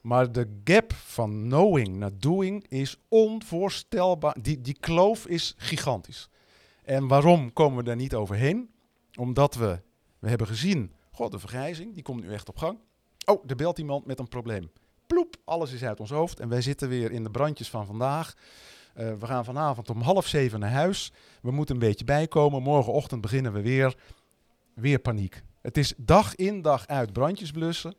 Maar 0.00 0.32
de 0.32 0.60
gap 0.64 0.92
van 0.92 1.30
knowing 1.30 1.96
naar 1.96 2.18
doing 2.18 2.66
is 2.68 2.96
onvoorstelbaar. 3.08 4.36
Die, 4.40 4.60
die 4.60 4.76
kloof 4.80 5.26
is 5.26 5.54
gigantisch. 5.56 6.28
En 6.84 7.08
waarom 7.08 7.52
komen 7.52 7.78
we 7.78 7.84
daar 7.84 7.96
niet 7.96 8.14
overheen? 8.14 8.70
Omdat 9.18 9.54
we, 9.54 9.80
we 10.18 10.28
hebben 10.28 10.46
gezien, 10.46 10.92
god, 11.12 11.30
de 11.30 11.38
vergrijzing, 11.38 11.94
die 11.94 12.02
komt 12.02 12.22
nu 12.22 12.32
echt 12.32 12.48
op 12.48 12.56
gang. 12.56 12.78
Oh, 13.24 13.44
er 13.46 13.56
belt 13.56 13.78
iemand 13.78 14.06
met 14.06 14.18
een 14.18 14.28
probleem. 14.28 14.70
Ploep, 15.06 15.36
alles 15.44 15.72
is 15.72 15.82
uit 15.84 16.00
ons 16.00 16.10
hoofd. 16.10 16.40
En 16.40 16.48
wij 16.48 16.60
zitten 16.62 16.88
weer 16.88 17.10
in 17.12 17.22
de 17.22 17.30
brandjes 17.30 17.70
van 17.70 17.86
vandaag. 17.86 18.34
Eh, 18.98 19.12
we 19.18 19.26
gaan 19.26 19.44
vanavond 19.44 19.90
om 19.90 20.00
half 20.00 20.26
zeven 20.26 20.60
naar 20.60 20.70
huis. 20.70 21.12
We 21.42 21.50
moeten 21.50 21.74
een 21.74 21.80
beetje 21.80 22.04
bijkomen. 22.04 22.62
Morgenochtend 22.62 23.20
beginnen 23.20 23.52
we 23.52 23.60
weer. 23.60 23.96
Weer 24.74 24.98
paniek. 24.98 25.42
Het 25.60 25.76
is 25.76 25.94
dag 25.96 26.34
in 26.34 26.62
dag 26.62 26.86
uit 26.86 27.12
brandjes 27.12 27.50
blussen. 27.50 27.94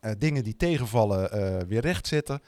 Eh, 0.00 0.12
dingen 0.18 0.44
die 0.44 0.56
tegenvallen 0.56 1.30
eh, 1.30 1.66
weer 1.66 1.80
rechtzetten. 1.80 2.40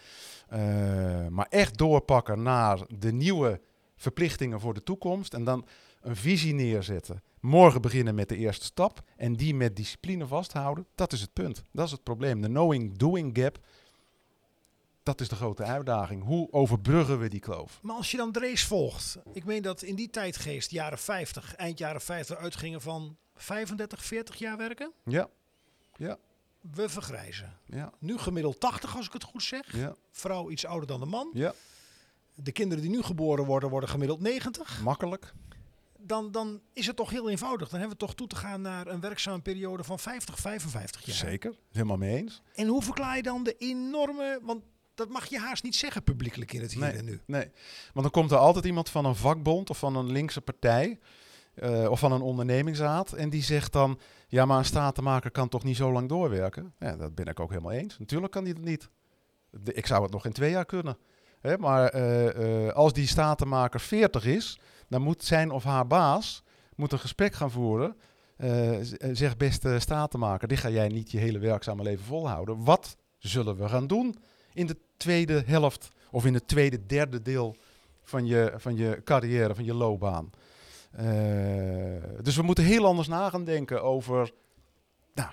Maar 1.29 1.47
echt 1.49 1.79
doorpakken 1.79 2.43
naar 2.43 2.79
de 2.99 3.13
nieuwe 3.13 3.61
verplichtingen 3.97 4.61
voor 4.61 4.75
de 4.75 4.83
toekomst. 4.83 5.35
En 5.35 5.45
dan 5.45 5.67
een 6.01 6.17
visie 6.17 6.55
neerzetten. 6.55 7.23
Morgen 7.41 7.81
beginnen 7.81 8.15
met 8.15 8.29
de 8.29 8.37
eerste 8.37 8.65
stap. 8.65 9.03
En 9.17 9.33
die 9.33 9.55
met 9.55 9.77
discipline 9.77 10.27
vasthouden. 10.27 10.87
Dat 10.95 11.13
is 11.13 11.21
het 11.21 11.33
punt. 11.33 11.63
Dat 11.73 11.87
is 11.87 11.93
het 11.93 12.03
probleem. 12.03 12.41
De 12.41 12.49
knowing-doing 12.49 13.39
gap. 13.39 13.59
Dat 15.09 15.21
is 15.21 15.29
de 15.29 15.35
grote 15.37 15.63
uitdaging. 15.63 16.25
Hoe 16.25 16.53
overbruggen 16.53 17.19
we 17.19 17.29
die 17.29 17.41
kloof? 17.41 17.79
Maar 17.83 17.97
als 17.97 18.11
je 18.11 18.17
dan 18.17 18.33
Drees 18.33 18.65
volgt. 18.65 19.17
Ik 19.33 19.45
meen 19.45 19.63
dat 19.63 19.83
in 19.83 19.95
die 19.95 20.11
tijdgeest, 20.11 20.71
jaren 20.71 20.99
50, 20.99 21.55
eind 21.55 21.79
jaren 21.79 22.01
50, 22.01 22.37
uitgingen 22.37 22.81
van 22.81 23.17
35, 23.35 24.05
40 24.05 24.37
jaar 24.37 24.57
werken. 24.57 24.93
Ja, 25.05 25.29
We 26.61 26.89
vergrijzen. 26.89 27.59
ja, 27.65 27.93
Nu 27.99 28.19
gemiddeld 28.19 28.61
80 28.61 28.97
als 28.97 29.07
ik 29.07 29.13
het 29.13 29.25
goed 29.25 29.43
zeg. 29.43 29.77
ja, 29.77 29.95
Vrouw 30.11 30.51
iets 30.51 30.67
ouder 30.67 30.87
dan 30.89 31.01
de 31.01 31.07
man. 31.07 31.31
ja. 31.33 31.53
De 32.35 32.53
kinderen 32.53 32.83
die 32.85 32.93
nu 32.93 33.03
geboren 33.03 33.45
worden, 33.45 33.69
worden 33.71 33.89
gemiddeld 33.89 34.21
90. 34.21 34.81
Makkelijk. 34.83 35.33
Dan, 35.99 36.31
dan 36.33 36.61
is 36.73 36.87
het 36.87 36.97
toch 36.97 37.11
heel 37.11 37.31
eenvoudig. 37.31 37.69
Dan 37.69 37.79
hebben 37.81 37.99
we 37.99 38.05
toch 38.05 38.15
toe 38.15 38.27
te 38.27 38.37
gaan 38.37 38.61
naar 38.61 38.87
een 38.87 39.01
werkzame 39.01 39.41
periode 39.41 39.85
van 39.85 39.99
50, 39.99 40.39
55 40.39 41.05
jaar. 41.05 41.17
Zeker. 41.17 41.55
Helemaal 41.73 41.97
mee 41.97 42.17
eens. 42.17 42.43
En 42.55 42.67
hoe 42.67 42.83
verklaar 42.83 43.17
je 43.17 43.23
dan 43.23 43.43
de 43.43 43.55
enorme... 43.59 44.41
Want 44.43 44.63
dat 44.99 45.09
mag 45.09 45.27
je 45.27 45.39
haast 45.39 45.63
niet 45.63 45.77
zeggen 45.77 46.03
publiekelijk 46.03 46.53
in 46.53 46.61
het 46.61 46.73
hier 46.73 46.81
Nee. 46.83 46.93
en 46.93 47.05
nu. 47.05 47.21
Nee, 47.27 47.51
want 47.93 48.03
dan 48.03 48.11
komt 48.11 48.31
er 48.31 48.37
altijd 48.37 48.65
iemand 48.65 48.91
van 48.91 49.05
een 49.05 49.15
vakbond 49.15 49.71
of 49.71 49.79
van 49.79 49.97
een 49.97 50.13
linkse 50.13 50.41
partij 50.41 50.99
eh, 51.55 51.91
of 51.91 51.99
van 51.99 52.13
een 52.13 52.21
ondernemingsraad 52.21 53.13
en 53.13 53.31
die 53.31 53.43
zegt 53.43 53.73
dan, 53.73 53.99
ja 54.29 54.45
maar 54.45 54.59
een 54.59 54.65
statenmaker 54.65 55.31
kan 55.31 55.49
toch 55.49 55.65
niet 55.65 55.77
zo 55.77 55.93
lang 55.93 56.09
doorwerken? 56.09 56.73
Ja, 56.79 56.97
dat 56.97 57.15
ben 57.15 57.27
ik 57.27 57.41
ook 57.41 57.51
helemaal 57.51 57.73
eens. 57.73 57.99
Natuurlijk 57.99 58.33
kan 58.33 58.45
die 58.45 58.55
dat 58.55 58.65
niet. 58.65 58.89
De- 59.51 59.73
ik 59.75 59.87
zou 59.87 60.03
het 60.03 60.13
nog 60.13 60.25
in 60.25 60.33
twee 60.33 60.51
jaar 60.51 60.65
kunnen. 60.65 60.99
Hè, 61.41 61.59
maar 61.59 61.89
eh, 61.89 62.67
eh, 62.67 62.75
als 62.75 62.93
die 62.93 63.07
statenmaker 63.07 63.81
40 63.81 64.25
is, 64.25 64.61
dan 64.89 65.03
moet 65.03 65.25
zijn 65.25 65.51
of 65.51 65.65
haar 65.65 65.87
baas 65.87 66.43
moet 66.77 66.93
een 66.93 66.99
gesprek 66.99 67.35
gaan 67.35 67.51
voeren. 67.51 67.97
Zeg 69.13 69.37
beste 69.37 69.79
statenmaker, 69.79 70.49
dit 70.49 70.59
ga 70.59 70.69
jij 70.69 70.89
niet 70.89 71.11
je 71.11 71.19
hele 71.19 71.39
werkzame 71.39 71.83
leven 71.83 72.05
volhouden. 72.05 72.65
Wat 72.65 72.97
zullen 73.19 73.57
we 73.57 73.69
gaan 73.69 73.87
doen 73.87 74.17
in 74.55 74.67
de 74.67 74.77
tweede 74.97 75.43
helft 75.47 75.89
of 76.11 76.25
in 76.25 76.35
het 76.35 76.49
tweede, 76.49 76.87
derde 76.87 77.23
deel 77.23 77.57
van 78.03 78.27
je, 78.27 78.53
van 78.57 78.77
je 78.77 79.01
carrière, 79.05 79.55
van 79.55 79.65
je 79.65 79.75
loopbaan. 79.75 80.31
Eh, 80.91 81.05
dus 82.23 82.37
we 82.37 82.43
moeten 82.43 82.65
heel 82.65 82.87
anders 82.87 83.09
na 83.09 83.31
gaan 83.31 83.45
denken 83.45 83.83
over. 83.83 84.33
Nou, 85.15 85.31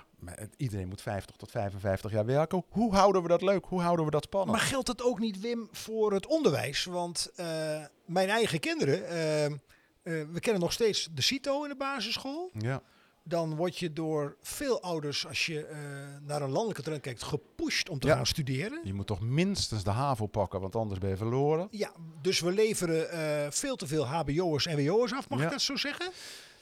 iedereen 0.56 0.88
moet 0.88 1.02
50 1.02 1.36
tot 1.36 1.50
55 1.50 2.10
jaar 2.10 2.26
werken. 2.26 2.64
Hoe 2.68 2.94
houden 2.94 3.22
we 3.22 3.28
dat 3.28 3.42
leuk? 3.42 3.64
Hoe 3.64 3.80
houden 3.80 4.04
we 4.04 4.10
dat 4.10 4.24
spannend? 4.24 4.56
Maar 4.58 4.66
geldt 4.66 4.86
dat 4.86 5.02
ook 5.02 5.18
niet, 5.18 5.40
Wim, 5.40 5.68
voor 5.72 6.12
het 6.12 6.26
onderwijs? 6.26 6.84
Want 6.84 7.30
eh, 7.36 7.84
mijn 8.04 8.28
eigen 8.28 8.60
kinderen, 8.60 9.08
eh, 9.08 9.56
we 10.02 10.40
kennen 10.40 10.62
nog 10.62 10.72
steeds 10.72 11.08
de 11.14 11.22
CITO 11.22 11.62
in 11.62 11.68
de 11.68 11.76
basisschool. 11.76 12.50
ja, 12.58 12.82
Dan 13.28 13.54
word 13.56 13.78
je 13.78 13.92
door 13.92 14.36
veel 14.40 14.82
ouders, 14.82 15.26
als 15.26 15.46
je 15.46 15.64
eh, 15.66 15.78
naar 16.22 16.42
een 16.42 16.50
landelijke 16.50 16.82
trend 16.82 17.00
kijkt, 17.00 17.22
gepusht 17.22 17.88
om 17.88 17.98
te 17.98 18.06
Ja. 18.06 18.14
gaan 18.16 18.26
studeren. 18.26 18.80
je 18.84 18.94
moet 18.94 19.06
toch 19.06 19.20
minstens 19.20 19.84
de 19.84 19.90
HAVO 19.90 20.26
pakken, 20.26 20.60
want 20.60 20.76
anders 20.76 21.00
ben 21.00 21.10
je 21.10 21.16
verloren. 21.16 21.68
Ja, 21.70 21.92
dus 22.22 22.40
we 22.40 22.52
leveren 22.52 23.10
eh, 23.10 23.50
veel 23.50 23.76
te 23.76 23.86
veel 23.86 24.06
HBO'ers 24.06 24.66
en 24.66 24.84
WO'ers 24.86 25.12
af, 25.12 25.28
mag 25.28 25.38
Ja. 25.38 25.44
ik 25.44 25.50
dat 25.50 25.60
zo 25.60 25.76
zeggen? 25.76 26.10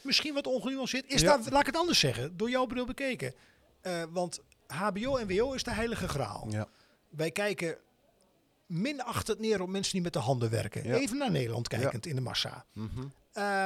Misschien 0.00 0.34
wat 0.34 0.46
ongenuanceerd. 0.46 1.12
Is 1.12 1.20
Ja. 1.20 1.36
dat, 1.36 1.50
laat 1.50 1.60
ik 1.60 1.66
het 1.66 1.76
anders 1.76 1.98
zeggen, 1.98 2.36
door 2.36 2.50
jouw 2.50 2.66
bril 2.66 2.86
bekeken. 2.86 3.34
Eh, 3.80 4.02
want 4.10 4.40
HBO 4.66 5.16
en 5.16 5.26
WO 5.36 5.52
is 5.52 5.62
de 5.62 5.72
heilige 5.72 6.08
graal. 6.08 6.46
Ja. 6.50 6.68
Wij 7.08 7.30
kijken 7.30 7.76
minachtend 8.66 9.38
neer 9.38 9.60
op 9.62 9.68
mensen 9.68 9.92
die 9.92 10.02
met 10.02 10.12
de 10.12 10.18
handen 10.18 10.50
werken. 10.50 10.92
Even 10.94 11.16
naar 11.16 11.30
Nederland 11.30 11.68
kijkend 11.68 12.06
in 12.06 12.14
de 12.14 12.20
massa. 12.20 12.64
Eh, 13.32 13.64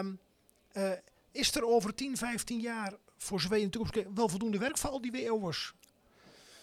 is 1.38 1.54
er 1.54 1.66
over 1.66 1.94
10, 1.94 2.16
15 2.16 2.60
jaar 2.60 2.92
voor 3.16 3.40
zover 3.40 3.56
je 3.56 3.62
in 3.62 3.70
de 3.70 3.78
toekomst 3.78 4.08
wel 4.14 4.28
voldoende 4.28 4.58
werk 4.58 4.78
voor 4.78 4.90
al 4.90 5.00
die 5.00 5.12
WO'ers? 5.12 5.74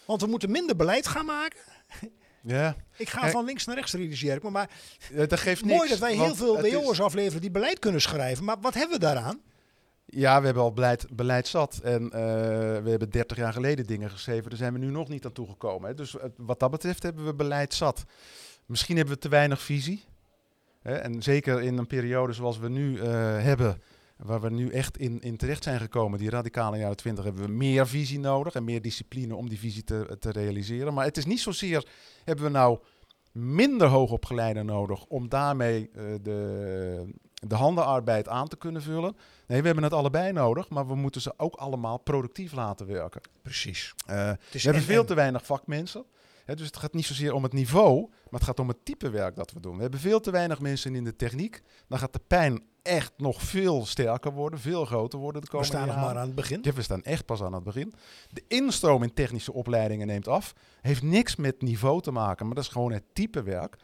Want 0.06 0.20
we 0.20 0.26
moeten 0.26 0.50
minder 0.50 0.76
beleid 0.76 1.06
gaan 1.06 1.26
maken. 1.26 1.60
Ja, 2.48 2.76
Ik 2.96 3.08
ga 3.08 3.20
Kijk. 3.20 3.32
van 3.32 3.44
links 3.44 3.64
naar 3.64 3.76
rechts 3.76 3.92
realiseer 3.92 4.36
ik 4.36 4.42
me. 4.42 4.50
Maar 4.50 4.70
dat 5.28 5.40
geeft 5.40 5.64
niks. 5.64 5.76
mooi 5.76 5.88
dat 5.88 5.98
wij 5.98 6.14
heel 6.14 6.34
veel 6.34 6.60
WO'ers 6.60 7.00
afleveren 7.00 7.40
die 7.40 7.50
beleid 7.50 7.78
kunnen 7.78 8.00
schrijven. 8.00 8.44
Maar 8.44 8.56
wat 8.60 8.74
hebben 8.74 8.98
we 8.98 9.04
daaraan? 9.04 9.40
Ja, 10.06 10.38
we 10.38 10.44
hebben 10.44 10.62
al 10.62 10.72
beleid, 10.72 11.06
beleid 11.10 11.48
zat. 11.48 11.80
En 11.82 12.02
eh, 12.02 12.10
we 12.82 12.90
hebben 12.90 13.10
30 13.10 13.36
jaar 13.36 13.52
geleden 13.52 13.86
dingen 13.86 14.10
geschreven. 14.10 14.48
Daar 14.48 14.58
zijn 14.58 14.72
we 14.72 14.78
nu 14.78 14.90
nog 14.90 15.08
niet 15.08 15.24
aan 15.24 15.32
toegekomen. 15.32 15.88
Hè. 15.88 15.94
Dus 15.94 16.18
eh, 16.18 16.28
wat 16.36 16.60
dat 16.60 16.70
betreft 16.70 17.02
hebben 17.02 17.24
we 17.24 17.34
beleid 17.34 17.74
zat. 17.74 18.04
Misschien 18.66 18.96
hebben 18.96 19.14
we 19.14 19.20
te 19.20 19.28
weinig 19.28 19.62
visie. 19.62 20.04
Hè. 20.82 20.94
En 20.94 21.22
zeker 21.22 21.62
in 21.62 21.78
een 21.78 21.86
periode 21.86 22.32
zoals 22.32 22.58
we 22.58 22.68
nu 22.68 22.98
eh, 22.98 23.06
hebben, 23.42 23.82
waar 24.16 24.40
we 24.40 24.50
nu 24.50 24.68
echt 24.70 24.98
in, 24.98 25.20
in 25.20 25.36
terecht 25.36 25.62
zijn 25.62 25.80
gekomen, 25.80 26.18
die 26.18 26.30
radicale 26.30 26.78
jaren 26.78 26.96
20, 26.96 27.24
hebben 27.24 27.42
we 27.42 27.50
meer 27.50 27.86
visie 27.86 28.18
nodig 28.18 28.54
en 28.54 28.64
meer 28.64 28.82
discipline 28.82 29.34
om 29.34 29.48
die 29.48 29.58
visie 29.58 29.84
te, 29.84 30.16
te 30.20 30.30
realiseren. 30.30 30.94
Maar 30.94 31.04
het 31.04 31.16
is 31.16 31.24
niet 31.26 31.40
zozeer, 31.40 31.86
hebben 32.24 32.44
we 32.44 32.50
nou 32.50 32.78
minder 33.32 33.88
hoogopgeleiden 33.88 34.66
nodig 34.66 35.04
om 35.04 35.28
daarmee 35.28 35.90
eh, 35.94 36.02
de, 36.22 37.14
de 37.32 37.54
handenarbeid 37.54 38.28
aan 38.28 38.48
te 38.48 38.56
kunnen 38.56 38.82
vullen. 38.82 39.16
Nee, 39.46 39.60
we 39.60 39.66
hebben 39.66 39.84
het 39.84 39.92
allebei 39.92 40.32
nodig, 40.32 40.68
maar 40.68 40.86
we 40.86 40.94
moeten 40.94 41.20
ze 41.20 41.34
ook 41.36 41.54
allemaal 41.54 41.98
productief 41.98 42.52
laten 42.52 42.86
werken. 42.86 43.20
Precies. 43.42 43.94
Uh, 44.00 44.06
we 44.06 44.36
hebben 44.50 44.74
en- 44.80 44.86
veel 44.86 45.04
te 45.04 45.14
weinig 45.14 45.46
vakmensen. 45.46 46.04
Hè, 46.44 46.54
dus 46.54 46.66
het 46.66 46.76
gaat 46.76 46.92
niet 46.94 47.06
zozeer 47.06 47.32
om 47.32 47.42
het 47.42 47.52
niveau, 47.52 48.00
maar 48.00 48.40
het 48.40 48.44
gaat 48.44 48.60
om 48.60 48.68
het 48.68 48.84
type 48.84 49.10
werk 49.10 49.36
dat 49.36 49.52
we 49.52 49.60
doen. 49.60 49.76
We 49.76 49.82
hebben 49.82 50.00
veel 50.00 50.20
te 50.20 50.30
weinig 50.30 50.60
mensen 50.60 50.94
in 50.94 51.04
de 51.04 51.16
techniek. 51.16 51.62
Dan 51.88 51.98
gaat 51.98 52.12
de 52.12 52.20
pijn 52.26 52.62
echt 52.86 53.12
nog 53.16 53.42
veel 53.42 53.86
sterker 53.86 54.32
worden, 54.32 54.58
veel 54.60 54.84
groter 54.84 55.18
worden 55.18 55.40
de 55.40 55.46
We 55.46 55.52
komende 55.52 55.74
staan 55.76 55.86
nog 55.86 55.96
maar 55.96 56.16
aan 56.18 56.26
het 56.26 56.34
begin. 56.34 56.58
Ja, 56.62 56.72
we 56.72 56.82
staan 56.82 57.02
echt 57.02 57.24
pas 57.24 57.42
aan 57.42 57.52
het 57.52 57.62
begin. 57.64 57.94
De 58.30 58.42
instroom 58.48 59.02
in 59.02 59.14
technische 59.14 59.52
opleidingen 59.52 60.06
neemt 60.06 60.28
af. 60.28 60.52
Heeft 60.80 61.02
niks 61.02 61.36
met 61.36 61.62
niveau 61.62 62.02
te 62.02 62.10
maken, 62.10 62.46
maar 62.46 62.54
dat 62.54 62.64
is 62.64 62.70
gewoon 62.70 62.92
het 62.92 63.04
type 63.12 63.42
werk. 63.42 63.76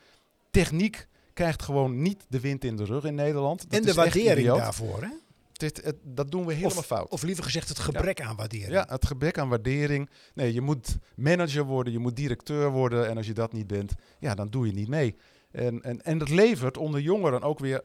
Techniek 0.51 1.07
krijgt 1.33 1.63
gewoon 1.63 2.03
niet 2.03 2.25
de 2.29 2.41
wind 2.41 2.65
in 2.65 2.77
de 2.77 2.85
rug 2.85 3.05
in 3.05 3.15
Nederland. 3.15 3.71
Dat 3.71 3.81
En 3.81 3.87
de 3.87 3.95
waardering 3.95 4.47
daarvoor. 4.47 5.03
Hè? 5.03 5.09
Dit, 5.53 5.85
het- 5.85 5.97
dat 6.03 6.31
doen 6.31 6.47
we 6.47 6.53
helemaal 6.55 6.77
Of, 6.79 6.87
fout. 6.87 7.09
of 7.11 7.23
liever 7.23 7.45
gezegd 7.45 7.69
het 7.69 7.79
gebrek 7.79 8.21
aan 8.21 8.37
waardering. 8.37 8.73
Ja, 8.73 8.87
het 8.89 9.07
gebrek 9.07 9.39
aan 9.39 9.49
waardering. 9.49 10.11
Nee, 10.35 10.53
je 10.53 10.61
moet 10.61 10.97
manager 11.17 11.65
worden, 11.65 11.93
je 11.93 11.99
moet 11.99 12.17
directeur 12.17 12.71
worden. 12.71 13.09
En 13.09 13.17
als 13.17 13.27
je 13.27 13.33
dat 13.35 13.53
niet 13.53 13.67
bent, 13.67 13.93
ja, 14.19 14.35
dan 14.35 14.49
doe 14.49 14.67
je 14.67 14.73
niet 14.73 14.89
mee. 14.89 15.17
En, 15.51 15.83
en, 15.83 16.03
en 16.05 16.19
dat 16.19 16.29
levert 16.29 16.77
onder 16.77 17.01
jongeren 17.01 17.43
ook 17.43 17.59
weer 17.59 17.83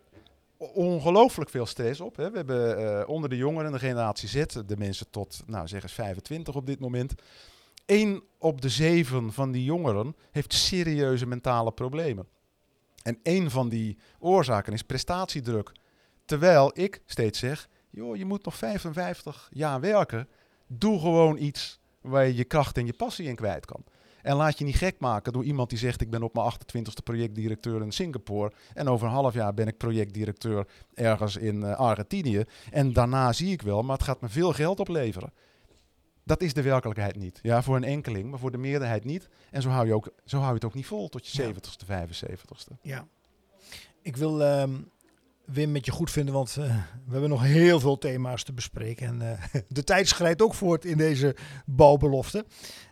ongelooflijk 0.58 1.50
veel 1.50 1.66
stress 1.66 2.02
op. 2.02 2.16
Hè. 2.16 2.30
We 2.32 2.38
hebben 2.38 2.78
eh, 2.78 3.10
onder 3.10 3.30
de 3.30 3.38
jongeren, 3.38 3.72
de 3.72 3.80
generatie 3.80 4.28
Z, 4.28 4.46
de 4.46 4.78
mensen 4.78 5.10
tot, 5.10 5.44
nou 5.46 5.68
zeg 5.68 5.84
eens 5.84 5.94
25 5.94 6.56
op 6.56 6.66
dit 6.66 6.80
moment. 6.80 7.14
Eén 7.86 8.24
op 8.38 8.62
de 8.62 8.70
zeven 8.70 9.34
van 9.34 9.52
die 9.52 9.64
jongeren 9.64 10.16
heeft 10.32 10.54
serieuze 10.54 11.26
mentale 11.26 11.72
problemen. 11.72 12.28
En 13.04 13.20
één 13.24 13.52
van 13.52 13.70
die 13.70 13.98
oorzaken 14.20 14.74
is 14.74 14.84
prestatiedruk. 14.84 15.72
Terwijl 16.26 16.72
ik 16.74 17.02
steeds 17.06 17.40
zeg, 17.40 17.70
joh, 17.90 18.16
je 18.16 18.26
moet 18.26 18.46
nog 18.46 18.56
55 18.56 19.50
jaar 19.52 19.80
werken. 19.80 20.28
Doe 20.68 21.00
gewoon 21.00 21.38
iets 21.38 21.80
waar 22.02 22.26
je 22.26 22.36
je 22.36 22.44
kracht 22.44 22.78
en 22.78 22.86
je 22.86 22.94
passie 22.94 23.28
in 23.28 23.36
kwijt 23.36 23.66
kan. 23.66 23.84
En 24.28 24.36
laat 24.36 24.58
je 24.58 24.66
niet 24.66 24.76
gek 24.76 25.00
maken 25.00 25.34
door 25.34 25.44
iemand 25.44 25.70
die 25.70 25.78
zegt: 25.78 26.02
Ik 26.02 26.10
ben 26.10 26.24
op 26.24 26.34
mijn 26.34 26.52
28ste 26.52 27.04
projectdirecteur 27.04 27.82
in 27.82 27.92
Singapore. 27.92 28.52
En 28.74 28.88
over 28.88 29.08
een 29.08 29.14
half 29.14 29.34
jaar 29.34 29.54
ben 29.54 29.68
ik 29.68 29.78
projectdirecteur 29.78 30.68
ergens 30.94 31.36
in 31.36 31.64
eh, 31.64 31.76
Argentinië. 31.76 32.44
En 32.72 32.94
daarna 32.94 33.34
zie 33.34 33.52
ik 33.52 33.62
wel, 33.62 33.82
maar 33.82 33.96
het 33.96 34.06
gaat 34.06 34.22
me 34.22 34.30
veel 34.30 34.54
geld 34.54 34.80
opleveren. 34.80 35.34
Dat 36.24 36.42
is 36.42 36.54
de 36.54 36.62
werkelijkheid 36.62 37.16
niet. 37.16 37.40
Ja, 37.42 37.64
voor 37.64 37.76
een 37.76 37.84
enkeling, 37.84 38.30
maar 38.30 38.40
voor 38.40 38.52
de 38.52 38.58
meerderheid 38.58 39.04
niet. 39.04 39.30
En 39.52 39.62
zo 39.62 39.70
hou 39.70 39.88
je, 39.88 39.94
ook, 39.94 40.12
zo 40.26 40.38
hou 40.38 40.50
je 40.50 40.56
het 40.56 40.66
ook 40.66 40.74
niet 40.74 40.86
vol 40.86 41.10
tot 41.10 41.28
je 41.28 41.44
Ja. 41.44 41.52
70ste, 41.52 41.86
75ste. 41.88 42.82
Ja. 42.82 43.08
Ik 44.02 44.16
wil 44.16 44.44
ehm, 44.44 44.76
Wim 45.46 45.72
met 45.72 45.86
je 45.86 45.92
goed 45.92 46.12
vinden, 46.12 46.34
want 46.34 46.58
eh, 46.58 46.76
we 47.06 47.12
hebben 47.12 47.30
nog 47.30 47.44
heel 47.44 47.80
veel 47.80 47.98
thema's 47.98 48.44
te 48.44 48.54
bespreken. 48.54 49.08
En 49.08 49.22
eh, 49.22 49.62
de 49.68 49.84
tijd 49.84 50.08
schrijdt 50.08 50.42
ook 50.42 50.54
voort 50.54 50.86
in 50.86 50.98
deze 50.98 51.36
bouwbelofte. 51.66 52.46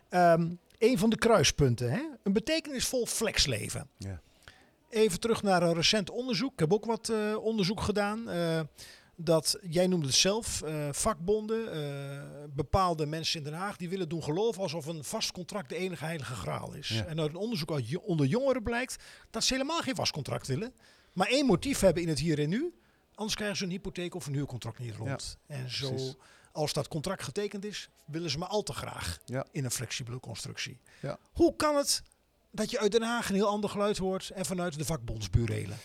Ehm 0.08 0.46
een 0.78 0.98
van 0.98 1.10
de 1.10 1.16
kruispunten, 1.16 1.90
hè? 1.90 2.02
een 2.22 2.32
betekenisvol 2.32 3.06
flexleven. 3.06 3.88
Ja. 3.98 4.20
Even 4.88 5.20
terug 5.20 5.42
naar 5.42 5.62
een 5.62 5.74
recent 5.74 6.10
onderzoek. 6.10 6.52
Ik 6.52 6.58
heb 6.58 6.72
ook 6.72 6.84
wat 6.84 7.08
eh, 7.08 7.36
onderzoek 7.40 7.80
gedaan. 7.80 8.30
eh, 8.30 8.60
dat, 9.18 9.58
jij 9.62 9.86
noemde 9.86 10.06
het 10.06 10.14
zelf, 10.14 10.62
eh, 10.62 10.88
vakbonden, 10.92 11.68
bepaalde 12.54 13.06
mensen 13.06 13.38
in 13.38 13.44
Den 13.44 13.58
Haag, 13.58 13.76
die 13.76 13.88
willen 13.88 14.08
doen 14.08 14.22
geloven 14.22 14.62
alsof 14.62 14.86
een 14.86 15.04
vast 15.04 15.32
contract 15.32 15.68
de 15.68 15.76
enige 15.76 16.04
heilige 16.04 16.34
graal 16.34 16.74
is. 16.74 16.88
Ja. 16.88 17.04
En 17.04 17.20
uit 17.20 17.30
een 17.30 17.36
onderzoek 17.36 17.80
onder 18.02 18.26
jongeren 18.26 18.62
blijkt 18.62 18.96
dat 19.30 19.44
ze 19.44 19.52
helemaal 19.52 19.80
geen 19.80 19.94
vast 19.94 20.12
contract 20.12 20.46
willen. 20.46 20.74
Maar 21.12 21.26
één 21.28 21.46
motief 21.46 21.80
hebben 21.80 22.02
in 22.02 22.08
het 22.08 22.18
hier 22.18 22.38
en 22.38 22.48
nu. 22.48 22.74
Anders 23.14 23.36
krijgen 23.36 23.56
ze 23.56 23.64
een 23.64 23.70
hypotheek 23.70 24.14
of 24.14 24.26
een 24.26 24.34
huurcontract 24.34 24.78
niet 24.78 24.94
rond. 24.94 25.38
en 25.46 25.70
zo, 25.70 25.88
precies. 25.88 26.14
Als 26.56 26.72
dat 26.72 26.88
contract 26.88 27.22
getekend 27.22 27.64
is, 27.64 27.88
willen 28.06 28.30
ze 28.30 28.38
maar 28.38 28.48
al 28.48 28.62
te 28.62 28.72
graag 28.72 29.18
Ja. 29.24 29.46
in 29.50 29.64
een 29.64 29.70
flexibele 29.70 30.20
constructie. 30.20 30.80
Ja. 31.02 31.18
Hoe 31.32 31.56
kan 31.56 31.76
het 31.76 32.02
dat 32.50 32.70
je 32.70 32.78
uit 32.78 32.92
Den 32.92 33.02
Haag 33.02 33.28
een 33.28 33.34
heel 33.34 33.48
ander 33.48 33.70
geluid 33.70 33.96
hoort 33.98 34.30
en 34.30 34.44
vanuit 34.46 34.78
de 34.78 34.84
vakbondsburelen? 34.84 35.76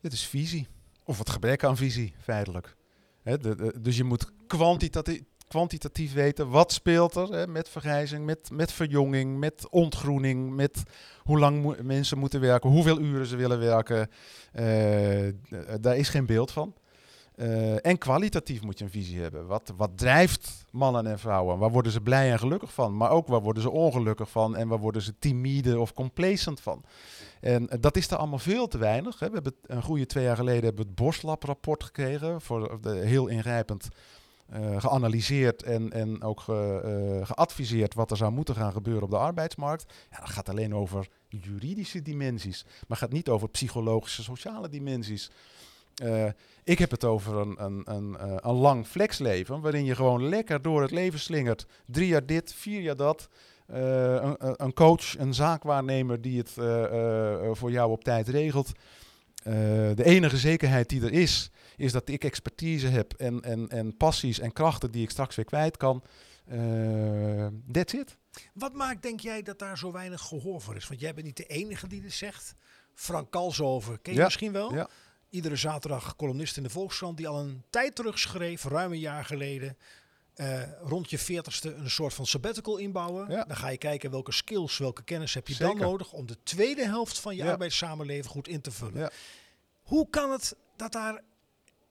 Dit 0.00 0.12
is 0.12 0.26
visie. 0.26 0.68
Of 1.04 1.18
het 1.18 1.30
gebrek 1.30 1.64
aan 1.64 1.76
visie, 1.76 2.14
feitelijk. 2.22 2.76
Hè, 3.22 3.38
de- 3.38 3.56
de- 3.56 3.80
dus 3.80 3.96
je 3.96 4.04
moet 4.04 4.30
kwantitatief, 4.46 5.20
kwantitatief 5.48 6.12
weten 6.12 6.48
wat 6.48 6.72
speelt 6.72 7.14
er 7.14 7.32
hè, 7.32 7.46
met 7.46 7.68
vergrijzing, 7.68 8.24
met, 8.24 8.50
met 8.52 8.72
verjonging, 8.72 9.38
met 9.38 9.68
ontgroening, 9.70 10.54
met 10.54 10.82
hoe 11.22 11.38
lang 11.38 11.62
mo- 11.62 11.76
mensen 11.82 12.18
moeten 12.18 12.40
werken, 12.40 12.70
hoeveel 12.70 13.00
uren 13.00 13.26
ze 13.26 13.36
willen 13.36 13.58
werken. 13.58 14.08
Eh, 14.52 15.28
daar 15.80 15.96
is 15.96 16.08
geen 16.08 16.26
beeld 16.26 16.50
van. 16.50 16.74
Eh, 17.40 17.86
en 17.86 17.98
kwalitatief 17.98 18.62
moet 18.62 18.78
je 18.78 18.84
een 18.84 18.90
visie 18.90 19.20
hebben. 19.20 19.46
Wat, 19.46 19.72
wat 19.76 19.90
drijft 19.94 20.64
mannen 20.70 21.06
en 21.06 21.18
vrouwen? 21.18 21.58
Waar 21.58 21.70
worden 21.70 21.92
ze 21.92 22.00
blij 22.00 22.30
en 22.30 22.38
gelukkig 22.38 22.72
van? 22.72 22.96
Maar 22.96 23.10
ook 23.10 23.26
waar 23.26 23.40
worden 23.40 23.62
ze 23.62 23.70
ongelukkig 23.70 24.30
van? 24.30 24.56
En 24.56 24.68
waar 24.68 24.78
worden 24.78 25.02
ze 25.02 25.14
timide 25.18 25.78
of 25.78 25.94
complacent 25.94 26.60
van? 26.60 26.84
En 27.40 27.68
eh, 27.68 27.78
dat 27.80 27.96
is 27.96 28.10
er 28.10 28.16
allemaal 28.16 28.38
veel 28.38 28.66
te 28.68 28.78
weinig. 28.78 29.18
Hè. 29.18 29.26
We 29.26 29.34
hebben 29.34 29.54
een 29.66 29.82
goede 29.82 30.06
twee 30.06 30.24
jaar 30.24 30.36
geleden 30.36 30.64
hebben 30.64 30.82
we 30.82 30.90
het 30.90 30.94
Borslab-rapport 30.98 31.84
gekregen. 31.84 32.40
Voor 32.40 32.78
de, 32.80 32.90
heel 32.90 33.26
ingrijpend 33.26 33.88
eh, 34.46 34.80
geanalyseerd 34.80 35.62
en, 35.62 35.92
en 35.92 36.22
ook 36.22 36.40
ge- 36.40 36.80
eh, 37.20 37.26
geadviseerd 37.26 37.94
wat 37.94 38.10
er 38.10 38.16
zou 38.16 38.32
moeten 38.32 38.54
gaan 38.54 38.72
gebeuren 38.72 39.02
op 39.02 39.10
de 39.10 39.16
arbeidsmarkt. 39.18 39.92
Ja, 40.10 40.18
dat 40.20 40.30
gaat 40.30 40.48
alleen 40.48 40.74
over 40.74 41.08
juridische 41.28 42.02
dimensies, 42.02 42.64
maar 42.88 42.96
gaat 42.98 43.12
niet 43.12 43.28
over 43.28 43.48
psychologische, 43.48 44.22
sociale 44.22 44.68
dimensies. 44.68 45.30
Eh, 46.00 46.26
ik 46.64 46.78
heb 46.78 46.90
het 46.90 47.04
over 47.04 47.36
een, 47.36 47.64
een, 47.64 47.82
een, 47.84 48.16
eh, 48.18 48.32
een 48.36 48.54
lang 48.54 48.86
flexleven, 48.86 49.60
waarin 49.60 49.84
je 49.84 49.94
gewoon 49.94 50.28
lekker 50.28 50.62
door 50.62 50.82
het 50.82 50.90
leven 50.90 51.18
slingert. 51.18 51.66
Drie 51.86 52.06
jaar 52.08 52.26
dit, 52.26 52.52
vier 52.54 52.80
jaar 52.80 52.96
dat. 52.96 53.28
Eh, 53.66 54.14
een, 54.14 54.36
een- 54.64 54.72
coach, 54.72 55.18
een 55.18 55.34
zaakwaarnemer 55.34 56.20
die 56.20 56.38
het 56.38 56.50
voor 57.58 57.70
jou 57.70 57.90
op 57.90 58.04
tijd 58.04 58.28
regelt. 58.28 58.72
De 59.42 60.02
enige 60.04 60.36
zekerheid 60.36 60.88
die 60.88 61.02
er 61.04 61.12
is, 61.12 61.50
is 61.76 61.92
dat 61.92 62.08
ik 62.08 62.24
expertise 62.24 62.86
heb 62.88 63.12
en, 63.12 63.40
en, 63.40 63.68
en 63.68 63.96
passies 63.96 64.38
en 64.38 64.52
krachten 64.52 64.90
die 64.90 65.02
ik 65.02 65.10
straks 65.10 65.36
weer 65.36 65.44
kwijt 65.44 65.76
kan. 65.76 66.02
That's 67.72 67.92
it. 67.92 68.16
Wat 68.54 68.72
maakt, 68.74 69.02
denk 69.02 69.20
jij, 69.20 69.42
dat 69.42 69.58
daar 69.58 69.78
zo 69.78 69.92
weinig 69.92 70.20
gehoor 70.20 70.60
voor 70.60 70.76
is? 70.76 70.88
Want 70.88 71.00
jij 71.00 71.14
bent 71.14 71.26
niet 71.26 71.36
de 71.36 71.46
enige 71.46 71.86
die 71.88 72.00
dit 72.02 72.12
zegt. 72.12 72.54
Frank 72.94 73.30
Kalsover, 73.30 73.98
ken 74.02 74.12
je 74.12 74.18
Ja, 74.18 74.24
misschien 74.24 74.52
wel? 74.52 74.74
ja. 74.74 74.88
Iedere 75.30 75.56
zaterdag 75.56 76.16
columnist 76.16 76.56
in 76.56 76.62
de 76.62 76.70
Volkskrant, 76.70 77.16
die 77.16 77.28
al 77.28 77.40
een 77.40 77.62
tijd 77.70 77.94
terug 77.94 78.18
schreef, 78.18 78.64
ruim 78.64 78.92
een 78.92 78.98
jaar 78.98 79.24
geleden. 79.24 79.76
eh, 80.34 80.62
rond 80.82 81.10
je 81.10 81.18
veertigste 81.18 81.74
een 81.74 81.90
soort 81.90 82.14
van 82.14 82.26
sabbatical 82.26 82.76
inbouwen. 82.76 83.30
Ja. 83.30 83.44
Dan 83.44 83.56
ga 83.56 83.68
je 83.68 83.76
kijken 83.78 84.10
welke 84.10 84.32
skills, 84.32 84.78
welke 84.78 85.02
kennis 85.02 85.34
heb 85.34 85.48
je 85.48 85.54
Zeker. 85.54 85.78
dan 85.78 85.86
nodig 85.88 86.12
om 86.12 86.26
de 86.26 86.36
tweede 86.42 86.84
helft 86.86 87.18
van 87.18 87.36
je 87.36 87.42
Ja. 87.44 87.50
arbeidssamenleving 87.50 88.26
goed 88.26 88.48
in 88.48 88.60
te 88.60 88.70
vullen. 88.70 88.98
Ja. 89.00 89.10
Hoe 89.82 90.10
kan 90.10 90.30
het 90.30 90.56
dat 90.76 90.92
daar 90.92 91.22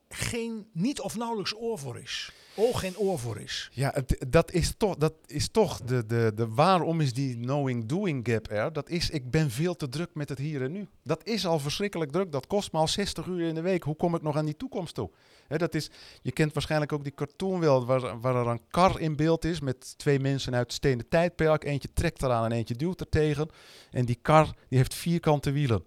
geen, 0.10 0.70
niet 0.74 1.00
of 1.02 1.16
nauwelijks 1.16 1.56
oor 1.56 1.80
voor 1.80 2.00
is? 2.00 2.32
Oog 2.62 2.84
en 2.84 2.98
oor 2.98 3.20
voor 3.20 3.40
is. 3.40 3.70
Ja, 3.74 3.94
dat 4.28 4.52
is 4.52 4.74
toch, 4.78 4.96
dat 4.96 5.14
is 5.26 5.50
toch 5.50 5.82
de, 5.82 6.06
de, 6.06 6.32
de 6.36 6.48
waarom 6.48 7.02
is 7.02 7.14
die 7.14 7.40
knowing-doing 7.40 8.28
gap 8.28 8.52
er? 8.52 8.74
Dat 8.74 8.90
is, 8.90 9.10
ik 9.10 9.32
ben 9.32 9.52
veel 9.52 9.76
te 9.76 9.90
druk 9.90 10.10
met 10.14 10.30
het 10.30 10.38
hier 10.38 10.62
en 10.62 10.72
nu. 10.72 10.88
Dat 11.04 11.26
is 11.26 11.46
al 11.46 11.60
verschrikkelijk 11.60 12.12
druk. 12.12 12.32
Dat 12.32 12.48
kost 12.48 12.72
me 12.72 12.80
al 12.80 12.88
60 12.88 13.26
uur 13.26 13.48
in 13.48 13.56
de 13.56 13.62
week. 13.62 13.84
Hoe 13.84 13.96
kom 13.96 14.16
ik 14.16 14.22
nog 14.22 14.36
aan 14.36 14.46
die 14.46 14.58
toekomst 14.58 14.96
toe? 14.96 15.10
Hè, 15.48 15.58
dat 15.58 15.76
is, 15.76 15.90
je 16.22 16.32
kent 16.32 16.54
waarschijnlijk 16.54 16.94
ook 16.94 17.04
die 17.04 17.14
cartoon 17.14 17.60
wel, 17.60 17.86
waar, 17.86 18.20
waar 18.20 18.36
er 18.36 18.48
een 18.48 18.62
kar 18.68 19.00
in 19.00 19.16
beeld 19.16 19.46
is 19.46 19.60
met 19.60 19.98
twee 19.98 20.20
mensen 20.20 20.56
uit 20.56 20.64
het 20.64 20.74
stenen 20.74 21.10
tijdperk. 21.10 21.64
Eentje 21.64 21.94
trekt 21.94 22.24
eraan 22.24 22.46
en 22.46 22.52
eentje 22.52 22.76
duwt 22.76 23.00
er 23.00 23.10
tegen. 23.10 23.50
En 23.92 24.06
die 24.06 24.20
kar 24.22 24.46
die 24.68 24.78
heeft 24.78 24.94
vierkante 24.94 25.52
wielen. 25.52 25.84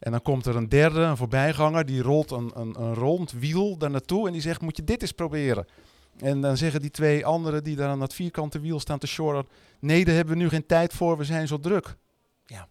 En 0.00 0.10
dan 0.10 0.22
komt 0.22 0.46
er 0.46 0.56
een 0.56 0.68
derde, 0.68 1.00
een 1.00 1.16
voorbijganger, 1.16 1.86
die 1.86 2.02
rolt 2.02 2.30
een, 2.30 2.50
een, 2.54 2.82
een 2.82 2.94
rond 2.94 3.32
wiel 3.32 3.76
daar 3.76 3.90
naartoe 3.90 4.26
en 4.26 4.32
die 4.32 4.42
zegt, 4.42 4.60
moet 4.60 4.76
je 4.76 4.84
dit 4.84 5.02
eens 5.02 5.12
proberen? 5.12 5.66
En 6.18 6.40
dan 6.40 6.56
zeggen 6.56 6.80
die 6.80 6.90
twee 6.90 7.26
anderen 7.26 7.64
die 7.64 7.76
daar 7.76 7.88
aan 7.88 7.98
dat 7.98 8.14
vierkante 8.14 8.60
wiel 8.60 8.80
staan 8.80 8.98
te 8.98 9.06
shoren, 9.06 9.46
nee, 9.78 10.04
daar 10.04 10.14
hebben 10.14 10.34
we 10.36 10.42
nu 10.42 10.48
geen 10.48 10.66
tijd 10.66 10.92
voor, 10.92 11.16
we 11.18 11.24
zijn 11.24 11.46
zo 11.48 11.58
druk. 11.58 11.96
Ja. 12.46 12.68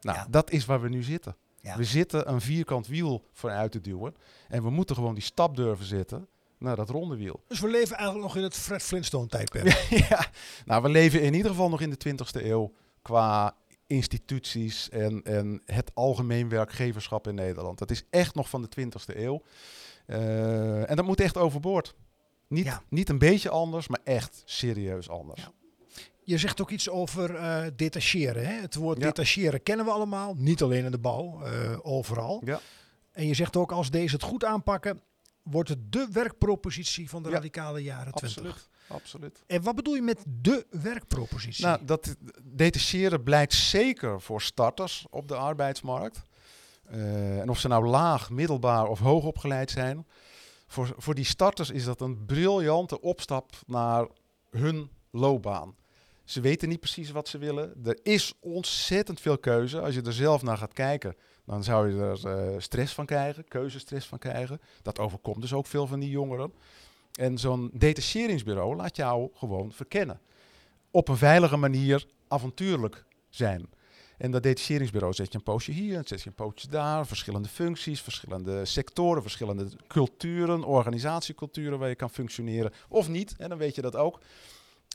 Nou, 0.00 0.16
Ja. 0.18 0.26
dat 0.30 0.50
is 0.50 0.64
waar 0.64 0.80
we 0.80 0.88
nu 0.88 1.02
zitten. 1.02 1.36
Ja. 1.60 1.76
We 1.76 1.84
zitten 1.84 2.30
een 2.30 2.40
vierkant 2.40 2.86
wiel 2.86 3.24
vooruit 3.32 3.72
te 3.72 3.80
duwen 3.80 4.14
en 4.48 4.62
we 4.62 4.70
moeten 4.70 4.96
gewoon 4.96 5.14
die 5.14 5.22
stap 5.22 5.56
durven 5.56 5.86
zetten 5.86 6.28
naar 6.58 6.76
dat 6.76 6.90
ronde 6.90 7.16
wiel. 7.16 7.42
Dus 7.48 7.60
we 7.60 7.68
leven 7.68 7.96
eigenlijk 7.96 8.26
nog 8.26 8.36
in 8.36 8.42
het 8.42 8.54
Fred 8.56 8.82
Flintstone 8.82 9.26
tijdperk. 9.26 9.86
ja, 10.08 10.26
nou, 10.64 10.82
we 10.82 10.88
leven 10.88 11.22
in 11.22 11.34
ieder 11.34 11.50
geval 11.50 11.68
nog 11.68 11.80
in 11.80 11.90
de 11.90 12.08
20e 12.08 12.44
eeuw 12.44 12.72
qua 13.02 13.54
instituties 13.86 14.88
en, 14.88 15.22
en 15.24 15.62
het 15.64 15.90
algemeen 15.94 16.48
werkgeverschap 16.48 17.26
in 17.28 17.34
Nederland. 17.34 17.78
Dat 17.78 17.90
is 17.90 18.04
echt 18.10 18.34
nog 18.34 18.48
van 18.48 18.62
de 18.62 18.68
20e 18.80 19.16
eeuw. 19.16 19.42
Eh, 20.06 20.90
en 20.90 20.96
dat 20.96 21.04
moet 21.04 21.20
echt 21.20 21.36
overboord. 21.36 21.94
Niet, 22.48 22.64
Ja. 22.64 22.82
niet 22.88 23.08
een 23.08 23.18
beetje 23.18 23.50
anders, 23.50 23.88
maar 23.88 24.00
echt 24.04 24.42
serieus 24.44 25.08
anders. 25.08 25.40
Ja. 25.42 25.52
Je 26.22 26.38
zegt 26.38 26.60
ook 26.60 26.70
iets 26.70 26.88
over 26.88 27.34
eh, 27.34 27.66
detacheren. 27.76 28.46
Hè? 28.46 28.60
Het 28.60 28.74
woord 28.74 28.98
Ja. 28.98 29.04
detacheren 29.04 29.62
kennen 29.62 29.86
we 29.86 29.92
allemaal. 29.92 30.34
Niet 30.36 30.62
alleen 30.62 30.84
in 30.84 30.90
de 30.90 30.98
bouw, 30.98 31.42
eh, 31.42 31.78
overal. 31.82 32.42
Ja. 32.44 32.60
En 33.12 33.26
je 33.26 33.34
zegt 33.34 33.56
ook, 33.56 33.72
als 33.72 33.90
deze 33.90 34.14
het 34.14 34.24
goed 34.24 34.44
aanpakken, 34.44 35.00
wordt 35.42 35.68
het 35.68 35.92
de 35.92 36.08
werkpropositie 36.12 37.08
van 37.08 37.22
de 37.22 37.30
radicale 37.30 37.82
jaren 37.82 38.12
20. 38.12 38.44
Absoluut. 38.44 38.68
Absoluut. 38.88 39.42
En 39.46 39.62
wat 39.62 39.74
bedoel 39.74 39.94
je 39.94 40.02
met 40.02 40.24
de 40.26 40.66
werkpropositie? 40.70 41.64
Nou, 41.64 41.84
dat 41.84 42.16
detacheren 42.42 43.22
blijkt 43.22 43.52
zeker 43.52 44.20
voor 44.20 44.42
starters 44.42 45.06
op 45.10 45.28
de 45.28 45.36
arbeidsmarkt. 45.36 46.22
Eh, 46.84 47.40
en 47.40 47.48
of 47.48 47.58
ze 47.58 47.68
nou 47.68 47.86
laag, 47.86 48.30
middelbaar 48.30 48.86
of 48.86 48.98
hoog 48.98 49.24
opgeleid 49.24 49.70
zijn. 49.70 50.06
Voor, 50.66 50.94
voor 50.96 51.14
die 51.14 51.24
starters 51.24 51.70
is 51.70 51.84
dat 51.84 52.00
een 52.00 52.24
briljante 52.24 53.00
opstap 53.00 53.52
naar 53.66 54.06
hun 54.50 54.90
loopbaan. 55.10 55.74
Ze 56.24 56.40
weten 56.40 56.68
niet 56.68 56.80
precies 56.80 57.10
wat 57.10 57.28
ze 57.28 57.38
willen. 57.38 57.74
Er 57.84 57.98
is 58.02 58.32
ontzettend 58.40 59.20
veel 59.20 59.38
keuze. 59.38 59.80
Als 59.80 59.94
je 59.94 60.02
er 60.02 60.12
zelf 60.12 60.42
naar 60.42 60.58
gaat 60.58 60.72
kijken, 60.72 61.16
dan 61.44 61.64
zou 61.64 61.90
je 61.90 62.02
er 62.02 62.28
eh, 62.28 62.54
stress 62.58 62.94
van 62.94 63.06
krijgen, 63.06 63.48
keuzestress 63.48 64.06
van 64.06 64.18
krijgen. 64.18 64.60
Dat 64.82 64.98
overkomt 64.98 65.40
dus 65.40 65.52
ook 65.52 65.66
veel 65.66 65.86
van 65.86 66.00
die 66.00 66.10
jongeren. 66.10 66.52
En 67.16 67.38
zo'n 67.38 67.70
detacheringsbureau 67.72 68.76
laat 68.76 68.96
jou 68.96 69.30
gewoon 69.34 69.72
verkennen. 69.72 70.20
Op 70.90 71.08
een 71.08 71.16
veilige 71.16 71.56
manier 71.56 72.06
avontuurlijk 72.28 73.04
zijn. 73.28 73.68
En 74.18 74.30
dat 74.30 74.42
detacheringsbureau 74.42 75.14
zet 75.14 75.32
je 75.32 75.38
een 75.38 75.44
poosje 75.44 75.72
hier, 75.72 76.02
zet 76.04 76.22
je 76.22 76.28
een 76.28 76.34
poosje 76.34 76.68
daar. 76.68 77.06
Verschillende 77.06 77.48
functies, 77.48 78.00
verschillende 78.00 78.64
sectoren, 78.64 79.22
verschillende 79.22 79.68
culturen, 79.86 80.64
organisatieculturen 80.64 81.78
waar 81.78 81.88
je 81.88 81.94
kan 81.94 82.10
functioneren. 82.10 82.72
Of 82.88 83.08
niet, 83.08 83.34
en 83.36 83.48
dan 83.48 83.58
weet 83.58 83.74
je 83.74 83.82
dat 83.82 83.96
ook. 83.96 84.20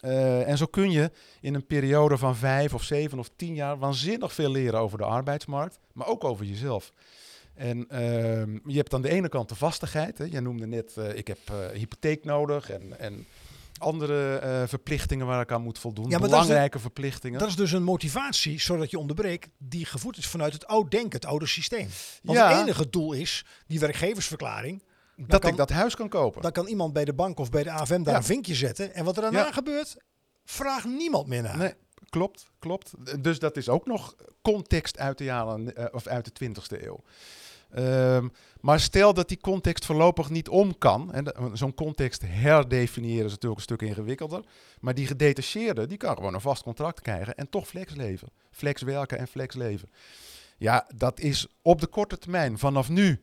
Uh, 0.05 0.47
en 0.47 0.57
zo 0.57 0.65
kun 0.65 0.91
je 0.91 1.11
in 1.41 1.53
een 1.53 1.65
periode 1.65 2.17
van 2.17 2.35
vijf 2.35 2.73
of 2.73 2.83
zeven 2.83 3.19
of 3.19 3.29
tien 3.35 3.53
jaar 3.53 3.77
waanzinnig 3.77 4.33
veel 4.33 4.51
leren 4.51 4.79
over 4.79 4.97
de 4.97 5.03
arbeidsmarkt, 5.03 5.79
maar 5.93 6.07
ook 6.07 6.23
over 6.23 6.45
jezelf. 6.45 6.93
En 7.55 7.77
uh, 7.91 7.97
je 8.65 8.77
hebt 8.77 8.93
aan 8.93 9.01
de 9.01 9.09
ene 9.09 9.29
kant 9.29 9.49
de 9.49 9.55
vastigheid. 9.55 10.17
Hè. 10.17 10.25
Jij 10.25 10.39
noemde 10.39 10.67
net, 10.67 10.95
uh, 10.97 11.15
ik 11.15 11.27
heb 11.27 11.39
uh, 11.51 11.57
hypotheek 11.67 12.25
nodig 12.25 12.69
en, 12.69 12.99
en 12.99 13.27
andere 13.77 14.41
uh, 14.43 14.67
verplichtingen 14.67 15.25
waar 15.25 15.41
ik 15.41 15.51
aan 15.51 15.61
moet 15.61 15.79
voldoen. 15.79 16.09
Ja, 16.09 16.19
Belangrijke 16.19 16.71
dat 16.71 16.81
verplichtingen. 16.81 17.39
Dat 17.39 17.47
is 17.47 17.55
dus 17.55 17.71
een 17.71 17.83
motivatie, 17.83 18.59
zodat 18.59 18.91
je 18.91 18.99
onderbreekt, 18.99 19.49
die 19.57 19.85
gevoed 19.85 20.17
is 20.17 20.27
vanuit 20.27 20.53
het 20.53 20.67
oud 20.67 20.91
denken, 20.91 21.11
het 21.11 21.25
oude 21.25 21.47
systeem. 21.47 21.87
Want 22.23 22.37
ja. 22.37 22.49
het 22.49 22.61
enige 22.61 22.89
doel 22.89 23.13
is 23.13 23.45
die 23.67 23.79
werkgeversverklaring. 23.79 24.83
Dat 25.15 25.41
kan, 25.41 25.49
ik 25.49 25.57
dat 25.57 25.69
huis 25.69 25.95
kan 25.95 26.09
kopen. 26.09 26.41
Dan 26.41 26.51
kan 26.51 26.67
iemand 26.67 26.93
bij 26.93 27.05
de 27.05 27.13
bank 27.13 27.39
of 27.39 27.49
bij 27.49 27.63
de 27.63 27.71
AFM 27.71 28.03
daar 28.03 28.13
ja. 28.13 28.19
een 28.19 28.25
vinkje 28.25 28.55
zetten. 28.55 28.93
En 28.93 29.05
wat 29.05 29.15
er 29.15 29.21
daarna 29.21 29.51
gebeurt, 29.51 29.97
vraagt 30.45 30.85
niemand 30.85 31.27
meer 31.27 31.41
naar. 31.41 31.57
Nee, 31.57 31.73
klopt, 32.11 32.51
klopt. 32.59 32.93
Dus 33.23 33.39
dat 33.39 33.57
is 33.57 33.69
ook 33.69 33.85
nog 33.85 34.15
context 34.41 34.99
uit 34.99 35.17
de 35.17 35.23
jaren 35.23 35.73
uh, 35.79 35.85
of 35.91 36.07
uit 36.07 36.39
de 36.39 36.45
20e 36.45 36.83
eeuw. 36.83 36.99
Um, 37.77 38.31
maar 38.61 38.79
stel 38.79 39.13
dat 39.13 39.27
die 39.27 39.39
context 39.41 39.85
voorlopig 39.85 40.29
niet 40.29 40.49
om 40.49 40.77
kan. 40.77 41.31
Zo'n 41.53 41.73
context 41.73 42.21
herdefiniëren 42.25 43.25
is 43.25 43.31
natuurlijk 43.31 43.55
een 43.55 43.75
stuk 43.75 43.81
ingewikkelder. 43.81 44.43
Maar 44.79 44.93
die 44.93 45.07
gedetacheerde, 45.07 45.87
die 45.87 45.97
kan 45.97 46.15
gewoon 46.15 46.33
een 46.33 46.41
vast 46.41 46.63
contract 46.63 47.01
krijgen 47.01 47.35
en 47.35 47.49
toch 47.49 47.67
flex 47.67 47.95
leven. 47.95 48.27
Flex 48.51 48.81
werken 48.81 49.17
en 49.17 49.27
flex 49.27 49.55
leven. 49.55 49.89
Ja, 50.57 50.87
dat 50.95 51.19
is 51.19 51.47
op 51.61 51.81
de 51.81 51.87
korte 51.87 52.17
termijn, 52.17 52.57
vanaf 52.57 52.89
nu 52.89 53.21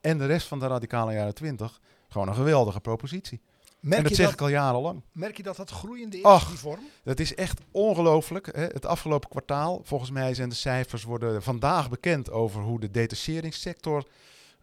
en 0.00 0.18
de 0.18 0.26
rest 0.26 0.46
van 0.46 0.58
de 0.58 0.66
radicale 0.66 1.12
jaren 1.12 1.34
20, 1.34 1.80
gewoon 2.08 2.28
een 2.28 2.34
geweldige 2.34 2.80
propositie. 2.80 3.40
Merk 3.82 4.02
en 4.02 4.08
dat 4.08 4.16
zeg 4.16 4.24
dat, 4.24 4.34
ik 4.34 4.40
al 4.40 4.48
jarenlang. 4.48 5.02
Merk 5.12 5.36
je 5.36 5.42
dat 5.42 5.56
dat 5.56 5.70
groeiende 5.70 6.16
is, 6.16 6.46
die 6.48 6.58
vorm? 6.58 6.80
Dat 7.04 7.20
is 7.20 7.34
echt 7.34 7.60
ongelooflijk. 7.70 8.46
Het 8.56 8.86
afgelopen 8.86 9.28
kwartaal, 9.28 9.80
volgens 9.84 10.10
mij 10.10 10.34
zijn 10.34 10.48
de 10.48 10.54
cijfers 10.54 11.02
worden 11.02 11.42
vandaag 11.42 11.90
bekend 11.90 12.30
over 12.30 12.62
hoe 12.62 12.80
de 12.80 12.90
detacheringssector 12.90 14.06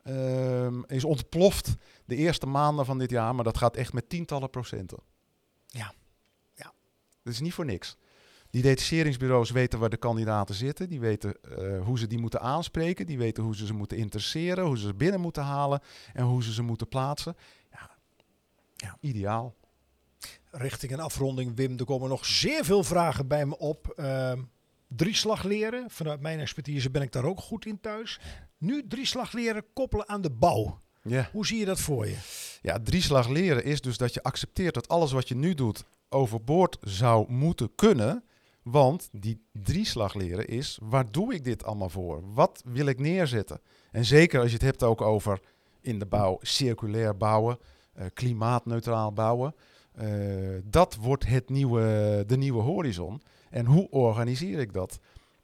um, 0.04 0.86
is 0.88 1.04
ontploft 1.04 1.76
de 2.06 2.16
eerste 2.16 2.46
maanden 2.46 2.86
van 2.86 2.98
dit 2.98 3.10
jaar. 3.10 3.36
Maar 3.36 3.44
dat 3.44 3.58
gaat 3.58 3.76
echt 3.76 3.94
met 3.94 4.10
tientallen 4.10 4.50
procenten. 4.50 5.00
Ja. 5.66 5.94
ja. 6.56 6.74
Dat 7.24 7.34
is 7.34 7.40
niet 7.40 7.54
voor 7.54 7.66
niks. 7.66 7.98
Die 8.50 8.62
detacheringsbureaus 8.62 9.52
weten 9.52 9.80
waar 9.80 9.90
de 9.90 9.98
kandidaten 9.98 10.56
zitten. 10.56 10.90
Die 10.90 11.00
weten 11.00 11.38
uh, 11.60 11.84
hoe 11.86 12.00
ze 12.00 12.08
die 12.08 12.20
moeten 12.20 12.42
aanspreken. 12.42 13.06
Die 13.06 13.18
weten 13.18 13.44
hoe 13.44 13.56
ze 13.56 13.66
ze 13.66 13.74
moeten 13.74 13.98
interesseren. 13.98 14.66
Hoe 14.66 14.78
ze 14.78 14.86
ze 14.86 14.94
binnen 14.94 15.20
moeten 15.20 15.44
halen. 15.44 15.82
En 16.14 16.24
hoe 16.24 16.44
ze 16.44 16.54
ze 16.54 16.62
moeten 16.62 16.88
plaatsen. 16.88 17.36
Ja, 18.80 18.98
ideaal. 19.00 19.56
Richting 20.52 20.92
een 20.92 21.00
afronding, 21.00 21.56
Wim. 21.56 21.78
Er 21.78 21.86
komen 21.86 22.10
nog 22.10 22.26
zeer 22.26 22.66
veel 22.66 22.84
vragen 22.84 23.28
bij 23.28 23.46
me 23.46 23.58
op. 23.58 23.94
Uh, 23.96 24.34
drie 24.88 25.16
slag 25.16 25.44
leren. 25.44 25.90
Vanuit 25.90 26.20
mijn 26.20 26.40
expertise 26.40 26.90
ben 26.92 27.02
ik 27.02 27.12
daar 27.12 27.26
ook 27.26 27.40
goed 27.40 27.66
in 27.66 27.80
thuis. 27.80 28.20
Nu 28.58 28.88
drie 28.88 29.06
slag 29.06 29.32
leren 29.32 29.66
koppelen 29.74 30.10
aan 30.10 30.22
de 30.22 30.32
bouw. 30.32 30.78
Ja. 31.02 31.30
Hoe 31.32 31.46
zie 31.46 31.60
je 31.60 31.66
dat 31.66 31.80
voor 31.80 32.08
je? 32.08 32.18
Ja, 32.62 32.80
drie 32.84 33.02
slag 33.02 33.28
leren 33.28 33.64
is 33.64 33.82
dus 33.82 33.98
dat 33.98 34.14
je 34.14 34.24
accepteert 34.24 34.74
dat 34.74 34.88
alles 34.88 35.12
wat 35.12 35.28
je 35.28 35.36
nu 35.36 35.54
doet 35.54 35.84
overboord 36.10 36.78
zou 36.82 37.32
moeten 37.32 37.76
kunnen. 37.76 38.24
Want 38.64 39.10
die 39.12 39.46
drieslag 39.52 40.14
leren 40.14 40.48
is, 40.48 40.80
waar 40.82 41.12
doe 41.12 41.34
ik 41.34 41.44
dit 41.44 41.64
allemaal 41.64 41.90
voor? 41.90 42.34
Wat 42.34 42.62
wil 42.66 42.86
ik 42.86 43.00
neerzetten? 43.00 43.62
En 43.92 44.06
zeker 44.06 44.40
als 44.40 44.48
je 44.48 44.54
het 44.54 44.66
hebt 44.66 44.84
ook 44.84 45.02
over 45.02 45.40
in 45.82 46.00
de 46.00 46.06
bouw 46.06 46.38
circulair 46.42 47.18
bouwen, 47.18 47.60
klimaatneutraal 48.14 49.14
bouwen. 49.14 49.56
Uh, 50.02 50.62
dat 50.64 50.96
wordt 50.96 51.26
het 51.26 51.50
nieuwe, 51.50 52.24
de 52.28 52.38
nieuwe 52.38 52.62
horizon. 52.62 53.22
En 53.50 53.66
hoe 53.66 53.90
organiseer 53.90 54.60
ik 54.60 54.74
dat? 54.74 55.00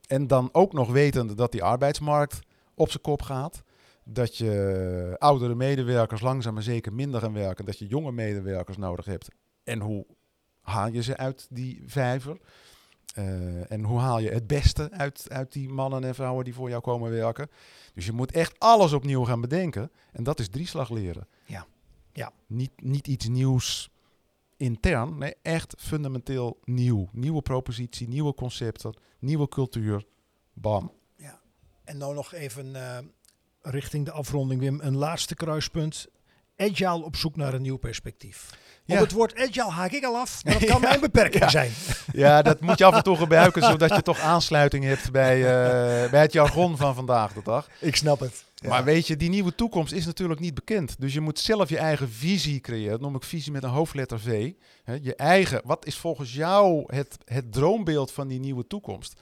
En 0.07 0.27
dan 0.27 0.49
ook 0.51 0.73
nog 0.73 0.91
wetende 0.91 1.33
dat 1.33 1.51
die 1.51 1.63
arbeidsmarkt 1.63 2.39
op 2.73 2.89
zijn 2.89 3.01
kop 3.01 3.21
gaat. 3.21 3.63
Dat 4.03 4.37
je 4.37 5.15
oudere 5.19 5.55
medewerkers 5.55 6.21
langzaam 6.21 6.53
maar 6.53 6.63
zeker 6.63 6.93
minder 6.93 7.21
gaan 7.21 7.33
werken. 7.33 7.65
Dat 7.65 7.79
je 7.79 7.87
jonge 7.87 8.11
medewerkers 8.11 8.77
nodig 8.77 9.05
hebt. 9.05 9.27
En 9.63 9.79
hoe 9.79 10.05
haal 10.61 10.87
je 10.87 11.03
ze 11.03 11.17
uit 11.17 11.47
die 11.49 11.83
vijver? 11.85 12.37
Uh, 13.17 13.71
en 13.71 13.83
hoe 13.83 13.99
haal 13.99 14.19
je 14.19 14.29
het 14.29 14.47
beste 14.47 14.91
uit, 14.91 15.25
uit 15.29 15.51
die 15.51 15.69
mannen 15.69 16.03
en 16.03 16.15
vrouwen 16.15 16.43
die 16.43 16.53
voor 16.53 16.69
jou 16.69 16.81
komen 16.81 17.11
werken? 17.11 17.49
Dus 17.93 18.05
je 18.05 18.11
moet 18.11 18.31
echt 18.31 18.59
alles 18.59 18.93
opnieuw 18.93 19.23
gaan 19.23 19.41
bedenken. 19.41 19.91
En 20.11 20.23
dat 20.23 20.39
is 20.39 20.49
drieslag 20.49 20.89
leren. 20.89 21.27
Ja. 21.45 21.65
Ja. 22.15 22.31
Niet, 22.47 22.71
niet 22.75 23.07
iets 23.07 23.27
nieuws 23.27 23.89
intern. 24.57 25.17
Nee, 25.17 25.35
echt 25.41 25.75
fundamenteel 25.77 26.59
nieuw. 26.63 27.09
Nieuwe 27.11 27.41
propositie, 27.41 28.07
nieuwe 28.07 28.33
concepten, 28.33 28.97
nieuwe 29.19 29.47
cultuur. 29.47 30.05
Bam. 30.53 30.91
Ja. 31.15 31.39
En 31.83 31.97
nou 31.97 32.13
nog 32.13 32.33
even 32.33 32.65
uh, 32.65 32.97
richting 33.61 34.05
de 34.05 34.11
afronding, 34.11 34.61
Wim. 34.61 34.79
Een 34.81 34.97
laatste 34.97 35.35
kruispunt. 35.35 36.07
Agile 36.57 37.03
op 37.03 37.15
zoek 37.15 37.35
naar 37.35 37.53
een 37.53 37.61
nieuw 37.61 37.77
perspectief. 37.77 38.49
Ja. 38.85 38.95
Op 38.95 39.01
het 39.01 39.11
woord 39.11 39.35
agile 39.35 39.71
haak 39.71 39.91
ik 39.91 40.03
al 40.03 40.15
af, 40.15 40.43
maar 40.43 40.53
dat 40.53 40.69
kan 40.71 40.81
mijn 40.81 40.99
beperking 40.99 41.43
ja. 41.43 41.49
zijn. 41.49 41.71
Ja, 42.11 42.41
dat 42.41 42.59
moet 42.59 42.77
je 42.77 42.85
af 42.85 42.95
en 42.95 43.03
toe 43.03 43.17
gebruiken, 43.25 43.61
zodat 43.61 43.95
je 43.95 44.01
toch 44.01 44.19
aansluiting 44.19 44.83
hebt 44.83 45.11
bij, 45.11 45.37
uh, 45.37 46.11
bij 46.11 46.21
het 46.21 46.33
jargon 46.33 46.77
van 46.77 46.95
vandaag 46.95 47.33
de 47.33 47.41
dag. 47.43 47.67
Ik 47.79 47.95
snap 47.95 48.19
het. 48.19 48.45
Maar 48.67 48.83
weet 48.83 49.07
je, 49.07 49.17
die 49.17 49.29
nieuwe 49.29 49.55
toekomst 49.55 49.93
is 49.93 50.05
natuurlijk 50.05 50.39
niet 50.39 50.53
bekend. 50.53 50.95
Dus 50.99 51.13
je 51.13 51.21
moet 51.21 51.39
zelf 51.39 51.69
je 51.69 51.77
eigen 51.77 52.09
visie 52.09 52.59
creëren. 52.59 52.91
Dat 52.91 53.01
noem 53.01 53.15
ik 53.15 53.23
visie 53.23 53.51
met 53.51 53.63
een 53.63 53.69
hoofdletter 53.69 54.19
V. 54.19 54.51
Je 55.01 55.15
eigen, 55.15 55.61
wat 55.65 55.85
is 55.85 55.97
volgens 55.97 56.33
jou 56.33 56.83
het, 56.95 57.17
het 57.25 57.51
droombeeld 57.51 58.11
van 58.11 58.27
die 58.27 58.39
nieuwe 58.39 58.67
toekomst? 58.67 59.21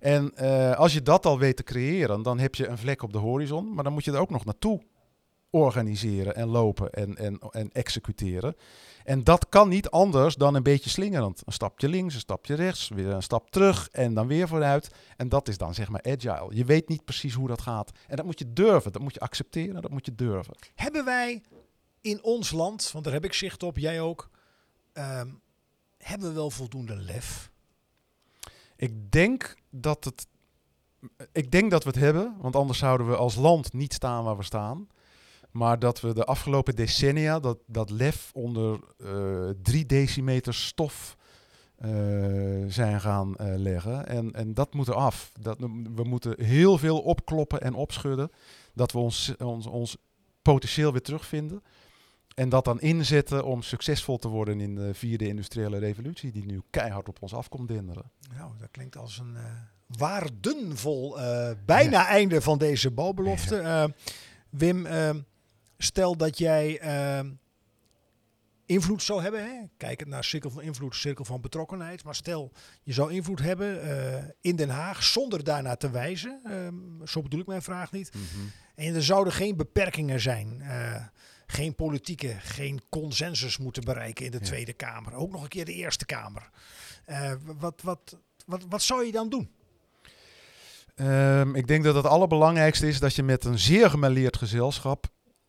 En 0.00 0.32
uh, 0.40 0.72
als 0.74 0.92
je 0.92 1.02
dat 1.02 1.26
al 1.26 1.38
weet 1.38 1.56
te 1.56 1.62
creëren, 1.62 2.22
dan 2.22 2.38
heb 2.38 2.54
je 2.54 2.66
een 2.66 2.78
vlek 2.78 3.02
op 3.02 3.12
de 3.12 3.18
horizon. 3.18 3.74
Maar 3.74 3.84
dan 3.84 3.92
moet 3.92 4.04
je 4.04 4.12
er 4.12 4.20
ook 4.20 4.30
nog 4.30 4.44
naartoe 4.44 4.80
organiseren 5.52 6.34
en 6.34 6.48
lopen 6.48 6.92
en, 6.92 7.16
en, 7.16 7.38
en 7.50 7.70
executeren. 7.72 8.56
En 9.04 9.24
dat 9.24 9.48
kan 9.48 9.68
niet 9.68 9.90
anders 9.90 10.34
dan 10.34 10.54
een 10.54 10.62
beetje 10.62 10.90
slingerend. 10.90 11.42
Een 11.44 11.52
stapje 11.52 11.88
links, 11.88 12.14
een 12.14 12.20
stapje 12.20 12.54
rechts, 12.54 12.88
weer 12.88 13.08
een 13.08 13.22
stap 13.22 13.50
terug 13.50 13.88
en 13.88 14.14
dan 14.14 14.26
weer 14.26 14.48
vooruit. 14.48 14.90
En 15.16 15.28
dat 15.28 15.48
is 15.48 15.58
dan 15.58 15.74
zeg 15.74 15.88
maar 15.88 16.02
agile. 16.02 16.54
Je 16.54 16.64
weet 16.64 16.88
niet 16.88 17.04
precies 17.04 17.34
hoe 17.34 17.48
dat 17.48 17.60
gaat. 17.60 17.90
En 18.06 18.16
dat 18.16 18.24
moet 18.24 18.38
je 18.38 18.52
durven, 18.52 18.92
dat 18.92 19.02
moet 19.02 19.14
je 19.14 19.20
accepteren, 19.20 19.82
dat 19.82 19.90
moet 19.90 20.06
je 20.06 20.14
durven. 20.14 20.54
Hebben 20.74 21.04
wij 21.04 21.42
in 22.00 22.22
ons 22.22 22.50
land, 22.50 22.90
want 22.92 23.04
daar 23.04 23.14
heb 23.14 23.24
ik 23.24 23.32
zicht 23.32 23.62
op, 23.62 23.78
jij 23.78 24.00
ook, 24.00 24.30
um, 24.92 25.40
hebben 25.98 26.28
we 26.28 26.34
wel 26.34 26.50
voldoende 26.50 26.96
lef? 26.96 27.50
Ik 28.76 29.10
denk 29.10 29.54
dat 29.70 30.04
het. 30.04 30.26
Ik 31.32 31.50
denk 31.50 31.70
dat 31.70 31.84
we 31.84 31.90
het 31.90 31.98
hebben, 31.98 32.36
want 32.40 32.56
anders 32.56 32.78
zouden 32.78 33.08
we 33.08 33.16
als 33.16 33.34
land 33.34 33.72
niet 33.72 33.92
staan 33.92 34.24
waar 34.24 34.36
we 34.36 34.42
staan. 34.42 34.88
Maar 35.52 35.78
dat 35.78 36.00
we 36.00 36.14
de 36.14 36.24
afgelopen 36.24 36.76
decennia 36.76 37.40
dat, 37.40 37.58
dat 37.66 37.90
lef 37.90 38.30
onder 38.32 38.80
uh, 38.98 39.50
drie 39.62 39.86
decimeter 39.86 40.54
stof 40.54 41.16
uh, 41.84 42.64
zijn 42.68 43.00
gaan 43.00 43.34
uh, 43.40 43.56
leggen. 43.56 44.06
En, 44.06 44.32
en 44.32 44.54
dat 44.54 44.74
moet 44.74 44.88
eraf. 44.88 45.32
Dat, 45.40 45.58
we 45.94 46.04
moeten 46.04 46.42
heel 46.44 46.78
veel 46.78 47.00
opkloppen 47.00 47.60
en 47.60 47.74
opschudden. 47.74 48.30
Dat 48.74 48.92
we 48.92 48.98
ons, 48.98 49.36
ons, 49.36 49.66
ons 49.66 49.96
potentieel 50.42 50.92
weer 50.92 51.02
terugvinden. 51.02 51.62
En 52.34 52.48
dat 52.48 52.64
dan 52.64 52.80
inzetten 52.80 53.44
om 53.44 53.62
succesvol 53.62 54.18
te 54.18 54.28
worden 54.28 54.60
in 54.60 54.74
de 54.74 54.94
vierde 54.94 55.28
industriële 55.28 55.78
revolutie, 55.78 56.32
die 56.32 56.46
nu 56.46 56.62
keihard 56.70 57.08
op 57.08 57.22
ons 57.22 57.34
afkomt 57.34 57.68
denderen. 57.68 58.10
Nou, 58.36 58.50
dat 58.58 58.70
klinkt 58.70 58.96
als 58.96 59.18
een 59.18 59.36
waardenvol 59.86 61.16
bijna 61.66 62.00
ja. 62.00 62.06
einde 62.06 62.40
van 62.40 62.58
deze 62.58 62.90
bouwbelofte. 62.90 63.56
Ja. 63.56 63.88
Wim, 64.50 64.86
stel 65.82 66.16
dat 66.16 66.38
jij 66.38 66.78
ehm, 66.78 67.30
invloed 68.66 69.02
zou 69.02 69.22
hebben. 69.22 69.44
Hè? 69.44 69.60
Kijkend 69.76 70.08
naar 70.08 70.24
cirkel 70.24 70.50
van 70.50 70.62
invloed, 70.62 70.94
cirkel 70.96 71.24
van 71.24 71.40
betrokkenheid. 71.40 72.04
Maar 72.04 72.14
stel, 72.14 72.52
je 72.82 72.92
zou 72.92 73.12
invloed 73.12 73.40
hebben 73.40 73.82
eh, 73.82 74.24
in 74.40 74.56
Den 74.56 74.68
Haag 74.70 75.02
zonder 75.02 75.44
daarna 75.44 75.76
te 75.76 75.90
wijzen. 75.90 76.40
Ehm, 76.44 77.06
zo 77.06 77.22
bedoel 77.22 77.40
ik 77.40 77.46
mijn 77.46 77.62
vraag 77.62 77.92
niet. 77.92 78.10
Mhm. 78.14 78.46
En 78.74 78.94
er 78.94 79.04
zouden 79.04 79.32
geen 79.32 79.56
beperkingen 79.56 80.20
zijn. 80.20 80.60
eh, 80.60 81.04
geen 81.46 81.74
politieke, 81.74 82.34
geen 82.40 82.82
consensus 82.88 83.58
moeten 83.58 83.84
bereiken 83.84 84.24
in 84.24 84.30
de 84.30 84.38
Ja. 84.38 84.44
Tweede 84.44 84.72
Kamer. 84.72 85.14
Ook 85.14 85.30
nog 85.32 85.42
een 85.42 85.48
keer 85.48 85.64
de 85.64 85.72
Eerste 85.74 86.04
Kamer. 86.04 86.50
Eh, 87.04 87.32
wat, 87.58 87.80
wat, 87.82 88.18
wat, 88.46 88.64
wat 88.68 88.82
zou 88.82 89.04
je 89.04 89.12
dan 89.12 89.28
doen? 89.28 89.50
Ehm, 90.94 91.54
ik 91.54 91.66
denk 91.66 91.84
dat 91.84 91.94
het 91.94 92.06
allerbelangrijkste 92.06 92.88
is 92.88 92.98
dat 93.00 93.14
je 93.14 93.22
met 93.22 93.44
een 93.44 93.58
zeer 93.58 93.90
gemêleerd 93.90 94.36
gezelschap 94.36 95.06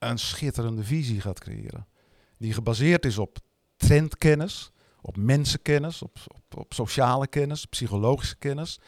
een 0.10 0.20
schitterende 0.20 0.84
visie 0.84 1.22
gaat 1.22 1.40
creëren. 1.40 1.88
Die 2.38 2.54
gebaseerd 2.54 3.06
is 3.06 3.18
op 3.18 3.38
trendkennis, 3.76 4.72
op 5.02 5.18
mensenkennis, 5.18 6.02
op, 6.02 6.18
op, 6.28 6.58
op 6.58 6.74
sociale 6.74 7.28
kennis, 7.28 7.66
psychologische 7.66 8.38
kennis. 8.38 8.80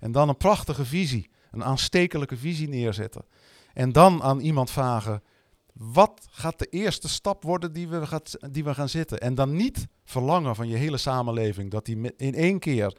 En 0.00 0.12
dan 0.12 0.28
een 0.28 0.36
prachtige 0.36 0.84
visie, 0.84 1.30
een 1.50 1.64
aanstekelijke 1.64 2.36
visie 2.36 2.68
neerzetten. 2.68 3.24
En 3.72 3.92
dan 3.92 4.22
aan 4.22 4.40
iemand 4.40 4.70
vragen, 4.70 5.22
wat 5.72 6.26
gaat 6.30 6.58
de 6.58 6.66
eerste 6.66 7.08
stap 7.08 7.42
worden 7.42 7.72
die 7.72 7.88
we, 7.88 8.06
gaat, 8.06 8.36
die 8.50 8.64
we 8.64 8.74
gaan 8.74 8.88
zetten? 8.88 9.20
En 9.20 9.34
dan 9.34 9.56
niet 9.56 9.86
verlangen 10.04 10.54
van 10.54 10.68
je 10.68 10.76
hele 10.76 10.96
samenleving 10.96 11.70
dat 11.70 11.84
die 11.84 12.14
in 12.16 12.34
één 12.34 12.58
keer 12.58 12.96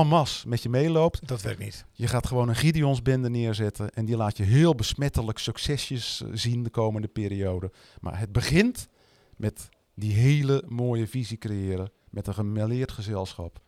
en 0.00 0.06
masse 0.06 0.48
met 0.48 0.62
je 0.62 0.68
meeloopt. 0.68 1.28
Dat 1.28 1.42
werkt 1.42 1.58
niet. 1.58 1.84
Je 1.92 2.06
gaat 2.06 2.26
gewoon 2.26 2.48
een 2.48 2.56
Gideonsbende 2.56 3.30
neerzetten 3.30 3.90
en 3.90 4.04
die 4.04 4.16
laat 4.16 4.36
je 4.36 4.42
heel 4.42 4.74
besmettelijk 4.74 5.38
succesjes 5.38 6.22
eh, 6.22 6.28
zien 6.32 6.62
de 6.62 6.70
komende 6.70 7.08
periode. 7.08 7.72
Maar 8.00 8.18
het 8.18 8.32
begint 8.32 8.88
met 9.36 9.68
die 9.94 10.12
hele 10.12 10.64
mooie 10.68 11.06
visie 11.06 11.38
creëren, 11.38 11.90
met 12.10 12.26
een 12.26 12.34
gemêleerd 12.34 12.92
gezelschap. 12.92 13.60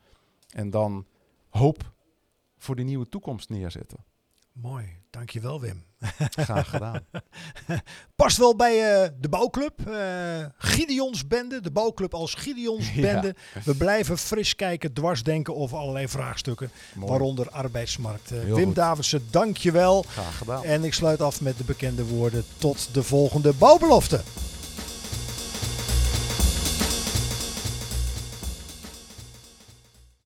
En 0.48 0.70
dan 0.70 1.06
hoop 1.48 1.92
voor 2.58 2.76
de 2.76 2.82
nieuwe 2.82 3.08
toekomst 3.08 3.48
neerzetten. 3.48 4.04
Mooi, 4.62 4.84
dankjewel 5.10 5.60
Wim. 5.60 5.84
Graag 6.46 6.70
gedaan. 6.70 7.00
Past 8.16 8.36
wel 8.36 8.56
bij 8.56 9.02
eh, 9.02 9.08
de 9.20 9.28
bouwclub. 9.28 9.86
eh 9.86 10.44
Gideonsbende, 10.58 11.60
de 11.60 11.70
bouwclub 11.70 12.14
als 12.14 12.34
Gideonsbende. 12.34 13.34
We 13.64 13.74
blijven 13.74 14.18
fris 14.18 14.54
kijken, 14.54 14.92
dwarsdenken 14.92 15.56
over 15.56 15.78
allerlei 15.78 16.08
vraagstukken. 16.08 16.70
Mooi. 16.94 17.10
Waaronder 17.10 17.50
arbeidsmarkt. 17.50 18.30
Eh, 18.30 18.42
Wim 18.42 18.64
goed. 18.64 18.74
Davidsen, 18.74 19.26
dankjewel. 19.30 20.02
Graag 20.08 20.38
gedaan. 20.38 20.64
En 20.64 20.84
ik 20.84 20.94
sluit 20.94 21.20
af 21.20 21.40
met 21.40 21.58
de 21.58 21.64
bekende 21.64 22.04
woorden. 22.04 22.44
Tot 22.58 22.94
de 22.94 23.02
volgende 23.02 23.52
bouwbelofte. 23.52 24.20